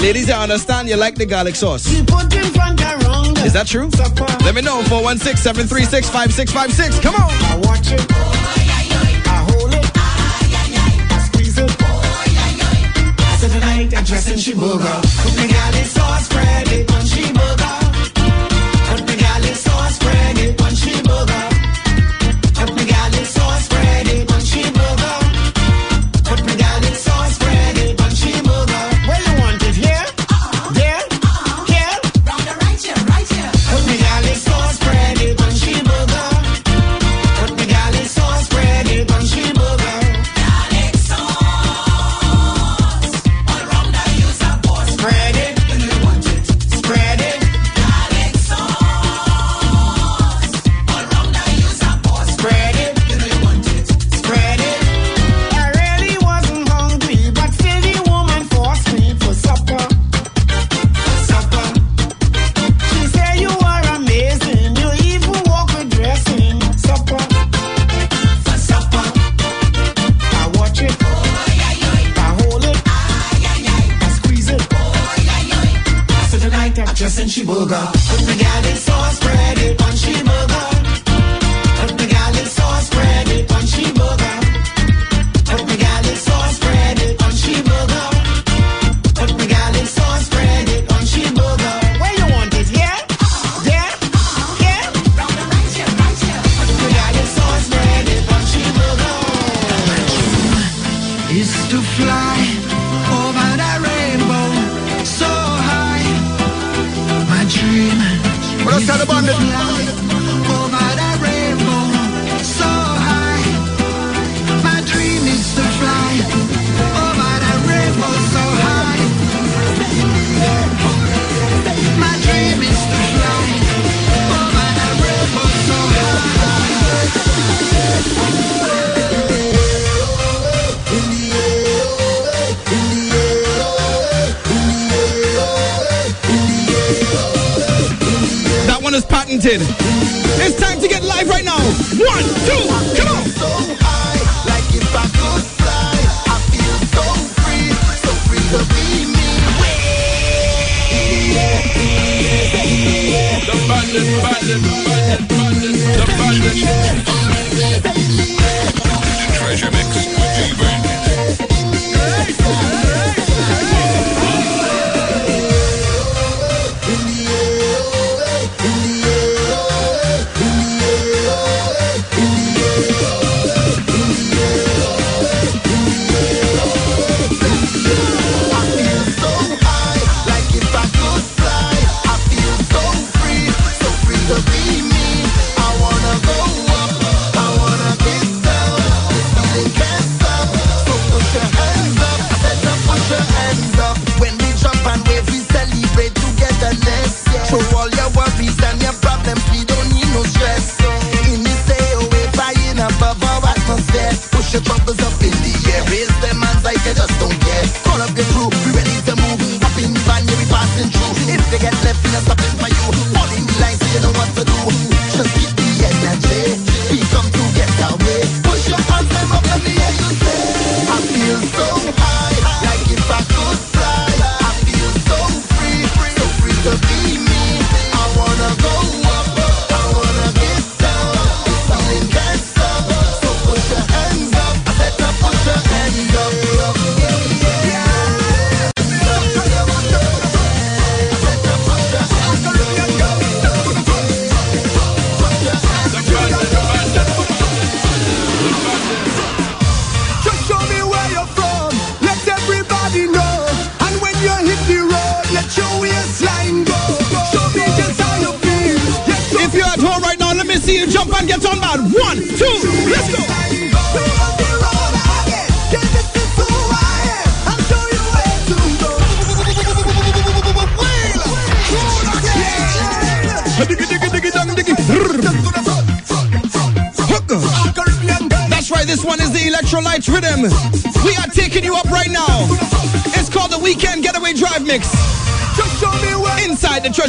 Ladies, 0.00 0.28
I 0.28 0.42
understand 0.42 0.88
you 0.88 0.96
like 0.96 1.14
the 1.14 1.26
garlic 1.26 1.54
sauce. 1.54 1.88
She 1.88 2.02
put 2.02 2.34
in 2.34 2.42
front 2.52 2.80
her 2.80 2.96
round. 3.06 3.38
Is 3.38 3.52
that 3.52 3.68
true? 3.68 3.88
Supper. 3.92 4.26
Let 4.44 4.56
me 4.56 4.62
know. 4.62 4.82
416 4.90 5.36
736 5.36 6.10
5656. 6.10 6.98
Come 6.98 7.14
on. 7.14 7.30
I 7.30 7.56
watch 7.62 7.92
it. 7.92 8.04
I 8.10 9.46
hold 9.46 9.74
it. 9.74 9.86
I 9.94 11.18
squeeze 11.30 11.56
it. 11.56 11.70
So 13.38 13.48
tonight 13.48 13.94
I'm 13.96 14.02
dressing 14.02 14.38
she 14.38 14.54
burger. 14.54 15.00
Put 15.22 15.36
me 15.36 15.46
garlic 15.46 15.86
sauce, 15.86 16.24
spread 16.24 16.66
it 16.72 16.92
on 16.92 17.06
she 17.06 17.32
dressing 77.66 77.99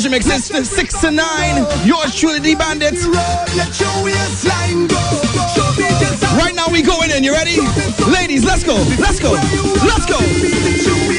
pleasure 0.02 0.10
mix. 0.10 0.26
It's 0.28 0.48
the 0.48 0.66
six 0.66 1.00
to 1.02 1.12
nine. 1.12 1.68
Yours 1.86 2.16
truly, 2.16 2.40
the 2.40 2.56
bandits. 2.56 3.06
Right 6.38 6.56
now, 6.56 6.68
we 6.72 6.82
going 6.82 7.12
in. 7.12 7.24
You 7.24 7.34
ready? 7.34 7.58
Ladies, 8.12 8.44
let's 8.44 8.64
go. 8.64 8.76
Let's 9.00 9.20
go. 9.20 9.32
Let's 9.34 10.06
go. 10.06 10.18
Let's 10.18 10.88
go. 10.88 11.11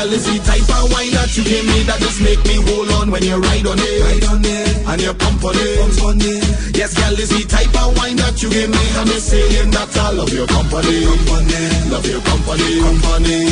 Girl, 0.00 0.14
it's 0.14 0.24
the 0.24 0.40
type 0.40 0.64
of 0.80 0.88
wine 0.96 1.12
that 1.12 1.28
you 1.36 1.44
give 1.44 1.60
me 1.60 1.84
that 1.84 2.00
just 2.00 2.24
make 2.24 2.40
me 2.48 2.56
hold 2.72 2.88
on 2.96 3.12
when 3.12 3.20
you 3.20 3.36
ride 3.36 3.68
on 3.68 3.76
it. 3.76 4.00
Ride 4.00 4.32
on 4.32 4.40
it. 4.40 4.88
And 4.88 4.96
you 4.96 5.12
pump 5.12 5.44
on 5.44 5.52
it. 5.52 5.76
Pump 5.76 6.00
on 6.08 6.16
it. 6.24 6.40
Yes, 6.72 6.96
girl, 6.96 7.12
it's 7.20 7.28
the 7.28 7.44
type 7.44 7.68
of 7.76 7.92
wine 8.00 8.16
that 8.16 8.40
you 8.40 8.48
give 8.48 8.72
me. 8.72 8.80
And 8.96 9.12
it's 9.12 9.28
saying 9.28 9.68
that 9.76 9.92
I 9.92 10.16
love 10.16 10.32
your 10.32 10.48
company. 10.48 11.04
company. 11.04 11.92
Love 11.92 12.08
your 12.08 12.22
company. 12.24 12.80
company. 12.80 13.44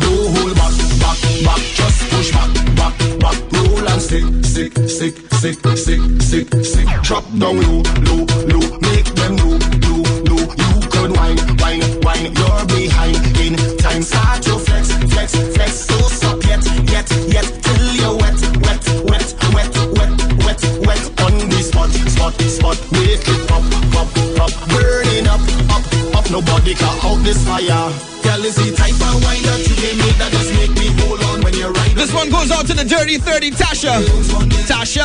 Don't 0.00 0.24
hold 0.40 0.56
back, 0.56 0.72
back, 1.04 1.20
back. 1.44 1.62
Just 1.68 2.00
push 2.08 2.32
back, 2.32 2.48
back, 2.80 2.94
back. 3.20 3.36
Roll 3.60 3.84
and 3.84 4.00
stick, 4.00 4.24
stick, 4.40 4.72
stick, 4.88 5.14
stick, 5.36 5.56
stick, 5.76 6.00
stick, 6.24 6.48
stick. 6.64 6.88
Drop 7.04 7.28
down 7.36 7.60
low, 7.60 7.84
low, 8.08 8.24
low. 8.48 8.66
Make 8.88 9.08
them 9.20 9.36
know, 9.36 9.52
low, 9.84 10.00
low. 10.32 10.44
You 10.48 10.70
could 10.88 11.12
wine, 11.12 11.36
wine, 11.60 11.84
wine. 12.00 12.32
You're 12.32 12.64
behind 12.72 13.20
in 13.36 13.52
time. 13.76 14.00
Start 14.00 14.48
to 14.48 14.56
flex, 14.64 14.96
flex, 15.12 15.36
flex. 15.36 15.59
this 26.74 27.44
fire. 27.46 27.66
Girl, 28.22 28.44
is 28.44 28.54
type 28.76 28.94
of 28.94 29.22
wine 29.24 29.42
that 29.42 29.58
you 29.66 29.74
give 29.74 29.96
me 29.98 30.10
that 30.18 30.30
just 30.30 30.52
make 30.54 30.70
me 30.78 30.86
hold 31.02 31.22
on 31.24 31.42
when 31.42 31.54
you. 31.54 31.72
This 31.94 32.12
one 32.14 32.30
goes 32.30 32.50
out 32.50 32.66
to 32.66 32.74
the 32.74 32.84
Dirty 32.84 33.18
30 33.18 33.50
Tasha. 33.50 33.98
Tasha, 34.70 35.02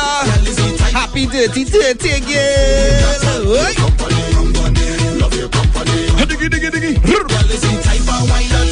happy 0.92 1.26
dirty 1.26 1.64
dirty 1.64 2.10
again. 2.10 3.02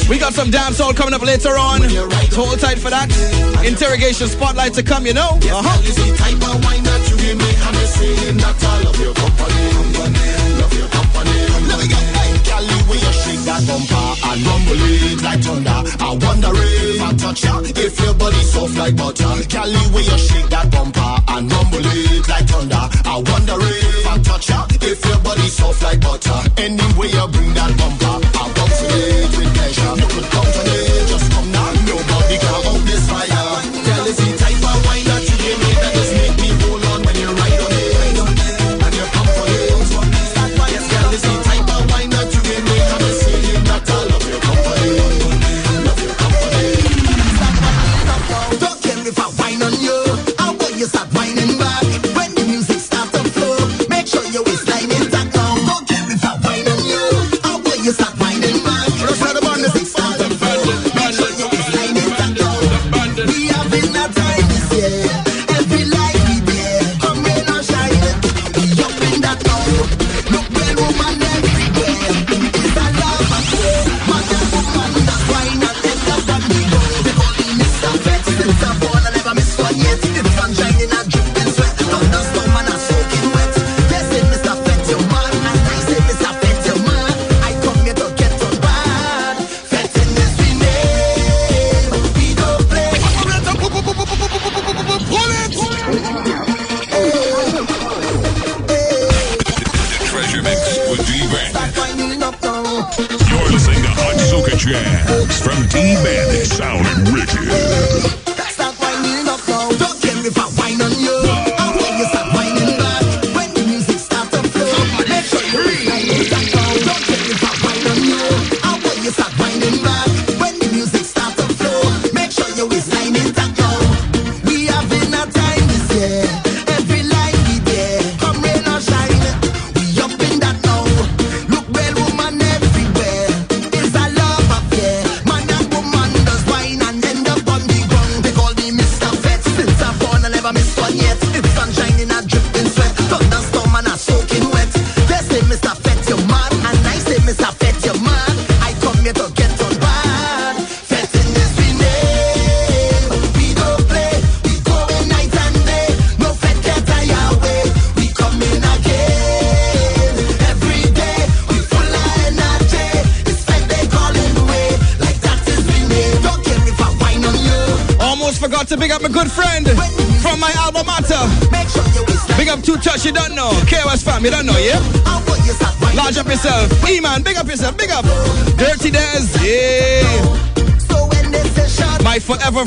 We 0.07 0.19
got 0.19 0.33
some 0.33 0.51
damn 0.51 0.73
soul 0.73 0.93
coming 0.93 1.13
up 1.13 1.23
later 1.23 1.57
on. 1.57 1.81
So 2.29 2.45
hold 2.45 2.59
tight 2.59 2.77
for 2.77 2.91
that. 2.91 3.09
Interrogation 3.65 4.27
spotlight 4.27 4.73
to 4.75 4.83
come, 4.83 5.05
you 5.05 5.13
know. 5.13 5.39
Uh 5.43 5.63
huh. 5.65 5.75
that 13.55 13.67
bumper 13.67 14.07
and 14.27 14.45
rumble 14.45 14.83
it 14.83 15.21
like 15.23 15.39
thunder. 15.39 15.79
I 15.99 16.09
wonder 16.11 16.51
if 16.53 17.01
I 17.01 17.13
touch 17.13 17.43
ya, 17.43 17.59
if 17.63 17.99
your 17.99 18.13
body 18.15 18.43
soft 18.43 18.77
like 18.77 18.95
butter. 18.95 19.31
Cali, 19.47 19.83
where 19.93 20.03
you 20.03 20.17
shake 20.17 20.49
that 20.49 20.71
bumper 20.71 21.15
and 21.27 21.51
rumble 21.51 21.85
it 21.85 22.27
like 22.27 22.47
thunder. 22.47 22.83
I 23.05 23.15
wonder 23.15 23.55
if 23.59 24.07
I 24.07 24.17
touch 24.19 24.49
ya, 24.49 24.65
if 24.81 25.05
your 25.05 25.19
body 25.19 25.47
soft 25.47 25.83
like 25.83 26.01
butter. 26.01 26.24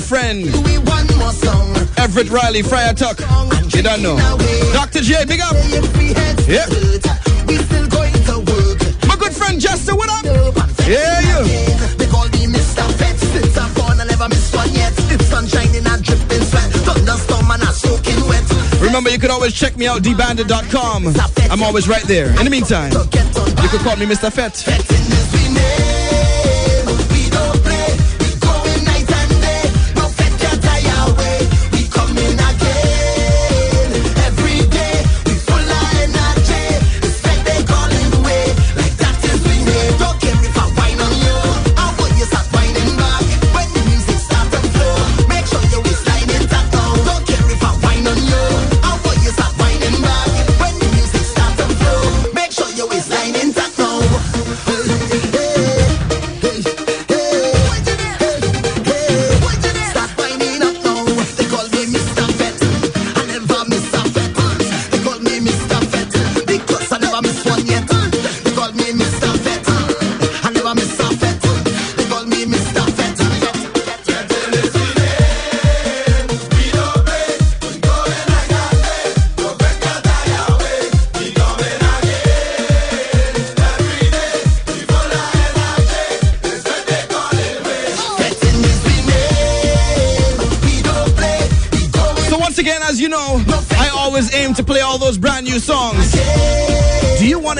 friend. 0.08 0.48
Everett 1.98 2.30
Riley, 2.30 2.62
Friar 2.62 2.94
Tuck. 2.94 3.20
You 3.74 3.82
don't 3.82 4.02
know. 4.02 4.16
Dr. 4.72 5.00
J, 5.00 5.26
big 5.26 5.40
up. 5.40 5.54
Yeah. 6.48 6.64
My 9.06 9.16
good 9.16 9.34
friend 9.34 9.60
Justin, 9.60 9.96
what 9.96 10.08
up? 10.08 10.24
Yeah, 10.88 11.20
you. 11.20 11.44
Remember, 18.80 19.10
you 19.10 19.18
can 19.18 19.30
always 19.30 19.52
check 19.52 19.76
me 19.76 19.86
out, 19.86 20.02
dbandit.com. 20.02 21.08
I'm 21.50 21.62
always 21.62 21.86
right 21.86 22.04
there. 22.04 22.30
In 22.38 22.44
the 22.44 22.50
meantime, 22.50 22.92
you 22.92 23.68
can 23.68 23.80
call 23.84 23.96
me 23.96 24.06
Mr. 24.06 24.32
Fett. 24.32 24.87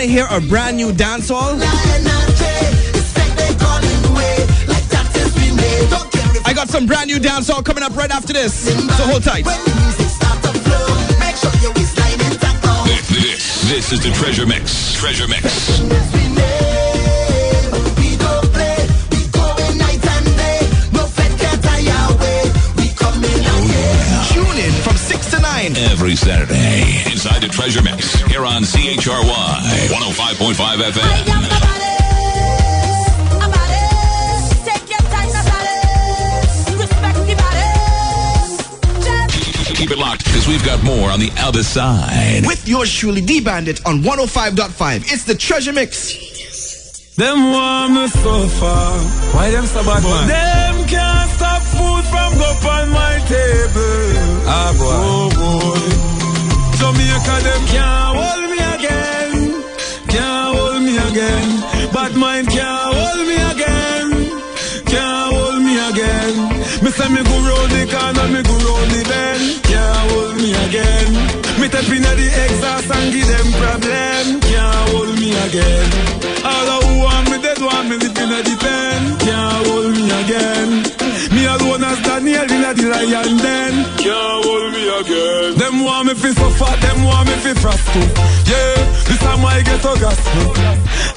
Hear 0.09 0.27
a 0.31 0.41
brand 0.41 0.79
new 0.79 0.91
dancehall? 0.91 1.61
I 6.47 6.53
got 6.55 6.71
some 6.71 6.87
brand 6.87 7.09
new 7.09 7.19
dancehall 7.19 7.63
coming 7.63 7.83
up 7.83 7.95
right 7.95 8.11
after 8.11 8.33
this. 8.33 8.55
So 8.97 9.05
hold 9.05 9.23
tight. 9.23 9.45
This, 13.11 13.69
this 13.69 13.93
is 13.93 14.03
the 14.03 14.11
Treasure 14.15 14.47
Mix. 14.47 14.95
Treasure 14.95 15.29
Mix. 15.29 16.68
9. 25.63 25.77
Every 25.91 26.15
Saturday, 26.15 27.03
inside 27.11 27.43
the 27.43 27.49
Treasure 27.49 27.83
Mix, 27.83 28.15
here 28.31 28.45
on 28.45 28.63
CHRY 28.63 29.25
105.5 29.89 30.55
FM. 30.55 31.75
Keep 39.75 39.91
it 39.91 39.99
locked, 39.99 40.25
because 40.25 40.47
we've 40.47 40.65
got 40.65 40.83
more 40.85 41.11
on 41.11 41.19
the 41.19 41.33
other 41.39 41.65
side. 41.65 42.47
With 42.47 42.69
yours 42.69 42.93
truly, 42.93 43.21
D 43.21 43.41
Bandit 43.41 43.85
on 43.85 44.03
105.5. 44.03 45.13
It's 45.13 45.25
the 45.25 45.35
Treasure 45.35 45.73
Mix. 45.73 47.15
Them 47.17 47.51
want 47.51 47.95
the 47.95 48.07
sofa. 48.09 49.01
Why 49.35 49.51
them 49.51 49.67
so 49.67 49.83
bad, 49.83 50.05
man? 50.05 50.29
Them 50.29 50.87
can't 50.87 51.31
stop 51.33 51.63
food 51.63 52.05
from 52.05 52.39
go 52.39 52.55
on 52.71 52.91
my 52.91 53.19
table. 53.27 54.08
Ah, 54.51 54.73
boy. 54.79 54.97
Oh, 55.11 55.29
boy. 55.39 55.85
Jamaica, 56.79 57.35
them 57.47 57.63
can't 57.73 58.17
hold 58.19 58.45
me 58.53 58.59
again. 58.75 59.31
Can't 60.09 60.57
hold 60.57 60.83
me 60.83 60.95
again. 61.09 61.49
Bad 61.93 62.13
mind 62.17 62.49
can't 62.49 62.95
hold 62.97 63.21
me 63.29 63.37
again. 63.53 64.09
Can't 64.93 65.33
hold 65.35 65.61
me 65.67 65.75
again. 65.91 66.35
Me 66.83 66.91
say 66.97 67.09
me 67.15 67.23
go 67.29 67.37
round 67.47 67.71
the 67.77 67.83
corner, 67.93 68.29
me 68.35 68.41
go 68.49 68.55
round 68.67 68.91
the 68.95 69.03
bend. 69.11 69.45
Can't 69.69 70.11
hold 70.11 70.37
me 70.37 70.51
again. 70.67 71.18
Me 71.69 71.75
tap 71.75 71.93
inna 71.93 72.13
the 72.17 72.29
exhaust 72.45 72.91
and 72.97 73.13
give 73.13 73.29
them 73.29 73.49
problem. 73.61 74.41
Can't 74.41 74.89
hold 74.89 75.13
me 75.21 75.37
again. 75.37 75.89
All 76.41 76.81
who 76.81 77.05
want 77.05 77.29
me 77.29 77.37
dead 77.45 77.61
want 77.61 77.89
me 77.91 77.97
live 78.01 78.17
inna 78.17 78.41
the 78.41 78.57
pen. 78.57 79.01
Can't 79.21 79.67
hold 79.69 79.93
me 79.93 80.09
again. 80.09 80.69
Me 81.29 81.45
alone 81.45 81.85
as 81.85 82.01
Daniel 82.01 82.49
inna 82.49 82.73
the 82.73 82.89
lion 82.89 83.37
den. 83.37 83.75
Can't 84.01 84.45
hold 84.49 84.73
me 84.73 84.83
again. 84.97 85.59
Them 85.61 85.85
want 85.85 86.09
me 86.09 86.15
fi 86.15 86.33
suffer, 86.33 86.73
them 86.81 87.05
want 87.05 87.29
me 87.29 87.37
fi 87.45 87.53
frosty. 87.53 88.01
Yeah, 88.49 88.81
this 89.05 89.21
time 89.21 89.45
I 89.45 89.61
get 89.61 89.85
a 89.85 89.93
gospel. 90.01 90.49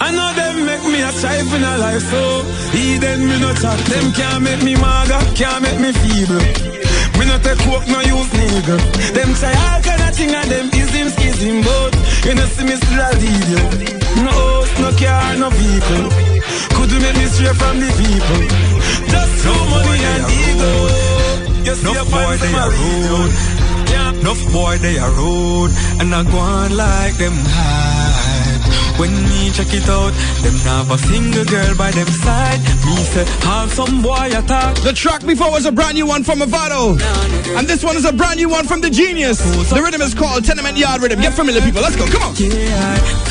I 0.03 0.11
know 0.11 0.29
them 0.35 0.65
make 0.65 0.83
me 0.83 0.99
a 0.99 1.11
strive 1.15 1.47
in 1.47 1.63
a 1.63 1.77
life, 1.77 2.03
so 2.11 2.43
he 2.75 2.97
then 2.97 3.23
me 3.23 3.39
no 3.39 3.53
chat. 3.55 3.79
Them 3.87 4.11
can't 4.11 4.43
make 4.43 4.63
me 4.63 4.75
maga, 4.75 5.19
can't 5.31 5.63
make 5.63 5.79
me 5.79 5.93
feeble. 5.95 6.90
Me 7.17 7.25
no 7.25 7.37
take 7.39 7.59
coke, 7.65 7.87
no 7.87 7.99
use 8.01 8.31
nigga. 8.37 8.77
Them 9.13 9.33
try 9.35 9.53
all 9.65 9.81
kind 9.81 10.01
of 10.01 10.15
thing 10.15 10.33
and 10.33 10.49
them 10.51 10.67
is 10.73 10.91
him 10.91 11.09
schism, 11.09 11.61
but 11.61 11.91
you 12.25 12.33
know 12.35 12.45
see 12.45 12.65
me 12.65 12.75
still 12.75 13.01
a 13.01 13.09
lead 13.21 13.47
you. 13.51 13.61
No 14.23 14.31
house, 14.31 14.73
no 14.79 14.89
car, 14.99 15.35
no 15.37 15.49
vehicle. 15.49 16.07
Could 16.75 16.91
you 16.91 16.99
make 16.99 17.17
me 17.17 17.25
stray 17.25 17.53
from 17.53 17.79
the 17.79 17.89
people? 18.01 18.41
Just 19.11 19.31
throw 19.41 19.59
money 19.73 19.99
and 20.13 20.23
ego. 20.45 20.71
You 21.67 21.75
see 21.75 21.91
Enough 21.91 22.11
boy 22.11 22.35
they 22.37 22.53
are 22.63 22.71
rude. 22.79 23.33
Enough 24.21 24.53
boy 24.53 24.77
they 24.77 24.97
are 24.97 25.11
rude. 25.11 25.71
And 25.99 26.13
I 26.13 26.23
go 26.23 26.37
on 26.37 26.75
like 26.75 27.15
them 27.17 27.33
hide. 27.33 27.90
When 28.99 29.11
me 29.29 29.51
check 29.51 29.73
it 29.73 29.87
out, 29.89 30.13
them 30.43 30.57
have 30.67 30.91
a 30.91 30.97
single 30.97 31.45
girl 31.45 31.75
by 31.75 31.91
them 31.91 32.07
side. 32.07 32.59
Me 32.85 32.95
say, 33.11 33.25
have 33.47 33.71
some 33.71 34.01
boy 34.01 34.29
attack. 34.33 34.75
The 34.77 34.93
track 34.93 35.25
before 35.25 35.51
was 35.51 35.65
a 35.65 35.71
brand 35.71 35.95
new 35.95 36.05
one 36.05 36.23
from 36.23 36.41
Avado. 36.41 36.97
And 37.57 37.67
this 37.67 37.83
one 37.83 37.97
is 37.97 38.05
a 38.05 38.13
brand 38.13 38.37
new 38.37 38.49
one 38.49 38.65
from 38.65 38.81
The 38.81 38.89
Genius. 38.89 39.39
The 39.69 39.81
rhythm 39.81 40.01
is 40.01 40.13
called 40.13 40.45
Tenement 40.45 40.77
Yard 40.77 41.01
Rhythm. 41.01 41.21
Get 41.21 41.33
familiar, 41.33 41.61
people. 41.61 41.81
Let's 41.81 41.95
go. 41.95 42.05
Come 42.07 42.23
on. 42.23 42.35
Yeah, 42.37 43.21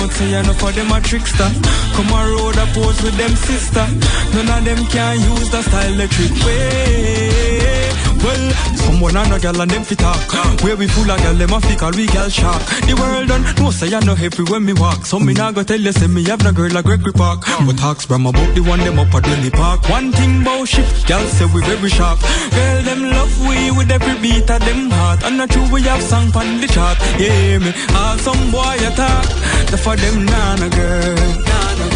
out 0.00 0.10
say 0.12 0.30
you 0.30 0.42
know 0.42 0.54
for 0.54 0.72
them 0.72 0.90
a 0.92 1.00
trickster. 1.00 1.50
Come 1.94 2.10
a 2.10 2.20
road 2.32 2.56
a 2.56 2.66
pose 2.72 3.02
with 3.02 3.16
them 3.16 3.34
sister. 3.36 3.86
None 4.34 4.48
of 4.58 4.64
them 4.64 4.86
can 4.86 5.20
use 5.20 5.50
the 5.50 5.62
style 5.62 5.96
the 5.96 6.08
trick 6.08 6.34
way. 6.44 7.89
Well, 8.22 8.52
someone 8.76 9.16
and 9.16 9.32
a 9.32 9.38
gal 9.40 9.60
and 9.60 9.70
them 9.70 9.82
fit 9.82 9.98
talk. 9.98 10.20
Where 10.62 10.76
we 10.76 10.86
full 10.86 11.10
of 11.10 11.18
gal, 11.18 11.34
them 11.34 11.52
a 11.52 11.60
fi 11.60 11.74
call 11.76 11.92
we 11.92 12.06
gal 12.06 12.28
shark. 12.28 12.60
The 12.84 12.94
world 12.94 13.28
done 13.28 13.42
know 13.56 13.70
say 13.70 13.94
I 13.94 14.00
know 14.00 14.14
happy 14.14 14.42
when 14.44 14.64
me 14.64 14.74
walk. 14.74 15.06
So 15.06 15.18
me 15.18 15.32
nah 15.32 15.52
go 15.52 15.62
tell 15.62 15.80
you 15.80 15.92
say 15.92 16.06
me 16.06 16.24
have 16.24 16.42
no 16.44 16.52
girl 16.52 16.70
like 16.70 16.84
Gregory 16.84 17.12
Park. 17.12 17.40
But 17.66 17.78
talks 17.78 18.04
from 18.04 18.26
about 18.26 18.54
the 18.54 18.60
one 18.60 18.80
them 18.80 18.98
up 18.98 19.14
at 19.14 19.24
Denny 19.24 19.50
Park. 19.50 19.88
One 19.88 20.12
thing 20.12 20.42
about 20.42 20.68
shit, 20.68 20.86
gal 21.06 21.24
say 21.28 21.46
we 21.46 21.62
very 21.62 21.88
sharp. 21.88 22.20
Girl 22.50 22.82
them 22.82 23.02
love 23.10 23.32
we 23.48 23.70
with 23.70 23.90
every 23.90 24.20
beat 24.20 24.50
of 24.50 24.60
them 24.60 24.90
heart. 24.90 25.24
And 25.24 25.38
not 25.38 25.50
true 25.50 25.68
we 25.72 25.82
have 25.82 26.02
song 26.02 26.28
on 26.36 26.60
the 26.60 26.68
chart. 26.68 26.98
Yeah 27.18 27.58
me, 27.58 27.72
all 27.96 28.18
some 28.18 28.50
boy 28.50 28.76
attack. 28.84 29.24
The 29.70 29.78
for 29.78 29.96
them 29.96 30.26
nana 30.26 30.68
girl. 30.68 31.16
Them 31.16 31.90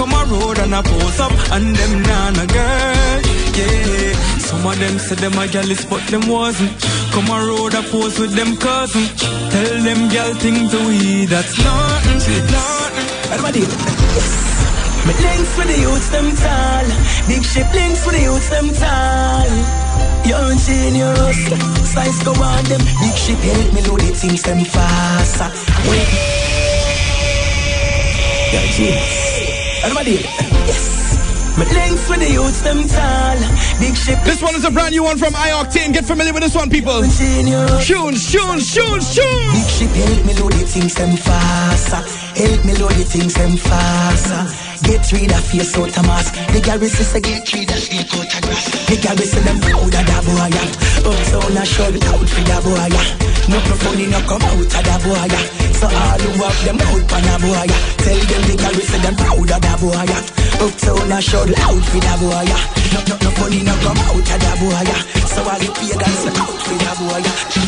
come 0.00 0.16
a 0.16 0.24
road 0.32 0.58
and 0.58 0.72
a 0.72 0.82
pose 0.82 1.20
up 1.20 1.32
and 1.52 1.76
them 1.76 1.92
nana 2.08 2.46
girl. 2.46 3.20
Yeah, 3.52 4.12
some 4.48 4.64
of 4.64 4.78
them 4.80 4.98
say 4.98 5.16
them 5.16 5.36
a 5.36 5.46
gallus 5.46 5.84
but 5.84 6.00
them 6.08 6.24
wasn't. 6.26 6.72
Come 7.12 7.28
a 7.28 7.38
road 7.44 7.74
a 7.74 7.82
pose 7.92 8.18
with 8.18 8.32
them 8.32 8.56
cousin. 8.56 9.04
Tell 9.52 9.76
them 9.84 10.08
gal 10.08 10.32
things 10.40 10.70
to 10.72 10.78
we 10.88 11.26
that's 11.26 11.52
nothing, 11.60 12.18
nothing. 12.48 13.08
Everybody, 13.34 13.60
Me 15.06 15.12
links 15.24 15.52
with 15.58 15.68
the 15.68 15.78
youths 15.84 16.08
them 16.14 16.28
tall. 16.42 16.86
Big 17.28 17.44
ship 17.44 17.68
links 17.74 18.00
with 18.06 18.16
the 18.16 18.22
youths 18.24 18.48
them 18.48 18.68
tall. 18.80 19.50
Young 20.24 20.56
genius, 20.64 21.40
size 21.92 22.20
go 22.24 22.32
on 22.32 22.64
them. 22.72 22.82
Big 23.04 23.16
ship 23.20 23.40
help 23.52 23.68
me 23.74 23.80
load 23.84 24.00
the 24.00 24.12
things 24.16 24.42
them 24.48 24.64
faster. 24.64 25.50
Wait. 25.88 26.08
Yeah, 28.52 28.66
genius. 28.72 29.39
Everybody, 29.82 30.12
yes. 30.68 31.00
Links 31.56 32.08
with 32.08 32.20
the 32.20 32.30
youths 32.32 32.60
them 32.62 32.88
tall. 32.88 33.36
Big 33.80 33.96
ship. 33.96 34.18
This 34.24 34.40
one 34.40 34.54
is 34.54 34.64
a 34.64 34.70
brand 34.70 34.92
new 34.92 35.02
one 35.02 35.18
from 35.18 35.34
I-Octane. 35.34 35.92
Get 35.92 36.04
familiar 36.04 36.32
with 36.32 36.42
this 36.42 36.54
one, 36.54 36.70
people. 36.70 37.00
Tunes, 37.00 37.84
tunes, 37.84 38.28
tunes, 38.28 38.74
tunes. 38.74 39.16
Big 39.16 39.68
ship 39.68 39.92
help 39.92 40.24
me 40.24 40.32
load 40.40 40.52
the 40.52 40.64
things 40.64 40.94
them 40.94 41.16
faster. 41.16 42.00
Help 42.36 42.64
me 42.64 42.74
load 42.76 42.92
the 42.92 43.04
things 43.04 43.34
them 43.34 43.56
faster. 43.56 44.40
Get 44.88 45.04
rid 45.12 45.32
of 45.32 45.44
face 45.44 45.76
out 45.76 45.96
of 45.96 46.06
mask. 46.06 46.34
The 46.52 46.60
garrison 46.60 47.04
say 47.04 47.20
get 47.20 47.52
rid 47.52 47.70
of 47.70 47.76
snake 47.76 48.12
out 48.14 48.34
of 48.34 48.40
grass. 48.40 48.64
The 48.88 48.96
garrison 48.96 49.44
them 49.44 49.60
proud 49.60 49.84
of 49.84 49.92
that 49.92 50.22
boy. 50.24 50.52
Uptown 51.08 51.56
a 51.56 51.64
shout 51.64 51.96
out 52.08 52.28
for 52.28 52.44
that 52.48 52.62
boy. 52.64 53.39
No 53.50 53.58
funny 53.82 54.06
no 54.06 54.20
come 54.30 54.42
out 54.46 54.62
of 54.62 54.70
that 54.70 55.00
boy. 55.02 55.26
So 55.74 55.86
all 55.90 56.22
who 56.22 56.30
have 56.38 56.60
them 56.62 56.78
out 56.78 57.02
for 57.10 57.18
that 57.18 57.38
boy. 57.42 57.66
Tell 57.98 58.20
them 58.30 58.42
the 58.46 58.54
garrison 58.54 59.02
them 59.02 59.16
proud 59.18 59.50
of 59.50 59.60
that 59.60 59.78
boy. 59.82 60.06
Uptown 60.62 61.10
a 61.10 61.18
shout 61.18 61.50
out 61.50 61.82
for 61.90 61.98
that 61.98 62.18
boy. 62.22 62.46
No, 62.94 63.00
no, 63.10 63.14
no 63.18 63.30
funny 63.34 63.60
no 63.66 63.74
come 63.82 63.98
out 64.06 64.14
of 64.14 64.38
that 64.38 64.56
boy. 64.62 64.86
So 65.26 65.42
all 65.42 65.58
the 65.58 65.66
pagans 65.66 66.30
out 66.30 66.58
for 66.62 66.78
that 66.78 66.94
boy. 67.02 67.22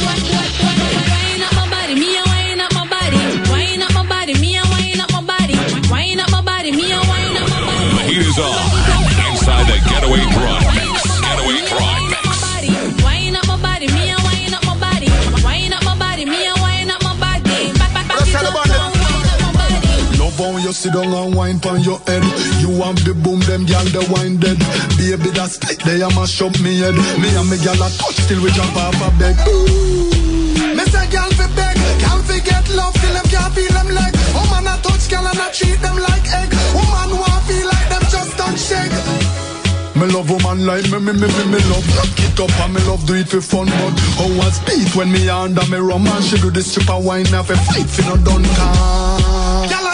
Wine 0.06 1.42
up 1.42 1.52
my 1.58 1.66
body, 1.66 1.94
me 1.98 2.14
wine 2.30 2.62
up 2.62 2.70
my 2.78 2.86
body. 2.86 3.18
Wine 3.50 3.82
up 3.82 3.90
my 3.90 4.06
body, 4.06 4.34
me 4.38 4.54
wine 4.62 5.00
up 5.02 5.10
my 5.10 5.22
body. 5.26 5.58
Wine 5.90 6.20
up 6.20 6.30
my 6.30 6.42
body, 6.42 6.70
me 6.70 6.94
wine 6.94 7.36
up 7.42 7.50
my 7.50 7.58
body. 7.58 8.06
The 8.06 8.22
heat 8.22 8.71
You 20.72 20.88
sit 20.88 20.94
down 20.94 21.12
and 21.12 21.36
wine 21.36 21.60
pon 21.60 21.84
your 21.84 22.00
head. 22.08 22.24
You 22.64 22.72
want 22.72 23.04
the 23.04 23.12
boom, 23.12 23.44
them 23.44 23.68
gal 23.68 23.84
the 23.92 24.00
wine 24.08 24.40
dead. 24.40 24.56
Baby, 24.96 25.28
that's 25.36 25.60
tight, 25.60 25.76
they 25.84 26.00
a 26.00 26.08
mash 26.16 26.40
up 26.40 26.56
me 26.64 26.80
head. 26.80 26.96
Me 27.20 27.28
and 27.36 27.44
me 27.52 27.60
gal 27.60 27.76
a 27.76 27.92
touch 27.92 28.16
till 28.24 28.40
we 28.40 28.48
jump 28.56 28.72
off 28.80 28.96
a 29.04 29.12
bed. 29.20 29.36
Me 30.72 30.80
say 30.88 31.04
gal 31.12 31.28
fi 31.36 31.44
beg, 31.52 31.76
gal 32.00 32.24
fi 32.24 32.40
get 32.40 32.64
love 32.72 32.96
till 32.96 33.12
them 33.12 33.28
can't 33.28 33.52
feel 33.52 33.68
them 33.68 33.92
leg. 33.92 34.16
Woman 34.32 34.64
a 34.64 34.80
touch 34.80 35.12
gal 35.12 35.28
and 35.28 35.44
a 35.44 35.52
treat 35.52 35.76
them 35.84 36.00
like 36.08 36.24
egg. 36.40 36.48
Woman 36.72 37.20
want 37.20 37.42
feel 37.44 37.68
like 37.68 37.88
them 37.92 38.04
just 38.08 38.32
don't 38.40 38.56
shake. 38.56 38.96
Me 39.92 40.08
love 40.08 40.32
woman 40.32 40.64
like 40.64 40.88
me, 40.88 41.04
me, 41.04 41.12
me, 41.12 41.28
me, 41.28 41.44
me 41.52 41.60
love 41.68 41.84
it 42.16 42.40
up 42.40 42.48
and 42.64 42.72
me 42.72 42.80
love 42.88 43.04
do 43.04 43.12
it 43.12 43.28
for 43.28 43.44
fun 43.44 43.68
But 43.68 43.92
how 44.16 44.40
I 44.40 44.48
speed 44.56 44.88
when 44.96 45.12
me 45.12 45.28
under 45.28 45.68
me 45.68 45.76
rum 45.76 46.08
And 46.08 46.24
she 46.24 46.40
do 46.40 46.50
the 46.50 46.62
stripper 46.64 46.96
wine 46.96 47.26
Have 47.26 47.50
a 47.50 47.56
fight 47.60 47.84
for 47.92 48.08
no 48.08 48.16
done 48.24 48.42
can 49.68 49.91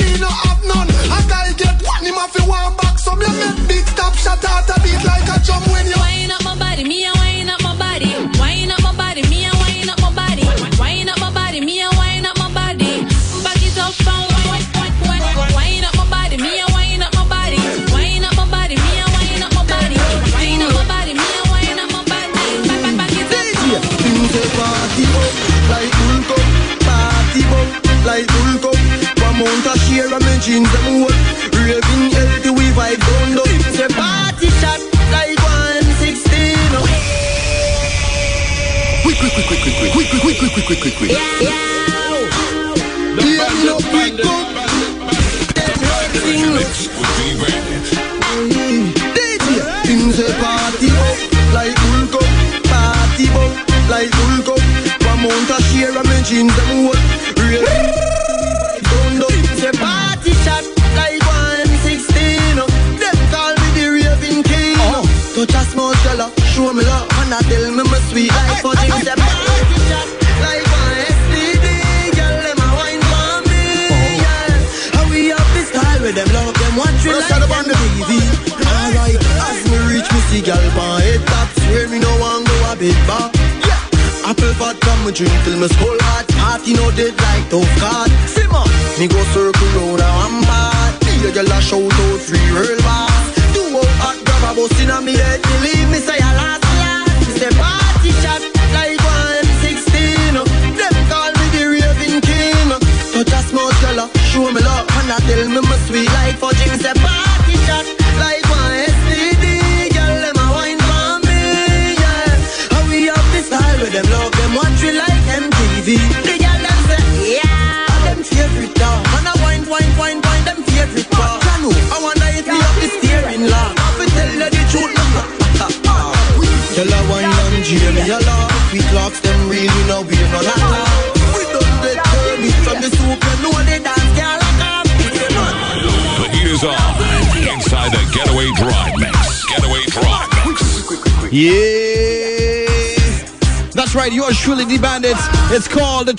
she 0.00 0.20
no 0.20 0.28
have 0.28 0.62
none. 0.64 0.88
And 0.88 1.32
I 1.32 1.52
get 1.56 1.76
one 1.84 2.04
him 2.04 2.16
if 2.16 2.34
you 2.36 2.48
want 2.48 2.76
back. 2.80 2.98
So 2.98 3.14
me 3.14 3.26
make 3.28 3.68
Beat 3.68 3.86
top 3.96 4.14
shut 4.14 4.44
out 4.44 4.68
a 4.72 4.76
beat 4.80 5.02
like 5.04 5.28
a 5.28 5.36
drum 5.44 5.62
when 5.72 5.86
you. 5.86 5.98
Wind 6.00 6.32
up 6.32 6.44
my 6.44 6.56
body, 6.56 6.84
me 6.84 7.04
a 7.06 7.12
wind 7.20 7.50
up 7.50 7.62
my 7.62 7.76
body. 7.76 8.39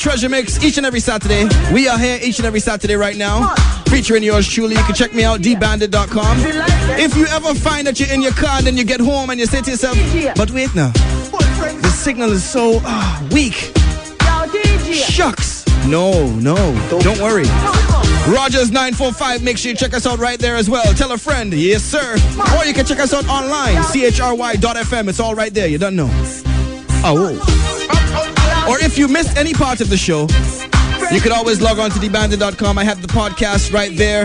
Treasure 0.02 0.30
Mix 0.30 0.64
each 0.64 0.78
and 0.78 0.86
every 0.88 1.00
Saturday. 1.00 1.48
We 1.72 1.88
are 1.88 1.96
here 1.96 2.18
each 2.24 2.40
and 2.40 2.48
every 2.48 2.60
Saturday 2.60 2.96
right 2.96 3.16
now, 3.16 3.54
featuring 3.86 4.24
yours 4.24 4.48
truly. 4.50 4.76
You 4.76 4.82
can 4.82 4.96
check 4.96 5.14
me 5.14 5.24
out, 5.24 5.42
dbandit.com. 5.42 6.38
If 7.00 7.16
you 7.16 7.28
ever 7.28 7.54
find 7.54 7.86
that 7.86 8.00
you're 8.00 8.12
in 8.12 8.24
your 8.24 8.32
car 8.32 8.58
and 8.58 8.66
then 8.66 8.78
you 8.78 8.84
get 8.84 9.00
home 9.00 9.30
and 9.30 9.40
you 9.40 9.46
say 9.46 9.62
to 9.62 9.70
yourself, 9.70 9.96
but 10.36 10.50
wait 10.50 10.74
now, 10.74 10.90
the 10.90 11.94
signal 11.94 12.32
is 12.32 12.44
so 12.44 12.80
ah, 12.84 13.24
weak. 13.32 13.54
Shucks. 14.92 15.68
No, 15.86 16.32
no, 16.38 16.56
don't 16.90 17.22
worry. 17.22 17.46
Rogers 18.28 18.72
945, 18.72 19.44
make 19.44 19.60
sure 19.60 19.70
you 19.70 19.78
check 19.78 19.94
us 19.94 20.08
out 20.08 20.18
right 20.18 20.40
there 20.40 20.56
as 20.56 20.68
well. 20.68 20.96
Tell 20.96 21.12
a 21.12 21.18
friend, 21.20 21.54
yes 21.54 21.84
sir. 21.84 22.14
Or 22.58 22.66
you 22.66 22.74
can 22.74 22.88
check 22.88 23.00
us 23.00 23.14
out 23.14 23.28
online, 23.30 23.76
chry.fm. 23.84 25.10
It's 25.10 25.20
all 25.20 25.36
right 25.36 25.54
there, 25.54 25.68
you 25.68 25.78
don't 25.78 25.96
know. 25.96 26.10
Oh. 27.04 27.61
Or 28.72 28.80
if 28.80 28.98
you 28.98 29.10
missed 29.10 29.36
any 29.36 29.54
part 29.54 29.82
of 29.82 29.90
the 29.90 29.98
show, 29.98 30.22
you 31.14 31.20
can 31.20 31.34
always 31.34 31.60
log 31.60 31.78
on 31.78 31.90
to 31.90 32.00
thebandit.com. 32.00 32.78
I 32.78 32.86
have 32.86 33.02
the 33.02 33.08
podcast 33.10 33.74
right 33.74 33.94
there. 33.98 34.24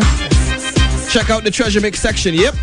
Check 1.10 1.30
out 1.30 1.42
the 1.42 1.50
treasure 1.50 1.80
mix 1.80 1.98
section. 1.98 2.32
Yep. 2.32 2.54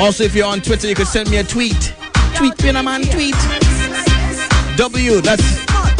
Also, 0.00 0.24
if 0.24 0.34
you're 0.34 0.46
on 0.46 0.62
Twitter, 0.62 0.88
you 0.88 0.94
could 0.94 1.08
send 1.08 1.30
me 1.30 1.36
a 1.36 1.44
tweet. 1.44 1.92
Tweet, 2.34 2.58
me, 2.64 2.72
man, 2.72 3.02
tweet. 3.02 3.36
W, 4.78 5.20
that's 5.20 5.42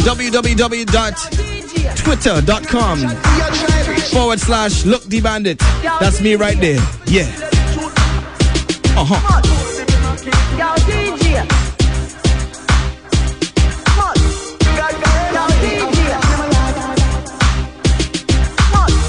www.twitter.com 0.01 2.97
forward 4.11 4.39
slash 4.39 4.85
look 4.85 5.03
the 5.03 5.21
bandit. 5.21 5.59
That's 5.99 6.19
me 6.19 6.33
right 6.33 6.59
there. 6.59 6.81
Yeah. 7.05 7.29
Uh 8.97 9.52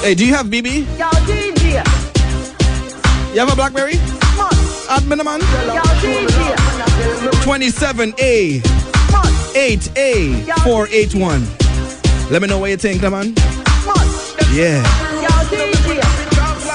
Hey, 0.05 0.15
do 0.15 0.27
you 0.27 0.35
have 0.35 0.49
BB? 0.49 0.85
Yo, 0.99 1.09
DJ. 1.25 1.83
You 3.33 3.41
have 3.41 3.51
a 3.51 3.57
Blackberry? 3.57 3.95
Admin 4.93 5.25
man? 5.25 5.41
Yo, 5.41 5.81
DJ. 6.05 6.55
27A 7.41 8.61
8A 9.55 10.45
481. 10.63 11.49
Let 12.31 12.43
me 12.43 12.49
know 12.49 12.59
what 12.59 12.69
you 12.69 12.77
think, 12.77 13.01
man. 13.01 13.33
Yeah. 14.53 14.83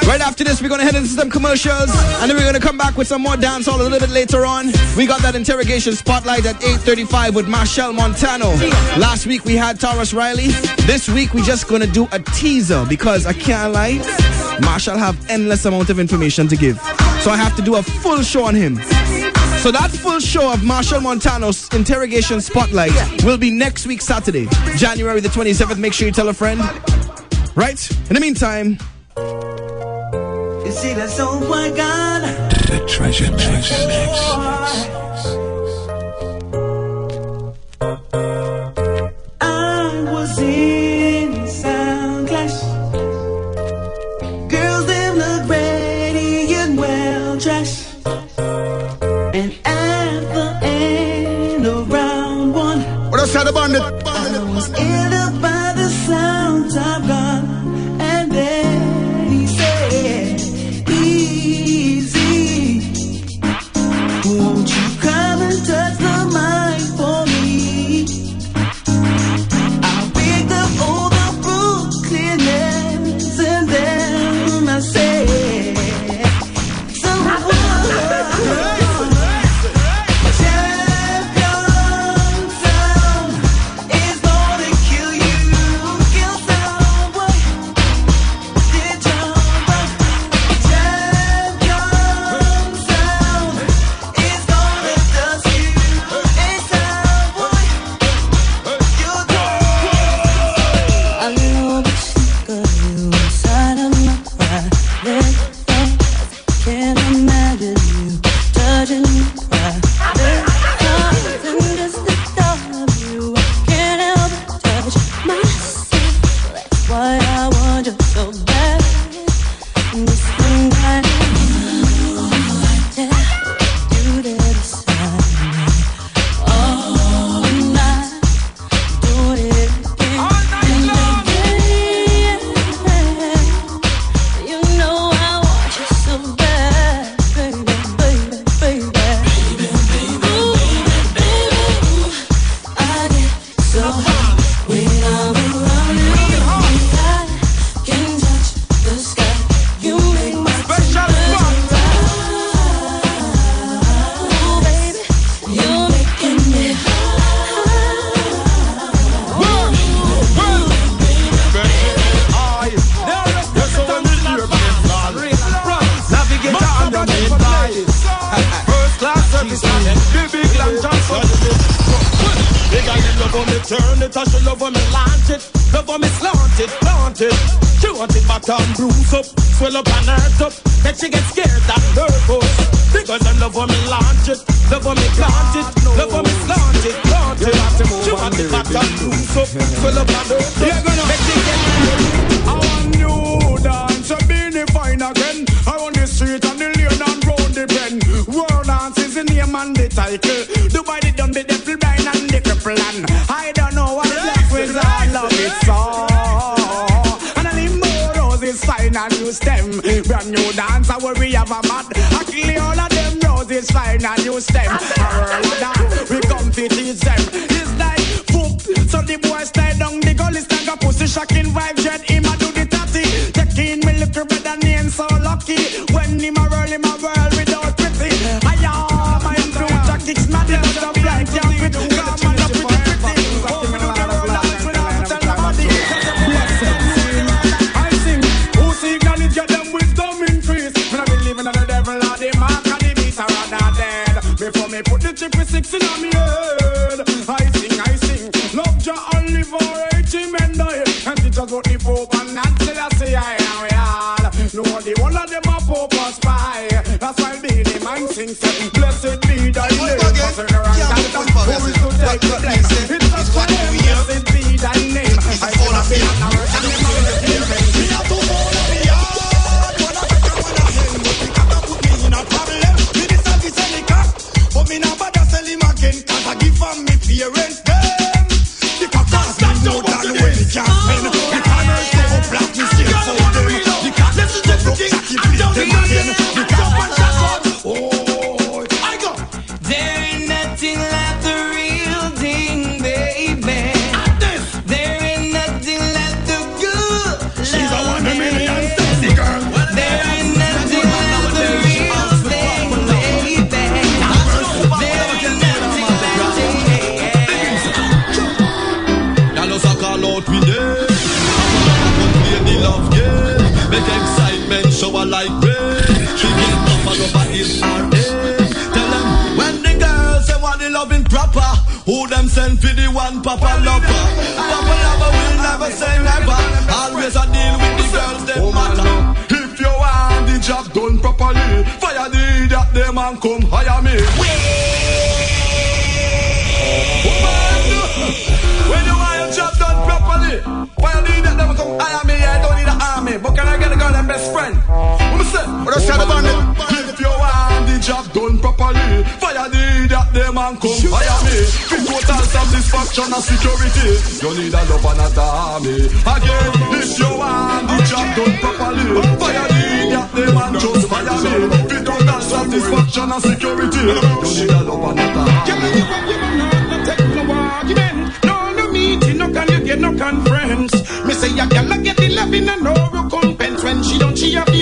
Right 0.07 0.21
after 0.21 0.38
this, 0.49 0.63
we're 0.63 0.69
gonna 0.69 0.83
head 0.83 0.95
into 0.95 1.09
some 1.09 1.29
commercials, 1.29 1.91
and 2.19 2.29
then 2.29 2.35
we're 2.35 2.45
gonna 2.45 2.59
come 2.59 2.77
back 2.77 2.97
with 2.97 3.07
some 3.07 3.21
more 3.21 3.35
dancehall 3.35 3.79
a 3.79 3.83
little 3.83 3.99
bit 3.99 4.09
later 4.09 4.45
on. 4.45 4.71
We 4.97 5.05
got 5.05 5.21
that 5.21 5.35
interrogation 5.35 5.93
spotlight 5.93 6.45
at 6.47 6.55
8:35 6.63 7.35
with 7.35 7.45
Machel 7.45 7.93
Montano. 7.93 8.49
Last 8.97 9.27
week 9.27 9.45
we 9.45 9.55
had 9.55 9.79
Tarrus 9.79 10.11
Riley. 10.11 10.47
This 10.87 11.07
week 11.07 11.35
we're 11.35 11.43
just 11.43 11.67
gonna 11.67 11.85
do 11.85 12.07
a 12.11 12.19
teaser 12.19 12.83
because 12.89 13.27
I 13.27 13.33
can't 13.33 13.73
lie, 13.73 13.99
Machel 14.61 14.97
have 14.97 15.15
endless 15.29 15.65
amount 15.65 15.89
of 15.91 15.99
information 15.99 16.47
to 16.47 16.55
give, 16.55 16.77
so 17.21 17.29
I 17.29 17.37
have 17.37 17.55
to 17.57 17.61
do 17.61 17.75
a 17.75 17.83
full 17.83 18.23
show 18.23 18.45
on 18.45 18.55
him. 18.55 18.81
So 19.61 19.71
that 19.71 19.91
full 19.91 20.19
show 20.19 20.51
of 20.51 20.61
Machel 20.61 21.01
Montano's 21.01 21.69
interrogation 21.73 22.41
spotlight 22.41 22.93
will 23.23 23.37
be 23.37 23.51
next 23.51 23.85
week 23.85 24.01
Saturday, 24.01 24.47
January 24.77 25.19
the 25.19 25.29
27th. 25.29 25.77
Make 25.77 25.93
sure 25.93 26.07
you 26.07 26.13
tell 26.13 26.29
a 26.29 26.33
friend. 26.33 26.59
Right? 27.55 27.79
In 28.09 28.15
the 28.15 28.21
meantime. 28.21 28.79
See, 30.79 30.93
that's 30.93 31.17
so 31.17 31.37
my 31.41 31.69
God. 31.71 32.21
The 32.69 32.85
Treasure 32.87 33.29
Mix. 33.31 33.69
I 33.69 34.98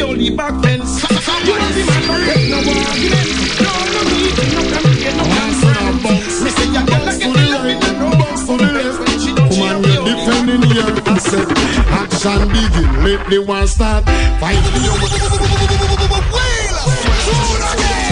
only 0.07 0.29
back 0.29 0.55
then. 0.61 0.79
You 0.79 1.53
want 1.53 1.75
my 1.75 1.89
man 1.89 2.01
for 2.07 2.17
no 2.17 2.71
argument. 2.87 3.27
No, 3.59 3.71
no 3.93 4.01
need, 4.07 4.37
no 4.53 4.61
can 4.71 4.87
get 4.97 5.13
no 5.17 5.23
conference. 5.35 6.35
Me 6.43 6.49
say 6.49 6.67
your 6.71 6.85
girl 6.87 7.07
to 7.07 7.27
the 7.35 7.43
love 7.51 7.67
in 7.67 7.79
box 8.19 8.35
to 8.47 8.53
the 8.57 8.67
left. 8.77 8.99
Woman, 9.59 9.99
defending 10.05 10.63
your 10.71 10.91
concept. 11.01 11.51
Action 11.91 12.41
begin, 12.49 12.89
let 13.03 13.21
the 13.29 13.37
one 13.39 13.67
start. 13.67 14.03
Fight. 14.39 14.63
Shoot 17.23 17.63
again. 17.73 18.06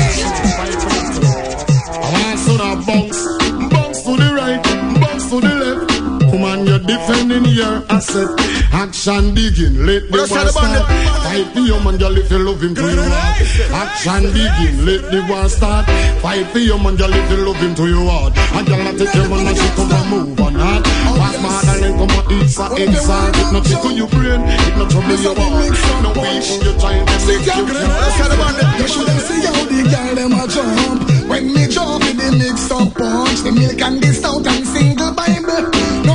defending 6.86 7.46
your 7.46 7.84
asset. 7.90 8.30
Action 8.72 9.34
begin, 9.34 9.86
let 9.86 10.10
the 10.12 10.18
war 10.30 10.48
start. 10.48 10.86
Fight 11.26 11.48
for 11.54 11.60
your 11.60 11.82
girl, 11.82 12.18
if 12.18 12.32
you 12.32 12.40
love 12.40 12.62
him 12.62 12.76
to 12.76 12.82
your 12.82 13.10
heart. 13.10 13.42
Action 13.74 14.24
begin, 14.32 14.86
let 14.86 15.02
the 15.12 15.20
war 15.30 15.50
start. 15.50 15.86
Fight 16.22 16.48
for 16.54 16.60
your 16.60 16.78
girl, 16.80 17.14
if 17.14 17.32
you 17.32 17.38
love 17.46 17.58
him 17.58 17.76
to 17.76 17.88
your 17.88 18.06
heart. 18.10 18.34
And 18.38 18.68
girl, 18.68 18.88
I 18.88 18.92
take 18.94 19.14
your 19.16 19.30
man 19.30 19.48
and 19.48 19.58
she 19.58 19.70
come 19.76 19.92
and 19.92 20.10
move 20.10 20.40
on 20.40 20.54
that. 20.54 20.84
Pass 20.86 21.36
my 21.42 21.50
hand 21.50 21.70
and 21.70 21.80
then 21.84 21.94
come 21.98 22.14
and 22.14 22.32
eat 22.32 22.50
for 22.54 22.70
inside. 22.78 23.34
It 23.36 23.50
not 23.54 23.66
tickle 23.66 23.92
your 23.92 24.10
brain, 24.10 24.42
it 24.46 24.78
not 24.78 24.90
trouble 24.92 25.18
your 25.18 25.36
heart. 25.36 25.74
No 26.04 26.10
wish 26.14 26.50
you're 26.62 26.78
trying 26.80 27.06
to 27.06 27.18
make 27.26 27.46
you 27.46 27.66
You 27.66 28.88
shouldn't 28.88 29.22
see 29.26 29.42
how 29.46 29.66
the 29.66 29.80
girl 29.90 30.16
them 30.16 30.34
a 30.34 30.46
jump. 30.48 31.16
When 31.30 31.54
me 31.54 31.68
jump, 31.68 32.04
it 32.06 32.38
mix 32.38 32.70
up 32.70 32.94
punch. 32.94 33.42
The 33.42 33.52
milk 33.52 33.82
and 33.82 34.02
the 34.02 34.14
stout 34.14 34.46
and 34.46 34.66
single 34.68 35.14
Bible. 35.14 35.72
No 36.06 36.14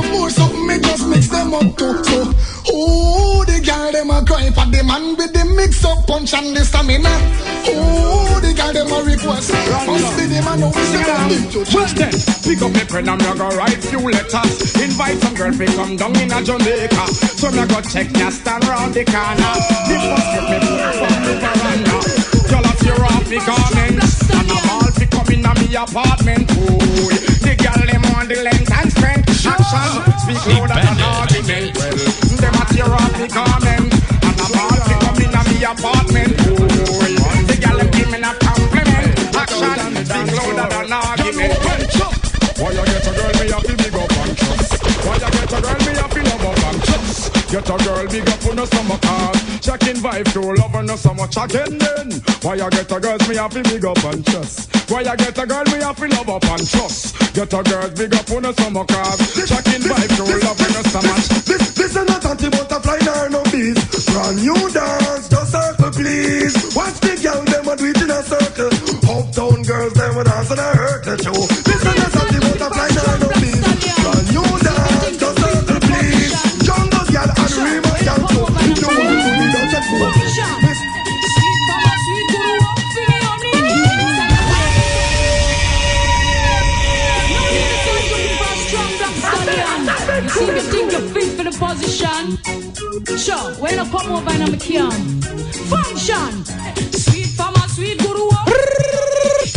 them 1.31 1.53
up 1.53 1.75
to. 1.77 1.87
So, 2.03 2.33
oh, 2.69 3.43
the 3.47 3.59
girl 3.63 3.91
them 3.91 4.11
a 4.11 4.23
cry 4.25 4.51
for 4.51 4.67
the 4.67 4.83
man 4.83 5.15
with 5.15 5.33
the 5.33 5.45
mix 5.55 5.83
up 5.85 6.05
punch 6.05 6.33
and 6.33 6.55
the 6.55 6.63
stamina. 6.63 7.09
Oh, 7.71 8.39
the 8.43 8.53
girl 8.53 8.73
them 8.73 8.91
a 8.91 8.99
request. 9.07 9.51
Must 9.87 10.17
be 10.19 10.25
the 10.27 10.41
man 10.43 10.59
who 10.59 10.69
is 10.75 10.91
the 10.91 11.65
Just 11.65 11.95
then, 11.95 12.13
pick 12.43 12.61
up 12.61 12.75
a 12.75 12.83
pen 12.85 13.09
and 13.09 13.21
me 13.21 13.31
go 13.39 13.47
write 13.55 13.81
few 13.83 14.03
letters. 14.03 14.75
Invite 14.75 15.17
some 15.23 15.35
girl 15.35 15.53
fi 15.53 15.65
come 15.73 15.95
down 15.95 16.15
in 16.19 16.31
a 16.31 16.39
Jamaica. 16.43 17.05
So 17.39 17.49
me 17.51 17.63
go 17.65 17.79
check 17.81 18.11
ya 18.17 18.29
stand 18.29 18.67
round 18.67 18.93
the 18.93 19.03
corner. 19.07 19.55
The 19.87 19.95
first 20.03 20.27
girl 20.35 20.45
me 20.51 20.57
pour 20.67 20.91
from 20.99 21.15
the 21.23 21.33
veranda. 21.39 21.97
Girl, 22.51 22.65
I 22.67 22.73
tear 22.83 23.01
off 23.07 23.25
me 23.31 23.39
garments 23.47 24.29
and 24.29 24.51
I'm 24.51 24.69
all 24.69 24.91
fi 24.91 25.05
come 25.07 25.31
in 25.31 25.45
a 25.47 25.51
me 25.55 25.67
apartment. 25.75 26.51
Ooh, 26.59 27.09
the 27.45 27.53
girl 27.55 27.81
them 27.87 28.05
on 28.15 28.27
the 28.27 28.43
length 28.43 28.70
action. 29.45 30.03
Speak 30.19 30.37
argument. 31.01 31.77
Well, 31.77 31.95
them 32.41 32.53
a 32.53 32.65
tear 32.73 32.85
off 32.85 33.13
the 33.17 33.27
garment. 33.27 33.93
And 34.23 34.39
a 34.39 34.47
ball 34.53 34.77
pick 34.87 35.25
in 35.25 35.33
a 35.33 35.41
me 35.49 35.63
apartment. 35.63 36.80
Get 47.51 47.67
a 47.67 47.75
girl 47.83 48.07
big 48.07 48.29
up 48.29 48.45
on 48.47 48.55
the 48.55 48.65
summer 48.65 48.97
cars. 49.03 49.59
Checking 49.59 49.99
vibe 49.99 50.31
to 50.31 50.39
love 50.39 50.73
on 50.73 50.85
the 50.85 50.95
summer 50.95 51.27
checking 51.27 51.77
then. 51.83 52.23
Why 52.47 52.55
I 52.63 52.69
get 52.71 52.87
a 52.87 52.97
girls 52.97 53.27
me 53.27 53.35
to 53.35 53.63
big 53.67 53.83
up 53.83 54.03
and 54.07 54.23
trust. 54.23 54.71
Why 54.89 55.03
I 55.03 55.19
get 55.19 55.35
a 55.35 55.45
girl 55.45 55.67
me 55.67 55.83
to 55.83 56.07
love 56.15 56.29
up 56.31 56.45
and 56.47 56.63
trust. 56.63 57.11
Get 57.35 57.51
a 57.51 57.59
girl 57.59 57.91
big 57.91 58.15
up 58.15 58.31
on 58.31 58.43
the 58.47 58.53
summer 58.55 58.85
cars. 58.87 59.19
Checking 59.35 59.83
vibe 59.83 60.15
to 60.15 60.23
love 60.47 60.63
on 60.63 60.71
the 60.79 60.83
summer. 60.95 61.17
This, 61.43 61.75
this 61.75 61.91
is 61.91 62.05
not 62.07 62.23
anti-butterfly 62.23 62.99
nor 63.03 63.29
no 63.35 63.43
bees. 63.51 63.83
Brand 64.07 64.37
new 64.39 64.55
dance, 64.71 65.27
just 65.27 65.51
circle 65.51 65.91
please. 65.91 66.55
Watch 66.71 67.03
the 67.03 67.19
girl, 67.19 67.43
them 67.51 67.67
a 67.67 67.75
do 67.75 67.91
it 67.91 67.99
in 67.99 68.11
a 68.15 68.23
circle. 68.23 68.71
Uptown 69.11 69.59
girls, 69.67 69.93
them 69.99 70.15
a 70.15 70.23
dance 70.23 70.51
and 70.51 70.59
a 70.63 70.69
hurt 70.71 71.03
the 71.03 71.19
show. 71.19 71.50
Come 93.91 94.11
over 94.11 94.29
and 94.29 94.43
I'm 94.43 94.53
a 94.53 94.57
kiam. 94.57 94.91
Function. 95.67 96.45
Sweet 96.93 97.27
for 97.35 97.51
my 97.51 97.67
sweet 97.67 97.99
guru. 97.99 98.29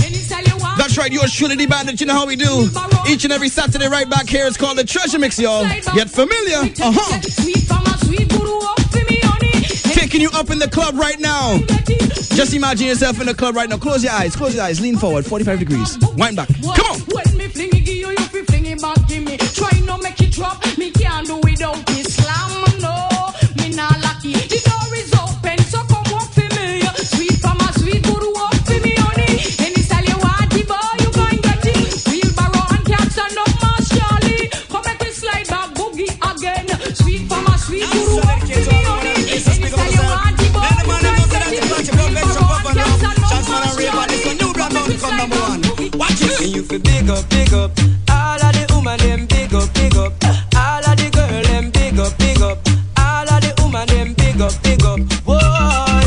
Any 0.05 0.19
style 0.19 0.43
you 0.43 0.57
want. 0.59 0.79
That's 0.79 0.99
right, 0.99 1.13
truly 1.31 1.57
the 1.57 1.67
bandit. 1.67 2.01
You 2.01 2.07
know 2.07 2.15
how 2.15 2.27
we 2.27 2.37
do. 2.37 2.69
Each 3.09 3.25
and 3.25 3.33
every 3.33 3.49
Saturday, 3.49 3.89
right 3.89 4.09
back 4.11 4.29
here. 4.29 4.47
It's 4.47 4.57
called 4.57 4.79
the 4.79 4.85
Treasure 4.85 5.19
Mix, 5.19 5.39
y'all. 5.39 5.65
Get 5.95 6.11
familiar? 6.11 6.59
Uh 6.83 6.93
huh. 6.93 7.21
Sweet 7.23 7.63
for 7.65 7.75
my 7.75 7.97
sweet 8.05 8.29
guru. 8.29 8.59
For 8.91 9.05
me 9.09 9.19
honey. 9.23 9.63
Taking 9.95 10.21
you 10.21 10.31
up 10.35 10.51
in 10.51 10.59
the 10.59 10.69
club 10.69 10.97
right 10.97 11.21
now. 11.21 11.59
Just 12.35 12.53
imagine 12.55 12.89
yourself 12.89 13.21
in 13.21 13.27
the 13.27 13.35
club 13.35 13.55
right 13.55 13.69
now. 13.69 13.79
Close 13.79 14.03
your 14.03 14.13
eyes. 14.13 14.35
Close 14.35 14.55
your 14.57 14.65
eyes. 14.65 14.81
Lean 14.81 14.97
forward. 14.97 15.25
45 15.25 15.61
degrees. 15.61 15.99
Wind 16.17 16.37
back. 16.37 16.49
Come 16.49 16.87
on. 16.91 17.01
When 17.15 17.37
me 17.39 17.47
fling 17.49 17.71
it, 17.73 17.87
you, 17.89 18.11
you 18.11 18.45
fling 18.45 18.67
it 18.67 18.83
back, 18.83 18.99
give 19.07 19.23
me. 19.23 19.37
Try 19.37 19.79
no 19.85 19.97
make 19.99 20.21
it 20.21 20.33
drop, 20.33 20.61
me 20.77 20.91
it. 46.75 46.83
Feel 46.83 46.93
big 46.93 47.11
up, 47.11 47.29
big 47.31 47.53
up. 47.53 47.71
All 48.11 48.43
of 48.43 48.53
the 48.53 48.67
woman 48.75 48.99
them 48.99 49.27
big 49.27 49.55
up, 49.55 49.73
big 49.75 49.97
up. 49.97 50.13
All 50.57 50.85
of 50.85 50.97
the 50.97 51.11
girl 51.13 51.43
them 51.43 51.71
big 51.71 51.99
up, 51.99 52.19
big 52.19 52.41
up. 52.41 52.59
All 52.99 53.29
of 53.29 53.41
the 53.43 53.55
woman 53.63 53.87
them 53.87 54.15
big 54.15 54.41
up, 54.41 54.55
big 54.63 54.83
up. 54.85 55.01
Whoa. 55.27 55.39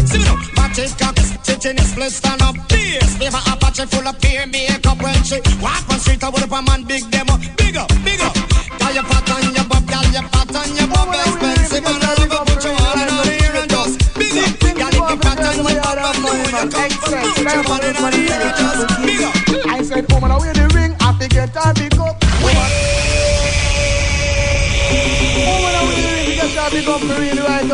See 0.06 0.20
me 0.20 0.26
now, 0.26 0.38
Matty 0.56 0.88
Cox, 1.00 1.36
sitting 1.44 1.78
in 1.78 1.86
split 1.86 2.12
stand 2.12 2.42
up. 2.42 2.56
Beers, 2.70 3.16
flavor 3.18 3.42
Apache 3.48 3.86
full 3.86 4.08
of 4.08 4.20
peer 4.20 4.46
makeup 4.48 5.02
when 5.02 5.22
she 5.24 5.40
walk 5.62 5.88
on 5.90 6.00
street. 6.00 6.24
I 6.24 6.30
would 6.30 6.44
up 6.44 6.52
a 6.52 6.62
man 6.62 6.84
big 6.84 7.10
demo, 7.12 7.38
big 7.58 7.78
up, 7.78 7.90
big 8.04 8.22
up. 8.22 8.36
Girl 8.80 8.94
you 8.94 9.04
fat 9.04 9.30
and 9.30 9.56
you 9.56 9.64
bob, 9.68 9.86
girl 9.88 10.08
you 10.12 10.24
fat 10.28 10.56
and 10.56 10.76
you 10.76 10.88
bob, 10.88 11.14
expensive 11.16 11.86
and 11.86 12.04
I 12.04 12.12
love 12.20 12.48
put 12.48 12.64
you 12.64 12.74
all 12.76 13.00
in 13.00 13.08
the 13.08 13.24
ear 13.46 13.56
and 13.62 13.70
just 13.70 13.96
big 14.16 14.36
up. 14.36 14.52
Girl 14.60 14.92
if 14.92 15.10
you 15.12 15.18
fat 15.24 15.40
and 15.40 15.58
you 15.58 15.64
bob, 15.64 15.98
I 15.98 16.12
know 16.20 16.34
you 16.36 16.52
come 16.52 16.92
from 16.92 17.20
put 17.32 18.16
you 18.16 18.24
all 18.24 18.27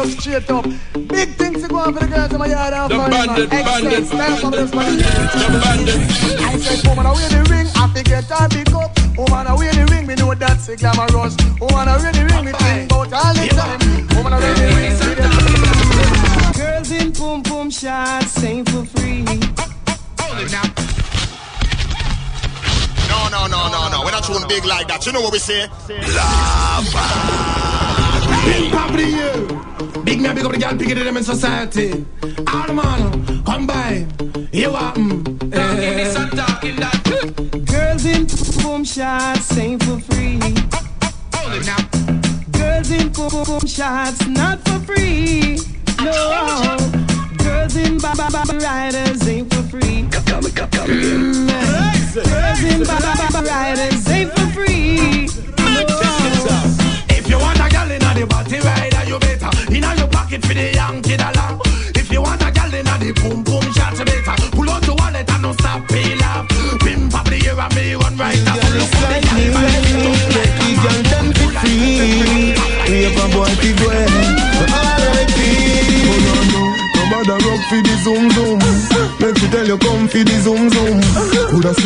really 0.03 0.15
up, 0.15 0.21
straight 0.21 0.49
up. 0.49 0.65
Big 1.07 1.29
things 1.35 1.61
to 1.61 1.67
go 1.67 1.77
on 1.77 1.93
for 1.93 1.99
the 2.01 2.07
girls 2.07 2.31
in 2.33 2.39
my 2.39 2.47
yard 2.47 2.73
and 2.73 2.91
The 2.91 2.95
fine, 2.95 3.09
man. 3.09 3.27
bandit, 3.27 3.49
bandit. 3.49 3.93
Excellent, 3.93 4.07
style 4.07 4.37
from 4.37 4.51
this 4.51 4.73
man. 4.73 4.97
The 4.97 5.03
bandit. 5.63 5.95
I 6.41 6.57
said, 6.59 6.87
woman, 6.87 7.05
away 7.05 7.27
the 7.29 7.43
ring, 7.49 7.67
I 7.75 7.87
forget 7.93 8.31
I 8.31 8.47
pick 8.47 8.73
up. 8.73 8.91
Woman, 9.17 9.47
away 9.47 9.71
the 9.71 9.85
ring, 9.91 10.07
me 10.07 10.15
know 10.15 10.33
that's 10.33 10.69
a 10.69 10.75
glamorous. 10.75 11.35
Woman, 11.59 11.87
away 11.87 12.11
the 12.11 12.25
ring, 12.31 12.45
me 12.45 12.51
think 12.51 12.91
about 12.91 13.13
all 13.13 13.33
the 13.33 13.47
time. 13.47 13.79
Woman, 14.15 14.33
away 14.33 14.53
the 14.53 14.67
ring, 14.75 14.93
me 14.99 15.15
get 15.15 16.57
Girls 16.57 16.91
in 16.91 17.11
boom 17.11 17.41
boom 17.41 17.69
shots 17.69 18.43
ain't 18.43 18.69
for 18.69 18.85
free. 18.85 19.25
Hold 20.19 20.39
it 20.39 20.51
now. 20.51 20.63
No, 23.09 23.29
no, 23.29 23.47
no, 23.47 23.69
no, 23.71 23.89
no. 23.89 24.03
We're 24.05 24.11
not 24.11 24.23
tune 24.23 24.45
big 24.47 24.65
like 24.65 24.87
that. 24.87 25.05
You 25.05 25.11
know 25.13 25.21
what 25.21 25.33
we 25.33 25.39
say? 25.39 25.67
Big 28.45 28.71
pop 28.71 28.91
to 28.91 29.05
you. 29.07 29.72
Big 30.03 30.19
man, 30.19 30.35
big 30.35 30.45
up 30.45 30.51
the 30.51 30.57
girl, 30.57 30.75
bigger 30.75 30.95
than 30.95 31.05
them 31.05 31.17
in 31.17 31.23
society. 31.23 32.05
All 32.53 32.67
the 32.67 32.73
man, 32.73 33.43
come 33.45 33.65
by. 33.65 34.05
You 34.51 34.71
want 34.71 34.97
mm, 34.97 35.53
eh. 35.53 36.13
Girls 37.71 38.05
in 38.05 38.27
boom 38.61 38.83
shots 38.83 39.57
ain't 39.57 39.81
for 39.83 39.99
free. 39.99 40.39
Hold 41.33 41.53
it 41.53 41.65
now. 41.65 41.77
Girls 42.51 42.91
in 42.91 43.09
boom 43.13 43.43
boom 43.45 43.65
shots 43.65 44.27
not 44.27 44.59
for 44.67 44.79
free. 44.79 45.57
No. 46.03 46.77
Girls 47.37 47.75
in 47.77 47.97
ba 47.97 48.13
ba 48.17 48.27
ba 48.29 48.43
riders 48.59 49.27
ain't 49.27 49.53
for 49.53 49.63
free. 49.63 50.07
Come, 50.11 50.25
come, 50.25 50.69
come, 50.69 50.89
mm, 50.89 51.47
Girls 52.13 52.63
in 52.63 52.83
ba 52.83 52.97
ba 52.99 53.27
ba 53.31 53.41
riders 53.47 54.09
ain't 54.09 54.31
for 54.37 54.47
free. 54.51 54.72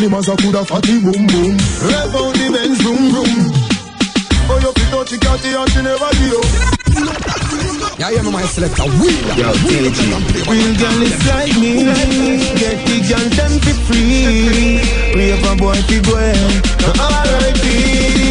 Slim 0.08 0.18
as 0.20 0.28
a 0.28 0.36
coulda 0.36 0.64
fatty 0.64 1.00
boom 1.04 1.26
boom. 1.26 1.52
Rev 1.84 2.16
out 2.16 2.32
the 2.32 2.48
Benz 2.48 2.80
vroom 2.80 3.12
vroom. 3.12 3.52
Oh 4.48 4.56
you 4.56 4.72
fi 4.72 4.84
touch 4.88 5.10
the 5.12 5.18
catty 5.20 5.52
and 5.52 5.68
she 5.68 5.80
never 5.84 6.08
do 6.16 6.24
you. 6.32 6.40
Yeah, 8.00 8.16
you 8.16 8.22
know 8.24 8.32
my 8.32 8.40
selector. 8.48 8.88
Wheel. 8.88 9.20
Yo, 9.36 9.52
TG. 9.68 10.00
Real 10.48 10.72
girl 10.80 11.02
is 11.04 11.12
like 11.28 11.52
me. 11.60 11.84
Get 12.56 12.80
the 12.88 12.96
girl 13.04 13.26
them 13.36 13.52
fi 13.60 13.72
free. 13.84 14.80
We 15.12 15.28
have 15.28 15.44
a 15.44 15.52
boy 15.60 15.76
fi 15.76 16.00
go 16.00 16.16
R.I.P. 16.16 17.64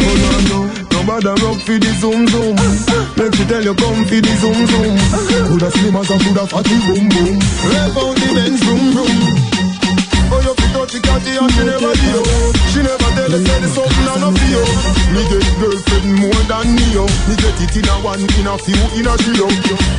Oh 0.02 0.18
no 0.18 0.34
no. 0.50 0.58
No 0.66 0.98
bother 1.06 1.38
rock 1.46 1.62
fi 1.62 1.78
the 1.78 1.94
zoom 2.02 2.26
zoom. 2.26 2.58
Make 3.14 3.34
she 3.38 3.44
tell 3.46 3.62
you 3.62 3.74
come 3.78 4.02
fi 4.10 4.18
the 4.18 4.34
zoom 4.42 4.66
zoom. 4.66 4.98
Coulda 5.46 5.70
slim 5.70 5.94
as 5.94 6.10
a 6.10 6.18
coulda 6.26 6.42
fatty 6.42 6.74
boom 6.90 7.06
boom. 7.06 7.38
Rev 7.70 7.98
out 8.02 8.14
the 8.18 8.26
Benz 8.34 8.58
vroom 8.66 8.84
vroom. 8.98 9.57
Fit 10.88 11.02
touch 11.04 11.20
the 11.20 11.36
catty 11.36 11.52
she 11.52 11.62
never 11.68 11.92
do. 12.00 12.24
She 12.72 12.80
never 12.80 13.10
tell 13.12 13.28
say 13.28 13.60
the 13.60 13.68
something 13.68 14.08
and 14.08 14.20
no 14.24 14.30
feel. 14.32 14.64
Me 15.12 15.20
get 15.28 15.44
girlfriend 15.60 16.08
more 16.16 16.42
than 16.48 16.66
me 16.72 16.86
yo. 16.96 17.04
Me 17.28 17.34
get 17.36 17.60
it 17.60 17.76
in 17.76 17.88
a 17.88 17.94
one, 18.00 18.24
in 18.24 18.48
a 18.48 18.56
few, 18.56 18.80
in 18.96 19.04
a 19.04 19.14
trio. 19.20 19.48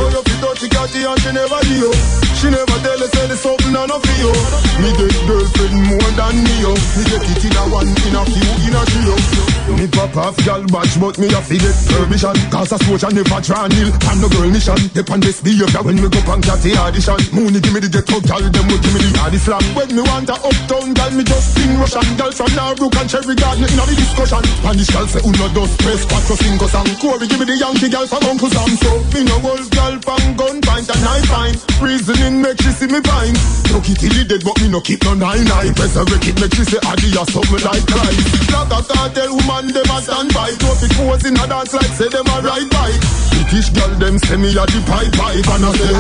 Oh, 0.01 0.09
you 0.09 0.21
fit 0.25 0.39
touch 0.41 0.59
the 0.61 0.67
catty 0.69 1.05
and 1.05 1.19
she 1.21 1.29
never 1.29 1.61
do. 1.61 1.93
She 2.41 2.49
never 2.49 2.77
tell 2.81 3.01
say 3.05 3.27
the 3.29 3.37
something 3.37 3.75
and 3.75 3.89
no 3.89 3.99
feel. 4.01 4.33
Me 4.81 4.89
get 4.97 5.13
girlfriend 5.29 5.77
more 5.93 6.11
than 6.17 6.35
me 6.41 6.55
yo. 6.57 6.73
Me 6.73 7.03
get 7.05 7.21
it 7.21 7.43
in 7.45 7.53
a 7.53 7.63
one, 7.69 7.89
in 7.89 8.15
a 8.17 8.23
few, 8.25 8.49
in 8.65 8.73
a 8.73 8.81
trio. 8.89 9.48
Me 9.77 9.87
pop 9.87 10.15
off 10.17 10.35
gal 10.43 10.63
batch, 10.67 10.99
but 10.99 11.17
me 11.19 11.27
a 11.31 11.39
fi 11.39 11.55
get 11.55 11.77
permission. 11.87 12.35
Cause 12.51 12.71
a 12.73 12.77
soldier 12.83 13.11
never 13.15 13.39
try 13.39 13.67
nil. 13.69 13.93
I'm 14.09 14.19
no 14.19 14.27
girl 14.27 14.49
mission. 14.51 14.75
Depend 14.91 15.23
this 15.23 15.39
behavior 15.39 15.81
when 15.83 15.95
me 15.95 16.09
go 16.09 16.19
pan 16.27 16.41
catty 16.41 16.75
audition. 16.75 17.15
Mooney 17.31 17.63
give 17.63 17.71
me 17.71 17.79
the 17.79 17.87
ghetto 17.87 18.19
gal, 18.27 18.43
them 18.43 18.67
will 18.67 18.81
give 18.81 18.91
me 18.91 18.99
the 19.07 19.15
hardy 19.15 19.39
slam. 19.39 19.63
When 19.77 19.95
me 19.95 20.03
want 20.03 20.27
a 20.27 20.35
uptown 20.35 20.91
gal, 20.93 21.11
me 21.15 21.23
just 21.23 21.55
sing 21.55 21.79
Russian. 21.79 22.07
Gal 22.19 22.31
from 22.35 22.51
Narrook 22.59 22.95
and 22.99 23.07
Cherry 23.07 23.35
Garden 23.39 23.63
in 23.63 23.79
the 23.79 23.95
discussion. 23.95 24.43
Spanish 24.59 24.91
gal 24.91 25.07
say 25.07 25.21
uno 25.23 25.47
dos 25.55 25.71
tres 25.79 26.03
cuatro 26.03 26.35
cinco 26.35 26.67
sang. 26.67 26.89
Corey 26.99 27.27
give 27.31 27.39
me 27.39 27.45
the 27.47 27.55
Yankee 27.55 27.87
gal 27.87 28.03
from 28.03 28.23
Uncle 28.27 28.51
Sam. 28.51 28.67
So 28.83 28.91
me 29.15 29.23
no 29.23 29.39
wolf 29.39 29.69
gal 29.71 29.95
from 30.03 30.35
gunpoint 30.35 30.91
and 30.91 31.03
I 31.07 31.23
find 31.31 31.55
reasoning 31.79 32.41
make 32.43 32.59
she 32.59 32.71
see 32.75 32.91
me 32.91 32.99
fine. 32.99 33.37
No 33.71 33.79
kitty 33.79 34.11
the 34.11 34.27
dead, 34.27 34.43
but 34.43 34.59
me 34.59 34.67
no 34.67 34.81
keep 34.83 34.99
no 35.07 35.15
nine 35.15 35.47
nine. 35.47 35.71
Press 35.71 35.95
a 35.95 36.03
record 36.03 36.35
make 36.41 36.51
she 36.51 36.67
say 36.67 36.81
adi 36.83 37.15
or 37.15 37.23
something 37.31 37.63
like 37.63 37.85
Christ. 37.87 38.51
Like 38.51 38.73
a 38.75 38.81
cartel 38.83 39.31
woman 39.39 39.59
man 39.61 39.73
them 39.73 39.91
a 39.91 39.98
stand 40.02 40.31
by. 40.34 40.52
Trophy 40.60 40.88
pose 40.95 41.26
in 41.27 41.36
a 41.36 41.45
dance 41.48 41.73
like 41.73 41.94
say 41.95 42.07
them 42.07 42.27
a 42.27 42.38
ride 42.41 42.69
bike. 42.72 42.99
British 43.36 43.69
girl 43.76 43.91
them 43.99 44.15
say 44.19 44.38
me 44.38 44.49
a 44.56 44.64
the 44.64 44.80
pipe 44.88 45.11
pipe 45.11 45.49
and 45.52 45.65
I 45.65 45.72
say 45.76 45.91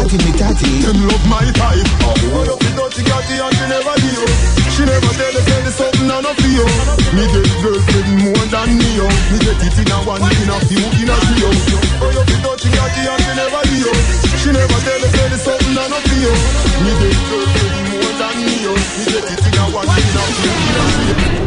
them 0.83 0.99
love 1.07 1.25
my 1.27 1.43
type. 1.59 1.87
Oh, 2.07 2.15
you 2.23 2.55
fi 2.55 2.69
dirty 2.77 3.03
catty 3.03 3.35
and 3.35 3.53
she 3.55 3.65
never 3.67 3.95
do. 3.99 4.15
She 4.71 4.83
never 4.87 5.11
tell 5.11 5.35
us 5.35 5.43
say 5.43 5.59
the 5.65 5.71
something 5.75 6.07
and 6.07 6.23
no 6.23 6.31
feel. 6.39 6.67
Me 7.15 7.23
get 7.27 7.49
girls 7.59 7.83
getting 7.89 8.19
more 8.23 8.45
than 8.47 8.69
me 8.79 8.89
oh. 9.03 9.11
Me 9.31 9.37
get 9.43 9.59
it 9.59 9.77
in 9.79 9.91
a 9.91 9.97
one, 10.07 10.23
in 10.23 10.49
a 10.49 10.57
few, 10.67 10.85
in 10.99 11.09
a 11.09 11.15
trio. 11.19 11.49
Oh, 11.99 12.11
you 12.15 12.23
fi 12.23 12.37
dirty 12.39 12.69
catty 12.71 13.01
and 13.11 13.21
she 13.23 13.31
never 13.35 13.63
do. 13.67 13.91
She 14.39 14.49
never 14.55 14.79
tell 14.87 15.03
us 15.03 15.11
say 15.11 15.27
the 15.27 15.37
something 15.37 15.75
and 15.75 15.89
no 15.91 15.99
feel. 16.07 16.35
Me 16.83 16.91
get 16.95 17.17
girls 17.27 17.51
getting 17.59 17.87
more 17.91 18.13
than 18.23 18.35
me 18.39 18.55
oh. 18.71 18.77
Me 18.77 19.03
get 19.09 19.25
it 19.27 19.43
in 19.43 19.57
a 19.59 19.63
one, 19.75 19.89
in 19.89 20.15
a 20.15 20.23
few, 20.39 20.53
in 20.53 20.77
a 20.79 20.85
trio. 20.95 21.38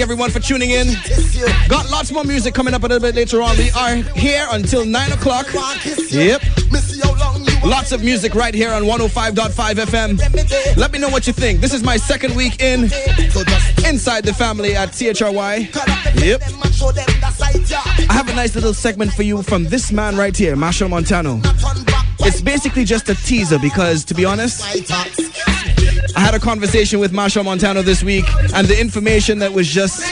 Everyone 0.00 0.30
for 0.30 0.40
tuning 0.40 0.70
in. 0.70 0.88
Got 1.68 1.90
lots 1.90 2.10
more 2.10 2.24
music 2.24 2.54
coming 2.54 2.72
up 2.72 2.82
a 2.82 2.86
little 2.86 3.00
bit 3.06 3.14
later 3.14 3.42
on. 3.42 3.56
We 3.58 3.70
are 3.72 3.96
here 3.96 4.46
until 4.50 4.86
9 4.86 5.12
o'clock. 5.12 5.46
Yep. 6.10 6.42
Lots 7.62 7.92
of 7.92 8.02
music 8.02 8.34
right 8.34 8.54
here 8.54 8.70
on 8.70 8.84
105.5 8.84 9.74
FM. 9.74 10.76
Let 10.78 10.92
me 10.92 10.98
know 10.98 11.10
what 11.10 11.26
you 11.26 11.34
think. 11.34 11.60
This 11.60 11.74
is 11.74 11.82
my 11.82 11.98
second 11.98 12.34
week 12.34 12.62
in 12.62 12.84
inside 13.86 14.24
the 14.24 14.32
family 14.36 14.74
at 14.74 14.90
CHRY. 14.90 15.68
Yep. 16.24 16.42
I 18.08 18.12
have 18.12 18.28
a 18.28 18.34
nice 18.34 18.54
little 18.54 18.72
segment 18.72 19.12
for 19.12 19.22
you 19.22 19.42
from 19.42 19.64
this 19.64 19.92
man 19.92 20.16
right 20.16 20.36
here, 20.36 20.56
Machel 20.56 20.88
Montano. 20.88 21.40
It's 22.22 22.40
basically 22.42 22.84
just 22.84 23.08
a 23.08 23.14
teaser 23.14 23.58
because, 23.58 24.04
to 24.04 24.14
be 24.14 24.24
honest, 24.26 24.62
I 26.20 26.22
had 26.22 26.34
a 26.34 26.38
conversation 26.38 27.00
with 27.00 27.12
Machel 27.12 27.42
Montano 27.42 27.80
this 27.80 28.02
week, 28.04 28.26
and 28.54 28.66
the 28.66 28.78
information 28.78 29.38
that 29.38 29.54
was 29.54 29.66
just 29.66 30.04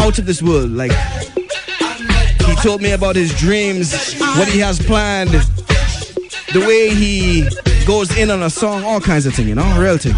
out 0.00 0.18
of 0.18 0.26
this 0.26 0.42
world. 0.42 0.72
Like, 0.72 0.90
he 0.90 2.54
told 2.56 2.82
me 2.82 2.90
about 2.90 3.14
his 3.14 3.32
dreams, 3.38 4.14
what 4.36 4.48
he 4.48 4.58
has 4.58 4.84
planned, 4.84 5.30
the 5.30 6.64
way 6.66 6.92
he 6.92 7.48
goes 7.86 8.10
in 8.18 8.28
on 8.32 8.42
a 8.42 8.50
song, 8.50 8.82
all 8.82 9.00
kinds 9.00 9.24
of 9.24 9.34
things, 9.34 9.48
you 9.50 9.54
know, 9.54 9.78
real 9.80 9.98
thing. 9.98 10.14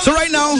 So 0.00 0.14
right 0.14 0.30
now, 0.30 0.56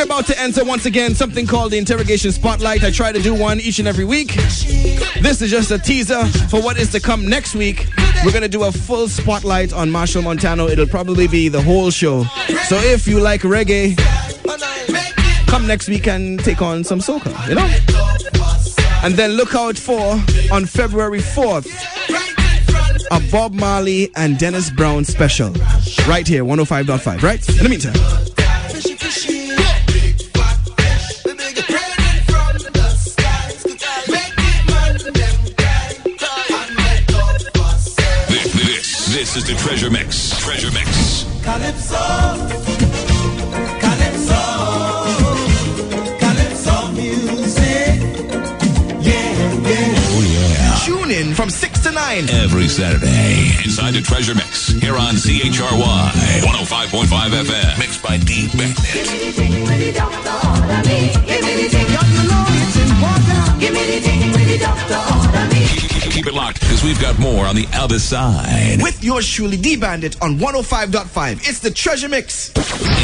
you're 0.00 0.06
about 0.06 0.26
to 0.26 0.40
enter 0.40 0.64
once 0.64 0.86
again 0.86 1.14
something 1.14 1.46
called 1.46 1.72
the 1.72 1.76
interrogation 1.76 2.32
spotlight. 2.32 2.82
I 2.82 2.90
try 2.90 3.12
to 3.12 3.20
do 3.20 3.34
one 3.34 3.60
each 3.60 3.80
and 3.80 3.86
every 3.86 4.06
week. 4.06 4.32
This 5.20 5.42
is 5.42 5.50
just 5.50 5.70
a 5.72 5.78
teaser 5.78 6.24
for 6.48 6.62
what 6.62 6.78
is 6.78 6.90
to 6.92 7.00
come 7.00 7.28
next 7.28 7.54
week. 7.54 7.86
We're 8.24 8.32
gonna 8.32 8.48
do 8.48 8.64
a 8.64 8.72
full 8.72 9.08
spotlight 9.08 9.74
on 9.74 9.90
Machel 9.90 10.22
Montano. 10.22 10.68
It'll 10.68 10.86
probably 10.86 11.28
be 11.28 11.50
the 11.50 11.60
whole 11.60 11.90
show. 11.90 12.24
So 12.68 12.76
if 12.76 13.06
you 13.06 13.20
like 13.20 13.42
reggae, 13.42 13.94
come 15.46 15.66
next 15.66 15.86
week 15.86 16.08
and 16.08 16.40
take 16.40 16.62
on 16.62 16.82
some 16.82 17.00
soca, 17.00 17.46
you 17.46 17.56
know? 17.56 17.68
And 19.04 19.14
then 19.16 19.32
look 19.32 19.54
out 19.54 19.76
for 19.76 20.18
on 20.50 20.64
February 20.64 21.20
4th 21.20 21.68
a 23.10 23.20
Bob 23.30 23.52
Marley 23.52 24.10
and 24.16 24.38
Dennis 24.38 24.70
Brown 24.70 25.04
special. 25.04 25.52
Right 26.08 26.26
here, 26.26 26.44
105.5, 26.44 27.22
right? 27.22 27.48
In 27.48 27.64
the 27.64 27.68
meantime. 27.68 28.29
The 39.50 39.56
Treasure 39.56 39.90
Mix. 39.90 40.38
Treasure 40.38 40.70
Mix. 40.70 41.24
Calypso, 41.42 41.96
Calypso, 43.80 44.42
Calypso 46.20 46.92
music. 46.92 47.98
Yeah, 49.02 49.62
yeah. 49.66 49.94
Oh, 50.14 50.82
Tune 50.84 51.10
in 51.10 51.34
from 51.34 51.50
6 51.50 51.80
to 51.80 51.90
9. 51.90 52.30
Every 52.30 52.68
Saturday, 52.68 53.50
inside 53.64 53.94
the 53.94 54.02
Treasure 54.02 54.34
Mix, 54.34 54.68
here 54.68 54.96
on 54.96 55.14
CHRY 55.16 56.12
105.5 56.42 57.06
FM, 57.08 57.78
mixed 57.78 58.02
by 58.02 58.18
D 58.18 58.48
Bandit. 58.56 59.40
Keep 66.20 66.34
it 66.34 66.34
locked, 66.34 66.60
because 66.60 66.84
we've 66.84 67.00
got 67.00 67.18
more 67.18 67.46
on 67.46 67.56
the 67.56 67.66
other 67.72 67.98
side. 67.98 68.82
With 68.82 69.02
yours 69.02 69.26
truly, 69.26 69.56
D 69.56 69.74
Bandit 69.74 70.20
on 70.20 70.36
105.5. 70.36 71.48
It's 71.48 71.60
the 71.60 71.70
Treasure 71.70 72.10
Mix. 72.10 72.52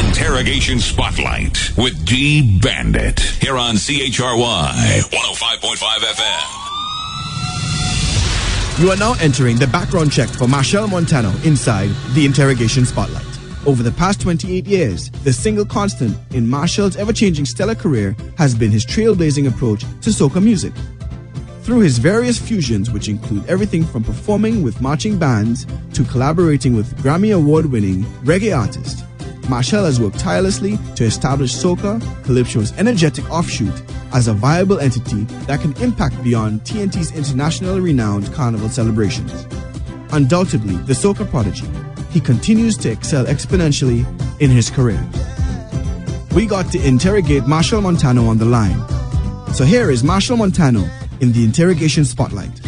Interrogation 0.05 0.77
Spotlight 0.77 1.75
with 1.75 2.05
D 2.05 2.59
Bandit, 2.61 3.19
here 3.19 3.57
on 3.57 3.73
CHRY 3.73 5.01
105.5 5.01 5.97
FM. 6.13 6.43
You 8.83 8.91
are 8.91 8.97
now 8.97 9.15
entering 9.19 9.57
the 9.57 9.65
background 9.65 10.11
check 10.11 10.29
for 10.29 10.45
Machel 10.45 10.87
Montano 10.87 11.31
inside 11.43 11.89
the 12.13 12.23
Interrogation 12.23 12.85
Spotlight. 12.85 13.25
Over 13.65 13.81
the 13.81 13.93
past 13.93 14.21
28 14.21 14.67
years, 14.67 15.09
the 15.23 15.33
single 15.33 15.65
constant 15.65 16.15
in 16.35 16.45
Machel's 16.45 16.95
ever 16.97 17.13
changing 17.13 17.45
stellar 17.45 17.73
career 17.73 18.15
has 18.37 18.53
been 18.53 18.69
his 18.69 18.85
trailblazing 18.85 19.47
approach 19.47 19.81
to 20.01 20.11
soca 20.11 20.39
music. 20.39 20.71
Through 21.67 21.81
his 21.81 21.97
various 21.97 22.39
fusions, 22.39 22.91
which 22.91 23.09
include 23.09 23.45
everything 23.47 23.83
from 23.83 24.01
performing 24.01 24.63
with 24.63 24.79
marching 24.79 25.19
bands 25.19 25.67
to 25.95 26.05
collaborating 26.05 26.77
with 26.77 26.95
Grammy 27.03 27.35
Award 27.35 27.65
winning 27.65 28.03
reggae 28.23 28.57
artists, 28.57 29.01
Machel 29.49 29.83
has 29.83 29.99
worked 29.99 30.17
tirelessly 30.17 30.79
to 30.95 31.03
establish 31.03 31.53
soca, 31.53 31.99
Calypso's 32.23 32.71
energetic 32.77 33.29
offshoot, 33.29 33.73
as 34.13 34.29
a 34.29 34.33
viable 34.33 34.79
entity 34.79 35.25
that 35.47 35.59
can 35.59 35.75
impact 35.83 36.23
beyond 36.23 36.61
TNT's 36.61 37.11
internationally 37.11 37.81
renowned 37.81 38.33
carnival 38.33 38.69
celebrations. 38.69 39.45
Undoubtedly, 40.13 40.77
the 40.85 40.93
soca 40.93 41.29
prodigy, 41.29 41.67
he 42.11 42.21
continues 42.21 42.77
to 42.77 42.89
excel 42.89 43.25
exponentially 43.25 44.05
in 44.39 44.49
his 44.49 44.69
career. 44.69 45.05
We 46.33 46.45
got 46.45 46.71
to 46.71 46.87
interrogate 46.87 47.43
Machel 47.43 47.83
Montano 47.83 48.27
on 48.27 48.37
the 48.37 48.45
line. 48.45 48.81
So 49.53 49.65
here 49.65 49.91
is 49.91 50.01
Machel 50.01 50.37
Montano 50.37 50.89
in 51.21 51.31
the 51.31 51.43
interrogation 51.43 52.05
spotlight. 52.05 52.61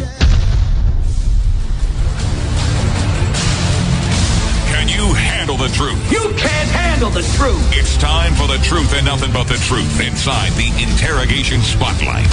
Can 4.66 4.88
you 4.88 5.12
handle 5.14 5.56
the 5.56 5.68
truth? 5.68 6.10
You 6.10 6.32
can't 6.36 6.70
handle 6.70 7.10
the 7.10 7.22
truth. 7.36 7.62
It's 7.72 7.96
time 7.98 8.34
for 8.34 8.46
the 8.46 8.58
truth 8.64 8.92
and 8.94 9.06
nothing 9.06 9.32
but 9.32 9.44
the 9.44 9.58
truth 9.68 10.00
inside 10.00 10.50
the 10.52 10.68
interrogation 10.82 11.60
spotlight 11.60 12.30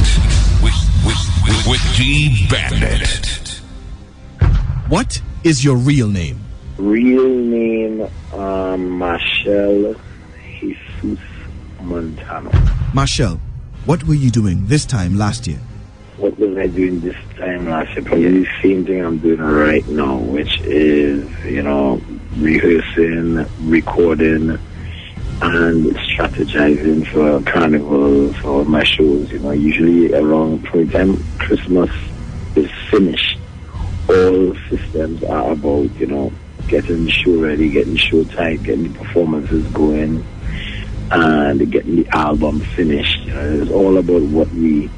with 0.63 0.73
with 1.05 1.17
with, 1.45 1.67
with 1.67 1.81
G 1.93 2.47
Bandit. 2.49 3.61
What 4.89 5.21
is 5.43 5.63
your 5.63 5.77
real 5.77 6.07
name? 6.07 6.39
Real 6.77 7.27
name, 7.27 8.01
um, 8.33 8.99
Machel 8.99 9.99
Jesus 10.59 11.19
Montano. 11.81 12.49
Machel, 12.93 13.39
what 13.85 14.03
were 14.03 14.13
you 14.13 14.31
doing 14.31 14.65
this 14.67 14.85
time 14.85 15.17
last 15.17 15.47
year? 15.47 15.59
What 16.17 16.37
was 16.39 16.57
I 16.57 16.65
doing 16.65 16.99
this 17.01 17.15
time 17.37 17.69
last 17.69 17.95
year? 17.95 18.03
Probably 18.03 18.43
the 18.43 18.47
same 18.63 18.85
thing 18.85 19.05
I'm 19.05 19.19
doing 19.19 19.39
right 19.39 19.87
now, 19.87 20.17
which 20.17 20.59
is, 20.61 21.29
you 21.45 21.61
know, 21.61 22.01
rehearsing, 22.37 23.45
recording, 23.69 24.57
and 25.41 25.85
strategizing 25.95 27.05
for 27.11 27.39
carnival, 27.51 28.33
for 28.33 28.65
my 28.65 28.83
shows. 28.83 29.31
You 29.31 29.37
know, 29.39 29.51
usually 29.51 30.11
around 30.11 30.63
probably 30.63 30.89
time 30.89 31.23
Christmas 31.37 31.91
is 32.55 32.71
finished, 32.89 33.37
all 34.09 34.55
systems 34.71 35.23
are 35.23 35.51
about, 35.51 35.93
you 35.99 36.07
know, 36.07 36.33
getting 36.67 37.05
the 37.05 37.11
show 37.11 37.39
ready, 37.39 37.69
getting 37.69 37.93
the 37.93 37.99
show 37.99 38.23
tight, 38.23 38.63
getting 38.63 38.91
the 38.91 38.97
performances 38.97 39.67
going, 39.67 40.25
and 41.11 41.71
getting 41.71 41.97
the 41.97 42.07
album 42.09 42.59
finished. 42.59 43.19
You 43.19 43.33
know, 43.35 43.61
it's 43.61 43.71
all 43.71 43.97
about 43.97 44.23
what 44.23 44.49
we 44.49 44.89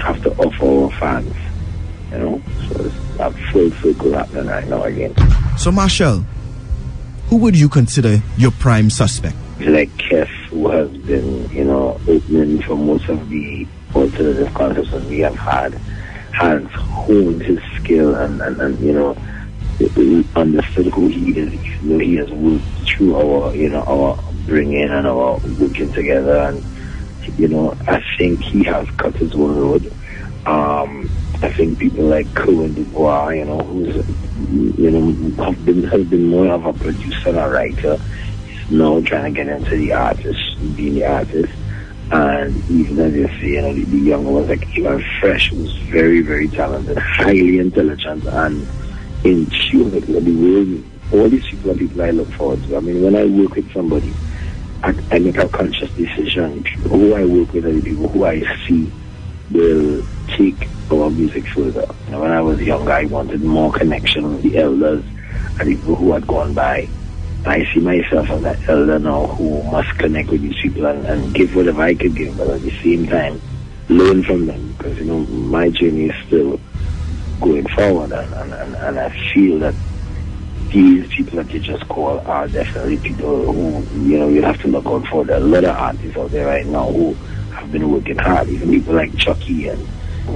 have 0.00 0.22
to 0.22 0.30
offer 0.36 0.66
our 0.66 0.90
fans. 0.98 1.34
You 2.10 2.18
know, 2.18 2.42
so 2.68 2.84
it's 2.84 2.94
a 3.18 3.30
full 3.50 3.70
circle 3.70 4.12
happening 4.12 4.46
right 4.46 4.68
now 4.68 4.82
again. 4.82 5.14
So, 5.56 5.70
Machel, 5.70 6.24
who 7.28 7.36
would 7.36 7.58
you 7.58 7.68
consider 7.68 8.20
your 8.36 8.50
prime 8.50 8.90
suspect? 8.90 9.36
Like 9.60 9.88
Kev, 9.96 10.28
who 10.50 10.68
has 10.70 10.90
been, 10.90 11.48
you 11.50 11.64
know, 11.64 11.98
opening 12.06 12.60
for 12.62 12.76
most 12.76 13.08
of 13.08 13.30
the 13.30 13.66
alternative 13.94 14.52
concerts 14.52 14.90
that 14.90 15.04
we 15.04 15.20
have 15.20 15.36
had, 15.36 15.72
has 16.32 16.62
honed 16.72 17.40
his 17.42 17.58
skill 17.76 18.14
and, 18.16 18.40
and, 18.42 18.60
and 18.60 18.78
you 18.80 18.92
know, 18.92 19.16
understood 20.36 20.86
who 20.86 21.08
he 21.08 21.38
is, 21.38 21.52
You 21.82 21.88
know, 21.88 21.98
he 21.98 22.16
has 22.16 22.30
worked 22.30 22.64
through 22.86 23.16
our, 23.16 23.54
you 23.54 23.70
know, 23.70 23.82
our 23.82 24.18
bringing 24.46 24.90
and 24.90 25.06
our 25.06 25.38
working 25.58 25.92
together. 25.92 26.36
And, 26.36 26.62
you 27.38 27.48
know, 27.48 27.76
I 27.86 28.02
think 28.16 28.40
he 28.40 28.64
has 28.64 28.88
cut 28.92 29.14
his 29.14 29.34
road. 29.34 29.92
Um, 30.46 31.08
I 31.42 31.52
think 31.52 31.78
people 31.78 32.04
like 32.04 32.32
Kerwin 32.34 32.74
Dubois, 32.74 33.30
you 33.30 33.44
know, 33.44 33.58
who's, 33.58 33.96
you 34.78 34.90
know, 34.90 35.44
have 35.44 35.64
been, 35.64 35.82
has 35.84 36.04
been 36.06 36.26
more 36.26 36.48
of 36.48 36.66
a 36.66 36.72
producer 36.72 37.30
and 37.30 37.38
a 37.38 37.48
writer. 37.48 37.96
He's 38.46 38.70
now 38.70 39.00
trying 39.00 39.34
to 39.34 39.44
get 39.44 39.48
into 39.48 39.76
the 39.76 39.92
artist, 39.92 40.76
being 40.76 40.94
the 40.94 41.06
artist. 41.06 41.52
And 42.10 42.70
even 42.70 42.98
as 43.00 43.14
you 43.14 43.28
see, 43.40 43.54
you 43.54 43.62
know, 43.62 43.72
the, 43.72 43.84
the 43.84 43.98
young 43.98 44.24
ones 44.24 44.48
like 44.48 44.66
Ivan 44.76 45.04
Fresh, 45.20 45.52
was 45.52 45.74
very, 45.78 46.20
very 46.20 46.48
talented, 46.48 46.98
highly 46.98 47.58
intelligent, 47.58 48.24
and 48.26 48.66
in 49.24 49.46
tune 49.46 49.92
with 49.92 50.06
the 50.06 50.20
way 50.20 50.82
all 51.12 51.28
these 51.28 51.46
people 51.46 51.70
are 51.70 51.74
people 51.74 52.02
I 52.02 52.10
look 52.10 52.30
forward 52.32 52.62
to. 52.64 52.76
I 52.76 52.80
mean, 52.80 53.02
when 53.02 53.16
I 53.16 53.24
work 53.24 53.54
with 53.54 53.72
somebody, 53.72 54.12
I, 54.82 55.18
make 55.18 55.38
a 55.38 55.48
conscious 55.48 55.90
decision. 55.92 56.64
Who 56.64 57.14
I 57.14 57.24
work 57.24 57.52
with 57.52 57.66
are 57.66 57.72
the 57.72 57.80
people 57.80 58.08
who 58.08 58.24
I 58.24 58.42
see 58.66 58.90
will 59.50 60.04
take 60.36 60.68
our 60.90 61.10
music 61.10 61.46
further. 61.48 61.86
You 62.08 62.18
when 62.18 62.32
I 62.32 62.40
was 62.40 62.60
younger, 62.60 62.92
I 62.92 63.04
wanted 63.04 63.42
more 63.42 63.72
connection 63.72 64.34
with 64.34 64.42
the 64.42 64.58
elders 64.58 65.04
and 65.60 65.68
people 65.68 65.94
who 65.94 66.12
had 66.12 66.26
gone 66.26 66.54
by. 66.54 66.88
I 67.44 67.66
see 67.72 67.80
myself 67.80 68.30
as 68.30 68.44
an 68.44 68.64
elder 68.68 68.98
now 68.98 69.26
who 69.26 69.62
must 69.64 69.90
connect 69.98 70.30
with 70.30 70.42
these 70.42 70.60
people 70.60 70.86
and, 70.86 71.04
and 71.06 71.34
give 71.34 71.54
whatever 71.54 71.82
I 71.82 71.94
could 71.94 72.14
give, 72.14 72.36
but 72.36 72.48
at 72.48 72.62
the 72.62 72.70
same 72.82 73.06
time, 73.06 73.40
learn 73.88 74.22
from 74.22 74.46
them 74.46 74.72
because, 74.72 74.98
you 74.98 75.04
know, 75.04 75.20
my 75.20 75.68
journey 75.70 76.06
is 76.06 76.26
still 76.26 76.60
going 77.40 77.66
forward 77.68 78.12
and, 78.12 78.32
and, 78.34 78.52
and, 78.52 78.76
and 78.76 78.98
I 78.98 79.32
feel 79.34 79.58
that 79.60 79.74
these 80.72 81.06
people 81.08 81.36
that 81.36 81.52
you 81.52 81.60
just 81.60 81.86
call 81.88 82.18
are 82.20 82.48
definitely 82.48 82.96
people 82.96 83.52
who, 83.52 83.80
you 84.00 84.18
know, 84.18 84.28
you 84.28 84.42
have 84.42 84.60
to 84.62 84.68
look 84.68 84.86
out 84.86 85.06
for. 85.06 85.24
There 85.24 85.36
are 85.36 85.40
a 85.40 85.44
lot 85.44 85.64
of 85.64 85.76
artists 85.76 86.16
out 86.16 86.30
there 86.30 86.46
right 86.46 86.66
now 86.66 86.90
who 86.90 87.12
have 87.54 87.70
been 87.70 87.90
working 87.90 88.18
hard, 88.18 88.48
even 88.48 88.70
people 88.70 88.94
like 88.94 89.16
Chucky 89.16 89.68
and, 89.68 89.86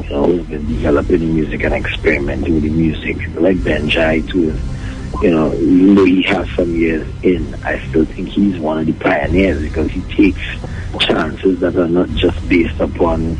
you 0.04 0.10
know, 0.10 0.24
who's 0.26 0.46
been 0.46 0.66
developing 0.66 1.34
music 1.34 1.64
and 1.64 1.74
experimenting 1.74 2.54
with 2.54 2.62
the 2.64 2.70
music. 2.70 3.18
People 3.18 3.42
like 3.42 3.56
Benjai 3.56 4.28
too, 4.30 4.58
you 5.22 5.30
know, 5.30 5.52
even 5.54 5.94
though 5.94 6.04
he 6.04 6.22
has 6.24 6.48
some 6.50 6.74
years 6.74 7.08
in, 7.22 7.54
I 7.64 7.86
still 7.88 8.04
think 8.04 8.28
he's 8.28 8.58
one 8.58 8.80
of 8.80 8.86
the 8.86 8.92
pioneers 8.92 9.62
because 9.62 9.90
he 9.90 10.02
takes 10.14 10.40
chances 11.00 11.60
that 11.60 11.76
are 11.76 11.88
not 11.88 12.08
just 12.10 12.48
based 12.48 12.78
upon 12.80 13.36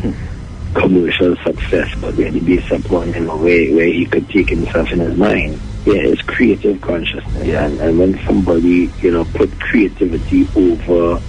commercial 0.75 1.36
success, 1.36 1.91
but 2.00 2.15
really 2.15 2.41
based 2.41 2.70
upon 2.70 3.12
you 3.12 3.20
know 3.20 3.36
where 3.36 3.75
where 3.75 3.86
he 3.86 4.07
could 4.07 4.28
take 4.31 4.49
himself 4.50 4.91
in 4.92 5.00
his 5.00 5.16
mind. 5.16 5.60
Yeah, 5.87 6.03
it's 6.03 6.23
creative 6.23 6.81
consciousness, 6.81 7.49
and, 7.49 7.81
and 7.81 7.99
when 7.99 8.21
somebody 8.27 8.93
you 9.01 9.13
know 9.13 9.25
put 9.25 9.59
creativity 9.61 10.49
over 10.57 11.23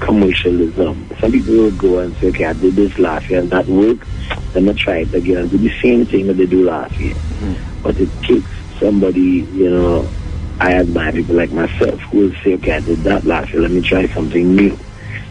commercialism, 0.00 1.10
some 1.20 1.32
people 1.32 1.54
will 1.54 1.70
go 1.72 1.98
and 1.98 2.16
say, 2.16 2.28
okay, 2.28 2.44
I 2.44 2.52
did 2.52 2.76
this 2.76 2.98
last 2.98 3.28
year 3.28 3.40
and 3.40 3.50
that 3.50 3.66
worked, 3.66 4.06
let 4.54 4.62
me 4.62 4.72
try 4.74 4.98
it 4.98 5.14
again. 5.14 5.48
Do 5.48 5.58
the 5.58 5.72
same 5.82 6.06
thing 6.06 6.26
that 6.28 6.34
they 6.34 6.46
do 6.46 6.64
last 6.64 6.98
year. 6.98 7.14
Hmm. 7.14 7.82
But 7.82 7.98
it 7.98 8.08
takes 8.22 8.50
somebody, 8.78 9.20
you 9.20 9.70
know, 9.70 10.08
I 10.60 10.74
admire 10.74 11.12
people 11.12 11.36
like 11.36 11.50
myself 11.52 12.00
who 12.02 12.18
will 12.18 12.34
say, 12.42 12.54
okay, 12.54 12.72
I 12.72 12.80
did 12.80 12.98
that 13.04 13.24
last 13.24 13.52
year, 13.52 13.62
let 13.62 13.70
me 13.70 13.80
try 13.80 14.08
something 14.08 14.54
new. 14.54 14.78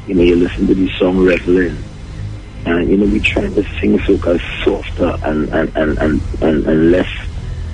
You 0.07 0.15
know, 0.15 0.23
you 0.23 0.35
listen 0.35 0.67
to 0.67 0.73
the 0.73 0.89
song 0.97 1.17
Revelin, 1.17 1.77
and 2.65 2.89
you 2.89 2.97
know, 2.97 3.05
we 3.05 3.19
try 3.19 3.41
to 3.41 3.63
sing 3.79 3.99
soca 3.99 4.39
softer 4.63 5.17
and 5.23 5.49
and, 5.49 5.75
and, 5.75 5.97
and, 5.97 6.21
and, 6.41 6.65
and 6.65 6.91
less 6.91 7.09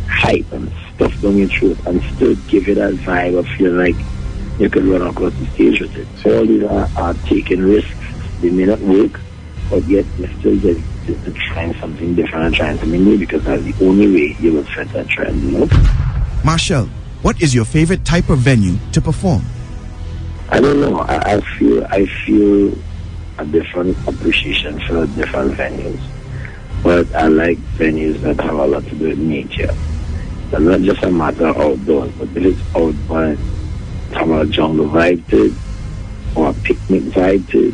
hype 0.07 0.51
and 0.51 0.71
stuff 1.09 1.21
down 1.21 1.37
your 1.37 1.47
throat 1.47 1.77
and 1.85 2.01
still 2.15 2.35
give 2.47 2.67
it 2.67 2.75
that 2.75 2.93
vibe 2.95 3.37
of 3.37 3.47
feeling 3.57 3.77
like 3.77 4.05
you 4.59 4.69
could 4.69 4.85
run 4.85 5.01
across 5.01 5.33
the 5.33 5.45
stage 5.47 5.81
with 5.81 5.95
it. 5.97 6.07
So 6.21 6.37
all 6.39 6.45
these 6.45 6.63
are, 6.63 6.89
are 6.97 7.13
taking 7.25 7.61
risks. 7.61 7.91
They 8.41 8.49
may 8.49 8.65
not 8.65 8.79
work, 8.79 9.19
but 9.69 9.83
yet 9.87 10.05
you're 10.17 10.29
still 10.39 10.57
just, 10.57 10.81
just 11.05 11.35
trying 11.35 11.73
something 11.75 12.15
different 12.15 12.45
and 12.45 12.55
trying 12.55 12.77
something 12.77 13.03
new 13.03 13.17
because 13.17 13.43
that's 13.43 13.63
the 13.63 13.85
only 13.85 14.11
way 14.11 14.37
you 14.39 14.53
will 14.53 14.65
set 14.65 14.89
that 14.89 15.07
trend, 15.07 15.41
you 15.41 15.59
know? 15.59 15.65
Machel, 16.43 16.87
what 17.21 17.41
is 17.41 17.55
your 17.55 17.65
favorite 17.65 18.05
type 18.05 18.29
of 18.29 18.39
venue 18.39 18.77
to 18.91 19.01
perform? 19.01 19.43
I 20.49 20.59
don't 20.59 20.79
know. 20.81 20.99
I, 20.99 21.35
I 21.35 21.41
feel 21.57 21.85
I 21.85 22.05
feel 22.05 22.77
a 23.39 23.45
different 23.45 23.97
appreciation 24.07 24.79
for 24.81 25.07
different 25.07 25.53
venues. 25.53 25.99
But 26.83 27.11
I 27.15 27.27
like 27.27 27.57
venues 27.77 28.19
that 28.21 28.39
have 28.41 28.55
a 28.55 28.65
lot 28.65 28.83
to 28.83 28.95
do 28.95 29.07
with 29.07 29.17
nature. 29.17 29.73
It's 30.53 30.61
not 30.61 30.81
just 30.81 31.01
a 31.01 31.11
matter 31.11 31.47
of 31.47 31.57
outdoors, 31.57 32.11
but 32.11 32.29
if 32.37 32.45
it's 32.45 32.75
outdoors, 32.75 33.39
have 34.13 34.29
a 34.29 34.45
jungle 34.45 34.85
vibe 34.85 35.27
to 35.29 35.45
it, 35.45 35.53
or 36.35 36.51
a 36.51 36.53
picnic 36.53 37.01
vibe 37.05 37.49
to 37.49 37.69
it, 37.69 37.73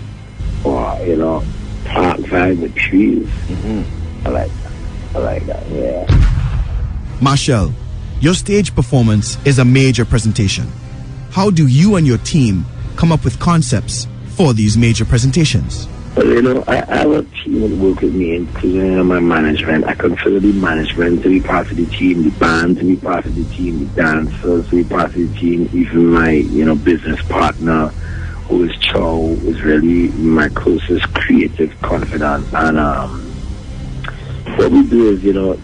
or, 0.65 0.97
you 1.05 1.17
know, 1.17 1.43
park 1.83 2.19
vibe 2.19 2.61
with 2.61 2.73
trees. 2.75 3.27
Mm-hmm. 3.27 4.27
I 4.27 4.29
like 4.29 4.51
that. 4.63 4.71
I 5.13 5.19
like 5.19 5.45
that, 5.47 5.67
yeah. 5.67 6.05
Machel, 7.19 7.73
your 8.21 8.33
stage 8.33 8.73
performance 8.73 9.37
is 9.45 9.59
a 9.59 9.65
major 9.65 10.05
presentation. 10.05 10.65
How 11.31 11.49
do 11.49 11.67
you 11.67 11.97
and 11.97 12.07
your 12.07 12.19
team 12.19 12.65
come 12.95 13.11
up 13.11 13.25
with 13.25 13.37
concepts 13.39 14.07
for 14.27 14.53
these 14.53 14.77
major 14.77 15.03
presentations? 15.03 15.89
Well, 16.19 16.27
you 16.27 16.41
know, 16.41 16.61
I, 16.67 16.83
I 16.85 16.97
have 16.97 17.11
a 17.11 17.23
team 17.23 17.61
that 17.61 17.77
work 17.77 18.01
with 18.01 18.13
me, 18.13 18.35
including 18.35 19.05
my 19.05 19.21
management. 19.21 19.85
I 19.85 19.93
consider 19.93 20.41
the 20.41 20.51
management 20.51 21.23
to 21.23 21.29
be 21.29 21.39
part 21.39 21.71
of 21.71 21.77
the 21.77 21.85
team, 21.85 22.23
the 22.23 22.29
band 22.31 22.75
to 22.79 22.83
be 22.83 22.97
part 22.97 23.25
of 23.25 23.33
the 23.35 23.45
team, 23.45 23.79
the 23.79 23.85
dancers 23.85 24.67
to 24.67 24.75
be 24.75 24.83
part 24.83 25.05
of 25.05 25.13
the 25.13 25.39
team, 25.39 25.69
even 25.71 26.07
my, 26.07 26.31
you 26.31 26.65
know, 26.65 26.75
business 26.75 27.21
partner, 27.29 27.87
who 28.49 28.65
is 28.65 28.77
Chow, 28.81 29.29
is 29.43 29.61
really 29.61 30.09
my 30.09 30.49
closest 30.49 31.05
creative 31.13 31.71
confidant. 31.83 32.45
And 32.51 32.77
um, 32.77 33.31
what 34.57 34.71
we 34.71 34.89
do 34.89 35.13
is, 35.13 35.23
you 35.23 35.31
know, 35.31 35.57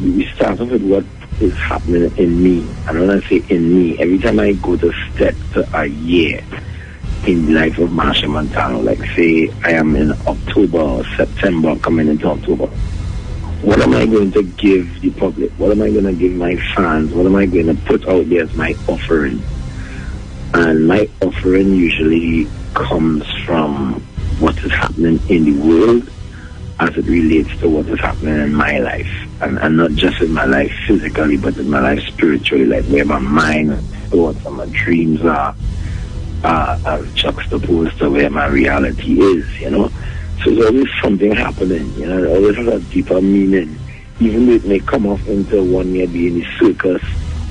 we 0.00 0.28
start 0.36 0.60
off 0.60 0.70
with 0.70 0.82
what 0.84 1.04
is 1.40 1.54
happening 1.54 2.16
in 2.16 2.40
me. 2.40 2.60
And 2.86 3.00
when 3.00 3.10
I 3.10 3.20
say 3.28 3.38
in 3.48 3.74
me, 3.74 3.98
every 3.98 4.20
time 4.20 4.38
I 4.38 4.52
go 4.52 4.76
to 4.76 4.92
step 5.12 5.34
to 5.54 5.68
a 5.76 5.86
year, 5.86 6.40
in 7.26 7.46
the 7.46 7.52
life 7.52 7.78
of 7.78 7.90
Machel 7.90 8.30
Montano. 8.30 8.80
Like 8.80 9.04
say 9.16 9.50
I 9.62 9.72
am 9.72 9.96
in 9.96 10.12
October 10.26 10.78
or 10.78 11.04
September, 11.16 11.76
coming 11.76 12.08
into 12.08 12.28
October. 12.28 12.66
What 13.62 13.80
am 13.80 13.94
I 13.94 14.06
going 14.06 14.30
to 14.32 14.42
give 14.42 15.00
the 15.00 15.10
public? 15.10 15.50
What 15.52 15.72
am 15.72 15.82
I 15.82 15.90
going 15.90 16.04
to 16.04 16.12
give 16.12 16.32
my 16.32 16.56
fans? 16.74 17.12
What 17.12 17.26
am 17.26 17.34
I 17.34 17.46
going 17.46 17.66
to 17.66 17.74
put 17.82 18.06
out 18.08 18.28
there 18.28 18.44
as 18.44 18.54
my 18.54 18.74
offering? 18.86 19.42
And 20.54 20.86
my 20.86 21.08
offering 21.22 21.74
usually 21.74 22.46
comes 22.74 23.26
from 23.44 24.00
what 24.38 24.56
is 24.58 24.70
happening 24.70 25.20
in 25.28 25.44
the 25.44 25.60
world 25.60 26.08
as 26.80 26.96
it 26.96 27.06
relates 27.06 27.50
to 27.58 27.68
what 27.68 27.86
is 27.86 27.98
happening 27.98 28.38
in 28.38 28.54
my 28.54 28.78
life. 28.78 29.10
And, 29.40 29.58
and 29.58 29.76
not 29.76 29.90
just 29.92 30.20
in 30.22 30.32
my 30.32 30.44
life 30.44 30.72
physically, 30.86 31.36
but 31.36 31.56
in 31.56 31.68
my 31.68 31.80
life 31.80 32.00
spiritually, 32.06 32.66
like 32.66 32.84
where 32.86 33.04
my 33.04 33.18
mind, 33.18 33.76
thoughts, 34.10 34.44
and 34.46 34.56
my 34.56 34.66
dreams 34.66 35.20
are, 35.22 35.54
uh, 36.44 36.78
are 36.84 37.02
juxtaposed 37.14 37.98
to 37.98 38.10
where 38.10 38.30
my 38.30 38.46
reality 38.46 39.20
is, 39.20 39.60
you 39.60 39.70
know? 39.70 39.90
So 40.44 40.54
there's 40.54 40.66
always 40.66 40.88
something 41.02 41.32
happening, 41.32 41.92
you 41.94 42.06
know, 42.06 42.22
it 42.22 42.36
always 42.36 42.56
has 42.56 42.66
a 42.68 42.80
deeper 42.92 43.20
meaning. 43.20 43.78
Even 44.20 44.46
though 44.46 44.52
it 44.52 44.64
may 44.64 44.80
come 44.80 45.06
off 45.06 45.26
into 45.28 45.62
one 45.62 45.94
year 45.94 46.06
being 46.06 46.42
a 46.42 46.58
circus 46.58 47.02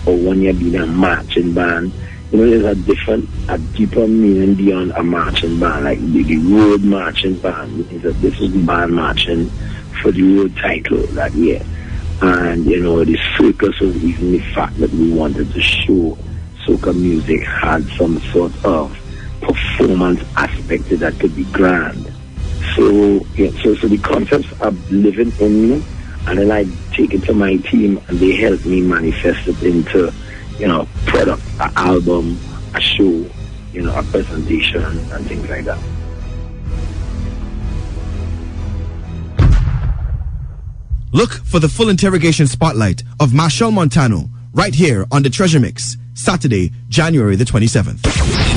or 0.05 0.17
one 0.17 0.41
year 0.41 0.53
being 0.53 0.75
a 0.75 0.85
marching 0.85 1.53
band, 1.53 1.93
you 2.31 2.37
know, 2.39 2.49
there's 2.49 2.77
a 2.77 2.81
different, 2.81 3.29
a 3.47 3.57
deeper 3.57 4.07
meaning 4.07 4.55
beyond 4.55 4.91
a 4.91 5.03
marching 5.03 5.59
band, 5.59 5.85
like 5.85 5.99
the, 5.99 6.23
the 6.23 6.37
road 6.37 6.83
marching 6.83 7.39
band. 7.39 7.89
Is 7.91 8.03
is 8.03 8.53
the 8.53 8.63
band 8.65 8.93
marching 8.93 9.49
for 10.01 10.11
the 10.11 10.23
road 10.37 10.55
title 10.57 11.05
that 11.07 11.31
year. 11.33 11.61
And, 12.21 12.65
you 12.65 12.81
know, 12.81 13.05
the 13.05 13.17
circus 13.37 13.79
was 13.79 13.95
even 14.03 14.31
the 14.33 14.39
fact 14.53 14.77
that 14.79 14.91
we 14.91 15.11
wanted 15.11 15.51
to 15.53 15.61
show 15.61 16.17
soca 16.67 16.93
music 16.93 17.43
had 17.43 17.83
some 17.97 18.19
sort 18.31 18.51
of 18.65 18.91
performance 19.41 20.21
aspect 20.35 20.89
that 20.89 21.17
could 21.19 21.35
be 21.35 21.45
grand. 21.45 22.11
So, 22.75 23.25
yeah, 23.35 23.51
so, 23.63 23.75
so 23.75 23.87
the 23.87 23.97
concepts 23.97 24.47
are 24.61 24.71
living 24.91 25.31
in 25.39 25.69
me, 25.69 25.83
and 26.27 26.37
then 26.37 26.51
I 26.51 26.65
take 26.91 27.13
it 27.13 27.23
to 27.23 27.33
my 27.33 27.55
team, 27.55 28.01
and 28.07 28.19
they 28.19 28.35
help 28.35 28.65
me 28.65 28.81
manifest 28.81 29.47
it 29.47 29.63
into, 29.63 30.13
you 30.59 30.67
know, 30.67 30.87
product, 31.05 31.41
an 31.59 31.71
album, 31.77 32.37
a 32.75 32.81
show, 32.81 33.25
you 33.71 33.81
know, 33.83 33.97
a 33.97 34.03
presentation, 34.03 34.83
and 34.83 35.25
things 35.25 35.49
like 35.49 35.65
that. 35.65 35.79
Look 41.13 41.31
for 41.31 41.59
the 41.59 41.69
full 41.69 41.89
interrogation 41.89 42.47
spotlight 42.47 43.01
of 43.19 43.31
Machel 43.31 43.71
Montano 43.73 44.29
right 44.53 44.75
here 44.75 45.05
on 45.11 45.23
the 45.23 45.29
Treasure 45.29 45.59
Mix, 45.59 45.95
Saturday, 46.17 46.71
January 46.89 47.35
the 47.35 47.45
27th. 47.45 48.03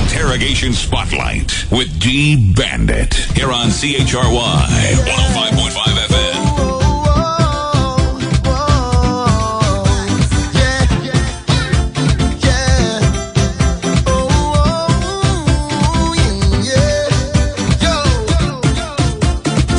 Interrogation 0.02 0.72
Spotlight 0.72 1.70
with 1.70 2.00
D 2.00 2.54
Bandit 2.54 3.14
here 3.14 3.52
on 3.52 3.68
CHRY 3.68 4.06
105.5 4.06 5.70
FM. 6.08 6.80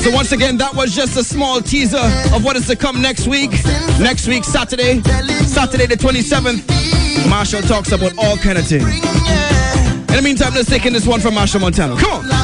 So 0.01 0.11
once 0.11 0.31
again, 0.31 0.57
that 0.57 0.75
was 0.75 0.95
just 0.95 1.17
a 1.17 1.23
small 1.23 1.61
teaser 1.61 1.97
of 2.33 2.43
what 2.43 2.55
is 2.55 2.67
to 2.67 2.75
come 2.75 3.01
next 3.01 3.27
week. 3.27 3.51
Next 3.99 4.27
week, 4.27 4.43
Saturday, 4.43 5.01
Saturday 5.01 5.87
the 5.87 5.95
27th, 5.95 7.00
Machel 7.29 7.65
talks 7.67 7.91
about 7.91 8.13
all 8.17 8.37
kind 8.37 8.57
of 8.57 8.67
things. 8.67 8.83
In 8.83 10.15
the 10.15 10.21
meantime, 10.23 10.53
let's 10.53 10.69
take 10.69 10.85
in 10.85 10.93
this 10.93 11.07
one 11.07 11.19
from 11.19 11.33
Machel 11.35 11.61
Montano. 11.61 11.95
Come 11.97 12.25
on. 12.25 12.40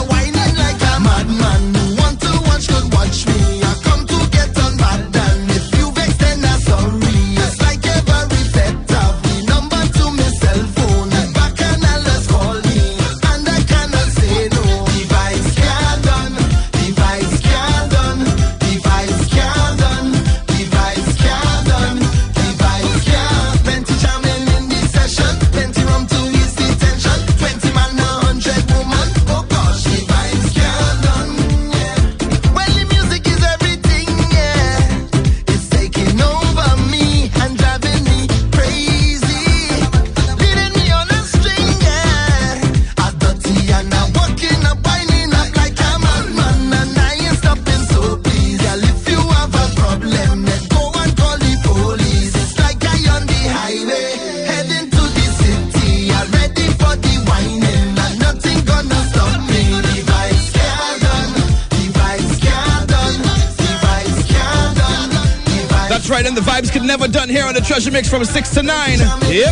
That's 66.08 66.24
right, 66.24 66.26
and 66.26 66.38
the 66.38 66.42
vibes 66.50 66.72
could 66.72 66.84
never 66.84 67.06
done 67.06 67.28
here 67.28 67.44
on 67.44 67.54
the 67.54 67.60
Treasure 67.60 67.92
Mix 67.92 68.08
from 68.08 68.24
6 68.24 68.50
to 68.52 68.64
9. 68.64 69.00
Yep. 69.28 69.52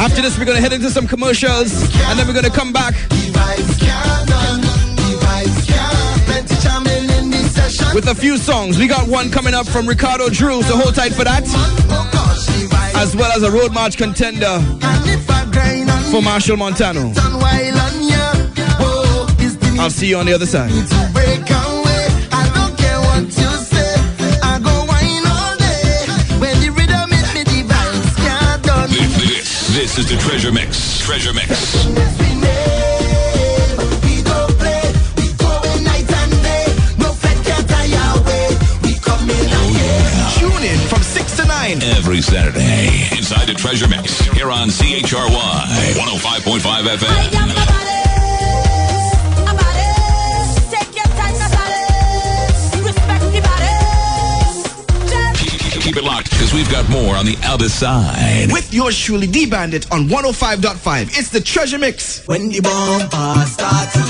After 0.00 0.22
this, 0.22 0.38
we're 0.38 0.46
going 0.46 0.56
to 0.56 0.62
head 0.62 0.72
into 0.72 0.88
some 0.88 1.06
commercials, 1.06 1.74
and 2.08 2.18
then 2.18 2.26
we're 2.26 2.32
going 2.32 2.46
to 2.46 2.50
come 2.50 2.72
back 2.72 2.94
with 7.94 8.08
a 8.08 8.14
few 8.14 8.38
songs. 8.38 8.78
We 8.78 8.86
got 8.88 9.06
one 9.06 9.30
coming 9.30 9.52
up 9.52 9.66
from 9.68 9.86
Ricardo 9.86 10.30
Drue, 10.30 10.62
so 10.62 10.78
hold 10.78 10.94
tight 10.94 11.12
for 11.12 11.24
that. 11.24 11.44
As 12.96 13.14
well 13.14 13.32
as 13.36 13.42
a 13.42 13.50
road 13.50 13.74
march 13.74 13.98
contender 13.98 14.58
for 16.10 16.22
Machel 16.22 16.56
Montano. 16.56 17.12
I'll 19.82 19.90
see 19.90 20.06
you 20.06 20.16
on 20.16 20.26
the 20.26 20.32
other 20.32 20.46
side. 20.46 20.70
break 21.12 21.42
away. 21.50 22.06
I 22.30 22.46
don't 22.54 22.78
care 22.78 23.00
what 23.02 23.24
you 23.26 23.50
say. 23.66 23.98
I 24.38 24.62
go 24.62 24.70
wine 24.86 25.26
all 25.26 25.58
day. 25.58 26.06
When 26.38 26.54
the 26.62 26.70
rhythm 26.70 27.10
hit 27.10 27.26
me, 27.34 27.42
device 27.42 28.14
can't 28.14 28.62
done. 28.62 28.88
This, 28.90 29.74
this 29.74 29.98
is 29.98 30.08
the 30.08 30.14
Treasure 30.22 30.52
Mix. 30.52 31.00
Treasure 31.02 31.34
Mix. 31.34 31.50
We 34.06 34.22
don't 34.22 34.54
play. 34.54 34.86
We 35.18 35.34
going 35.34 35.82
night 35.82 36.06
and 36.06 36.30
day. 36.46 36.66
No 37.02 37.10
fed 37.10 37.42
can't 37.42 37.66
tire 37.66 38.22
away. 38.22 38.54
We 38.86 38.94
coming 39.02 39.34
again. 39.34 40.14
Oh, 40.22 40.38
Tune 40.38 40.62
in 40.62 40.78
from 40.86 41.02
6 41.02 41.36
to 41.38 41.44
9. 41.44 41.82
Every 41.98 42.22
Saturday 42.22 43.10
inside 43.18 43.48
the 43.48 43.54
Treasure 43.54 43.88
Mix 43.88 44.20
here 44.30 44.52
on 44.52 44.68
CHRY 44.70 45.26
105.5 45.98 46.86
FM. 46.86 47.81
Keep 56.52 56.66
it 56.66 56.72
locked 56.72 56.88
because 56.88 56.88
we've 56.88 56.88
got 56.88 56.88
more 56.90 57.16
on 57.16 57.24
the 57.24 57.36
other 57.44 57.68
side. 57.68 58.52
With 58.52 58.72
yours 58.72 58.98
truly, 58.98 59.26
D 59.26 59.46
Bandit 59.46 59.90
on 59.90 60.08
105.5. 60.08 61.18
It's 61.18 61.30
the 61.30 61.40
Treasure 61.40 61.78
Mix. 61.78 62.26
When 62.26 62.48
the 62.50 62.60
bomb 62.60 63.46
starts 63.46 64.01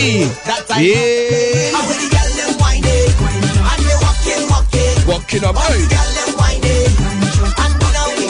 Boogie. 0.00 0.24
That. 0.44 0.64
Yeah. 0.80 1.76
Walking, 5.06 5.44
up. 5.44 5.56
Hey. 5.56 5.86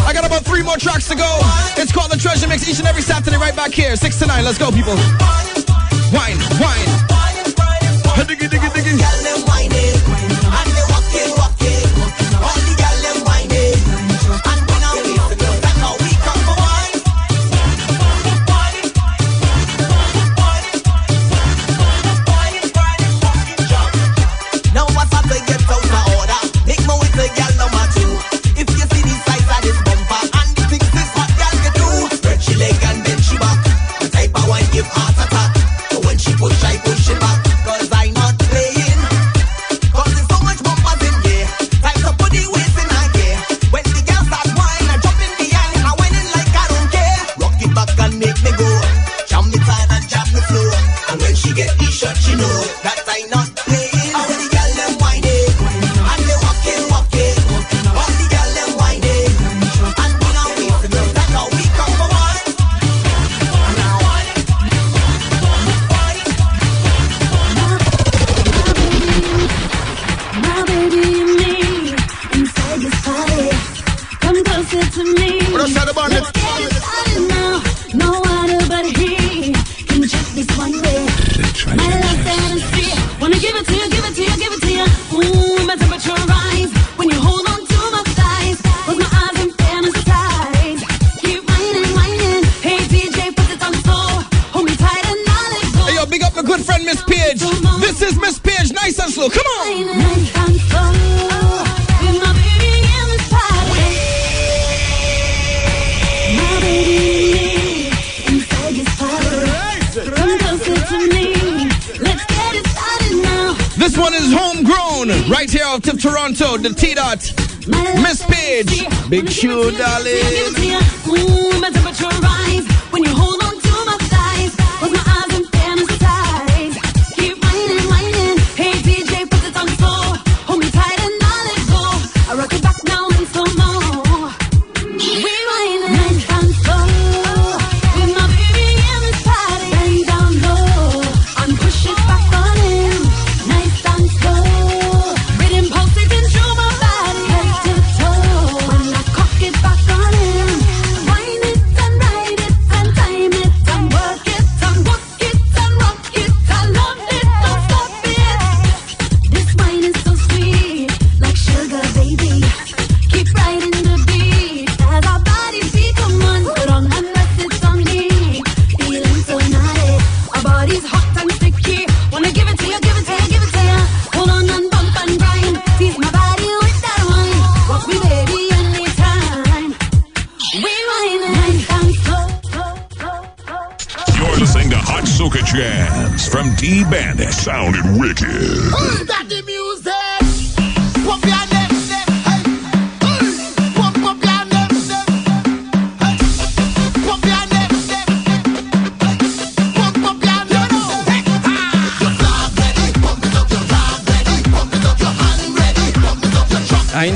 I 0.07 0.13
got 0.13 0.25
about 0.25 0.45
three 0.45 0.63
more 0.63 0.77
tracks 0.77 1.09
to 1.09 1.15
go. 1.15 1.39
It's 1.77 1.93
called 1.93 2.11
the 2.11 2.17
Treasure 2.17 2.49
Mix 2.49 2.69
each 2.69 2.79
and 2.79 2.89
every 2.89 3.03
Saturday 3.03 3.37
right 3.37 3.55
back 3.55 3.73
here, 3.73 3.95
six 3.97 4.19
to 4.19 4.27
nine. 4.27 4.45
Let's 4.45 4.59
go, 4.59 4.71
people. 4.71 4.95
Wine, 6.13 6.39
wine. 6.59 6.89
Diggy, 8.27 8.49
diggy, 8.49 8.69
diggy. 8.71 9.50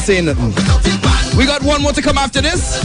We 0.06 1.46
got 1.46 1.62
one 1.62 1.80
more 1.80 1.92
to 1.92 2.02
come 2.02 2.18
after 2.18 2.42
this. 2.42 2.78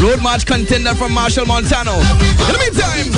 Road 0.00 0.22
March 0.22 0.46
contender 0.46 0.94
from 0.94 1.10
Machel, 1.12 1.44
Montano. 1.44 1.94
In 1.94 2.52
the 2.52 2.58
meantime, 2.60 3.10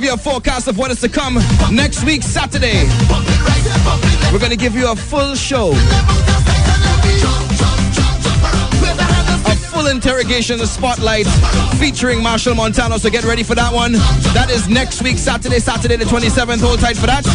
give 0.00 0.08
you 0.08 0.14
a 0.14 0.16
forecast 0.16 0.66
of 0.66 0.78
what 0.78 0.90
is 0.90 0.98
to 0.98 1.10
come 1.10 1.34
next 1.70 2.04
week, 2.04 2.22
Saturday, 2.22 2.88
we're 4.32 4.38
going 4.38 4.50
to 4.50 4.56
give 4.56 4.74
you 4.74 4.90
a 4.90 4.96
full 4.96 5.34
show. 5.34 5.72
A 9.44 9.54
full 9.68 9.88
interrogation 9.88 10.56
the 10.56 10.66
spotlight 10.66 11.26
featuring 11.78 12.20
Machel 12.20 12.56
Montano. 12.56 12.96
So 12.96 13.10
get 13.10 13.24
ready 13.24 13.42
for 13.42 13.54
that 13.56 13.74
one. 13.74 13.92
That 14.32 14.48
is 14.50 14.70
next 14.70 15.02
week, 15.02 15.18
Saturday, 15.18 15.58
Saturday 15.58 15.96
the 15.96 16.06
27th. 16.06 16.60
Hold 16.60 16.80
tight 16.80 16.96
for 16.96 17.06
that. 17.06 17.26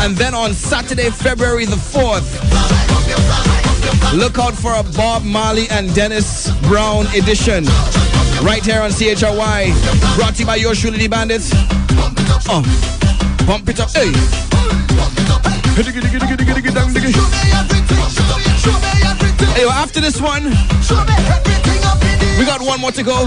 And 0.00 0.16
then 0.16 0.34
on 0.34 0.54
Saturday, 0.54 1.10
February 1.10 1.66
the 1.66 1.76
4th, 1.76 2.32
look 4.16 4.38
out 4.38 4.54
for 4.54 4.72
a 4.72 4.82
Bob 4.96 5.22
Marley 5.22 5.68
and 5.68 5.94
Dennis 5.94 6.50
Brown 6.62 7.04
edition. 7.14 7.66
Right 8.42 8.64
here 8.64 8.82
on 8.82 8.90
CHRY. 8.90 9.70
Brought 10.16 10.34
to 10.34 10.40
you 10.40 10.46
by 10.46 10.56
your 10.56 10.74
the 10.74 11.08
bandits. 11.08 11.52
Oh, 12.48 12.62
pump 13.46 13.68
it 13.68 13.78
up. 13.78 13.88
Hey. 13.90 14.10
Hey, 19.54 19.64
well, 19.64 19.70
after 19.70 20.00
this 20.00 20.20
one, 20.20 20.44
we 22.36 22.44
got 22.44 22.60
one 22.60 22.80
more 22.80 22.90
to 22.90 23.02
go. 23.04 23.26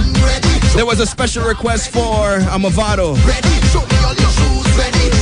There 0.76 0.86
was 0.86 1.00
a 1.00 1.06
special 1.06 1.46
request 1.48 1.92
for 1.92 2.36
a 2.36 2.60
Mavado. 2.60 3.16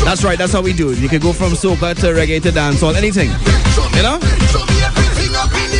That's 0.03 0.23
right, 0.23 0.39
that's 0.39 0.53
how 0.53 0.61
we 0.63 0.73
do 0.73 0.89
it. 0.89 0.97
You 0.97 1.07
can 1.07 1.22
go 1.22 1.33
from 1.33 1.51
soca 1.51 1.93
to 2.01 2.07
reggae 2.07 2.41
to 2.41 2.49
dancehall, 2.49 2.95
anything. 2.95 3.30
You 3.95 4.01
know? 4.01 4.17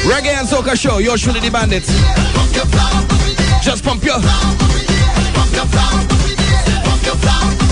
Reggae 0.06 0.38
and 0.38 0.48
soca 0.48 0.80
show, 0.80 1.00
your 1.00 1.17
the 1.17 1.50
bandits. 1.51 1.90
Just 3.64 3.85
pump 3.85 4.03
your, 4.03 4.19
pump 4.19 5.56
your 5.56 5.66
pump 6.83 7.06
your. 7.06 7.62